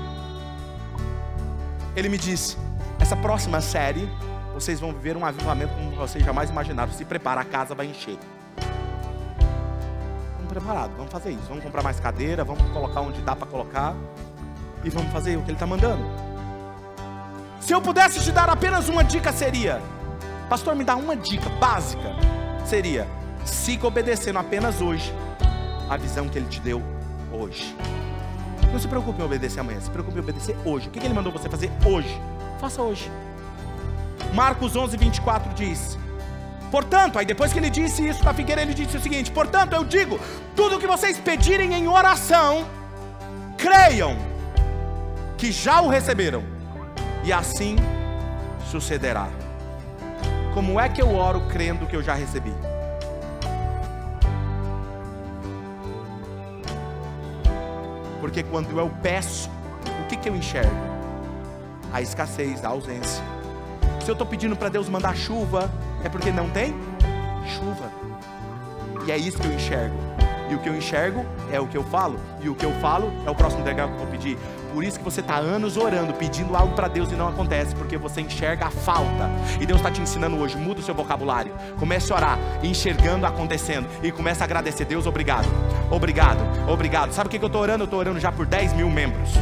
Ele 1.94 2.08
me 2.08 2.18
disse: 2.18 2.56
essa 2.98 3.16
próxima 3.16 3.60
série, 3.60 4.08
vocês 4.52 4.80
vão 4.80 4.92
viver 4.92 5.16
um 5.16 5.24
avivamento 5.24 5.72
como 5.74 5.92
vocês 5.92 6.24
jamais 6.24 6.50
imaginaram. 6.50 6.92
Se 6.92 7.04
prepara, 7.04 7.40
a 7.40 7.44
casa 7.44 7.74
vai 7.74 7.86
encher. 7.86 8.18
Vamos 10.36 10.48
preparados, 10.48 10.96
vamos 10.96 11.12
fazer 11.12 11.30
isso. 11.30 11.44
Vamos 11.48 11.62
comprar 11.62 11.82
mais 11.82 12.00
cadeira, 12.00 12.44
vamos 12.44 12.62
colocar 12.72 13.00
onde 13.00 13.20
dá 13.22 13.36
para 13.36 13.46
colocar. 13.46 13.94
E 14.84 14.90
vamos 14.90 15.12
fazer 15.12 15.36
o 15.36 15.42
que 15.42 15.50
ele 15.50 15.56
está 15.56 15.66
mandando. 15.66 16.04
Se 17.60 17.72
eu 17.72 17.80
pudesse 17.80 18.22
te 18.22 18.32
dar 18.32 18.48
apenas 18.50 18.88
uma 18.88 19.04
dica, 19.04 19.32
seria: 19.32 19.80
Pastor, 20.48 20.74
me 20.74 20.84
dá 20.84 20.96
uma 20.96 21.16
dica 21.16 21.48
básica. 21.60 22.16
Seria: 22.66 23.06
siga 23.44 23.86
obedecendo 23.86 24.38
apenas 24.40 24.80
hoje 24.80 25.14
a 25.88 25.96
visão 25.96 26.28
que 26.28 26.38
Ele 26.38 26.48
te 26.48 26.60
deu 26.60 26.82
hoje. 27.32 27.74
Não 28.72 28.78
se 28.78 28.86
preocupe 28.86 29.20
em 29.20 29.24
obedecer 29.24 29.60
amanhã, 29.60 29.80
se 29.80 29.90
preocupe 29.90 30.18
em 30.18 30.20
obedecer 30.20 30.56
hoje. 30.64 30.88
O 30.88 30.90
que 30.90 30.98
Ele 30.98 31.14
mandou 31.14 31.32
você 31.32 31.48
fazer 31.48 31.70
hoje? 31.84 32.20
Faça 32.60 32.82
hoje. 32.82 33.10
Marcos 34.34 34.76
11, 34.76 34.96
24 34.96 35.54
diz: 35.54 35.98
Portanto, 36.70 37.18
aí 37.18 37.24
depois 37.24 37.52
que 37.52 37.58
ele 37.58 37.70
disse 37.70 38.06
isso 38.06 38.22
na 38.24 38.34
figueira, 38.34 38.60
ele 38.60 38.74
disse 38.74 38.96
o 38.96 39.00
seguinte: 39.00 39.30
Portanto, 39.30 39.72
eu 39.72 39.84
digo: 39.84 40.20
tudo 40.54 40.76
o 40.76 40.78
que 40.78 40.86
vocês 40.86 41.18
pedirem 41.18 41.74
em 41.74 41.88
oração, 41.88 42.66
creiam 43.56 44.16
que 45.36 45.50
já 45.50 45.80
o 45.80 45.88
receberam, 45.88 46.42
e 47.24 47.32
assim 47.32 47.76
sucederá. 48.70 49.28
Como 50.52 50.78
é 50.78 50.88
que 50.88 51.00
eu 51.00 51.14
oro 51.14 51.42
crendo 51.48 51.86
que 51.86 51.96
eu 51.96 52.02
já 52.02 52.14
recebi? 52.14 52.52
Porque 58.28 58.42
quando 58.42 58.78
eu 58.78 58.90
peço, 59.02 59.48
o 60.02 60.06
que, 60.06 60.14
que 60.14 60.28
eu 60.28 60.36
enxergo? 60.36 60.70
A 61.90 62.02
escassez, 62.02 62.62
a 62.62 62.68
ausência. 62.68 63.24
Se 64.04 64.10
eu 64.10 64.12
estou 64.12 64.26
pedindo 64.26 64.54
para 64.54 64.68
Deus 64.68 64.86
mandar 64.86 65.16
chuva, 65.16 65.70
é 66.04 66.10
porque 66.10 66.30
não 66.30 66.50
tem 66.50 66.74
chuva. 67.56 67.90
E 69.06 69.10
é 69.10 69.16
isso 69.16 69.38
que 69.38 69.46
eu 69.46 69.54
enxergo. 69.54 69.96
E 70.50 70.54
o 70.54 70.58
que 70.58 70.68
eu 70.68 70.76
enxergo 70.76 71.24
é 71.50 71.58
o 71.58 71.66
que 71.66 71.78
eu 71.78 71.82
falo. 71.84 72.20
E 72.42 72.50
o 72.50 72.54
que 72.54 72.66
eu 72.66 72.72
falo 72.82 73.10
é 73.26 73.30
o 73.30 73.34
próximo 73.34 73.64
degrau 73.64 73.88
que 73.88 73.94
eu 73.94 73.98
vou 74.00 74.08
pedir. 74.08 74.36
Por 74.74 74.84
isso 74.84 74.98
que 74.98 75.04
você 75.06 75.20
está 75.20 75.36
anos 75.36 75.78
orando, 75.78 76.12
pedindo 76.12 76.54
algo 76.54 76.74
para 76.74 76.86
Deus 76.86 77.10
e 77.10 77.14
não 77.14 77.28
acontece, 77.28 77.74
porque 77.74 77.96
você 77.96 78.20
enxerga 78.20 78.66
a 78.66 78.70
falta. 78.70 79.30
E 79.58 79.64
Deus 79.64 79.78
está 79.78 79.90
te 79.90 80.02
ensinando 80.02 80.36
hoje, 80.36 80.54
muda 80.54 80.80
o 80.80 80.82
seu 80.82 80.94
vocabulário. 80.94 81.54
Comece 81.78 82.12
a 82.12 82.16
orar, 82.16 82.38
enxergando 82.62 83.24
acontecendo. 83.24 83.88
E 84.02 84.12
comece 84.12 84.42
a 84.42 84.44
agradecer. 84.44 84.84
Deus, 84.84 85.06
obrigado. 85.06 85.48
Obrigado, 85.90 86.40
obrigado. 86.68 87.12
Sabe 87.12 87.28
o 87.28 87.30
que 87.30 87.36
eu 87.38 87.46
estou 87.46 87.62
orando? 87.62 87.82
Eu 87.82 87.86
estou 87.86 87.98
orando 87.98 88.20
já 88.20 88.30
por 88.30 88.46
10 88.46 88.74
mil 88.74 88.90
membros. 88.90 89.32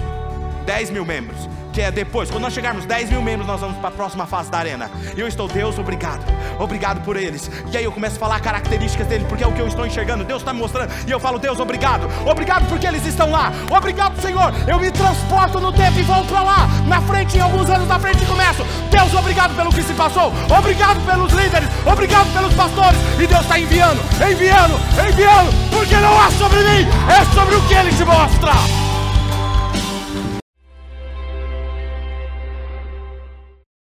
10 0.67 0.91
mil 0.91 1.05
membros 1.05 1.49
que 1.77 1.83
é 1.83 1.91
depois, 1.91 2.31
quando 2.31 2.45
nós 2.45 2.55
chegarmos 2.55 2.87
10 2.87 3.11
mil 3.11 3.21
membros, 3.21 3.47
nós 3.47 3.61
vamos 3.61 3.77
para 3.77 3.91
a 3.91 3.93
próxima 3.93 4.27
fase 4.27 4.51
da 4.51 4.57
arena. 4.57 4.91
E 5.15 5.21
eu 5.21 5.29
estou, 5.29 5.47
Deus, 5.47 5.79
obrigado, 5.79 6.25
obrigado 6.59 7.05
por 7.05 7.19
eles. 7.19 7.51
E 7.71 7.77
aí 7.77 7.85
eu 7.85 7.93
começo 7.93 8.17
a 8.17 8.19
falar 8.19 8.41
características 8.41 9.07
deles, 9.07 9.27
porque 9.29 9.45
é 9.45 9.47
o 9.47 9.53
que 9.53 9.61
eu 9.61 9.69
estou 9.69 9.87
enxergando, 9.87 10.25
Deus 10.25 10.41
está 10.41 10.55
me 10.55 10.61
mostrando. 10.61 10.91
E 11.07 11.11
eu 11.11 11.21
falo, 11.21 11.39
Deus, 11.39 11.61
obrigado, 11.61 12.09
obrigado 12.25 12.67
porque 12.67 12.87
eles 12.87 13.05
estão 13.05 13.31
lá. 13.31 13.53
Obrigado, 13.71 14.19
Senhor. 14.23 14.55
Eu 14.67 14.81
me 14.81 14.91
transporto 14.91 15.61
no 15.61 15.71
tempo 15.71 15.99
e 15.99 16.03
vou 16.03 16.25
para 16.25 16.43
lá, 16.43 16.67
na 16.89 17.03
frente, 17.03 17.37
em 17.37 17.41
alguns 17.43 17.69
anos 17.69 17.87
na 17.87 17.99
frente 17.99 18.25
começo. 18.25 18.65
Deus, 18.91 19.13
obrigado 19.13 19.55
pelo 19.55 19.71
que 19.71 19.83
se 19.83 19.93
passou, 19.93 20.33
obrigado 20.59 20.99
pelos 21.05 21.31
líderes, 21.35 21.69
obrigado 21.85 22.33
pelos 22.33 22.55
pastores. 22.55 22.99
E 23.21 23.27
Deus 23.27 23.43
está 23.43 23.59
enviando, 23.59 24.01
enviando, 24.27 24.81
enviando, 25.07 25.71
porque 25.71 25.97
não 25.97 26.25
é 26.25 26.31
sobre 26.31 26.59
mim, 26.61 26.89
é 27.13 27.35
sobre 27.35 27.55
o 27.55 27.61
que 27.69 27.75
Ele 27.75 27.93
te 27.93 28.05
mostra. 28.07 28.86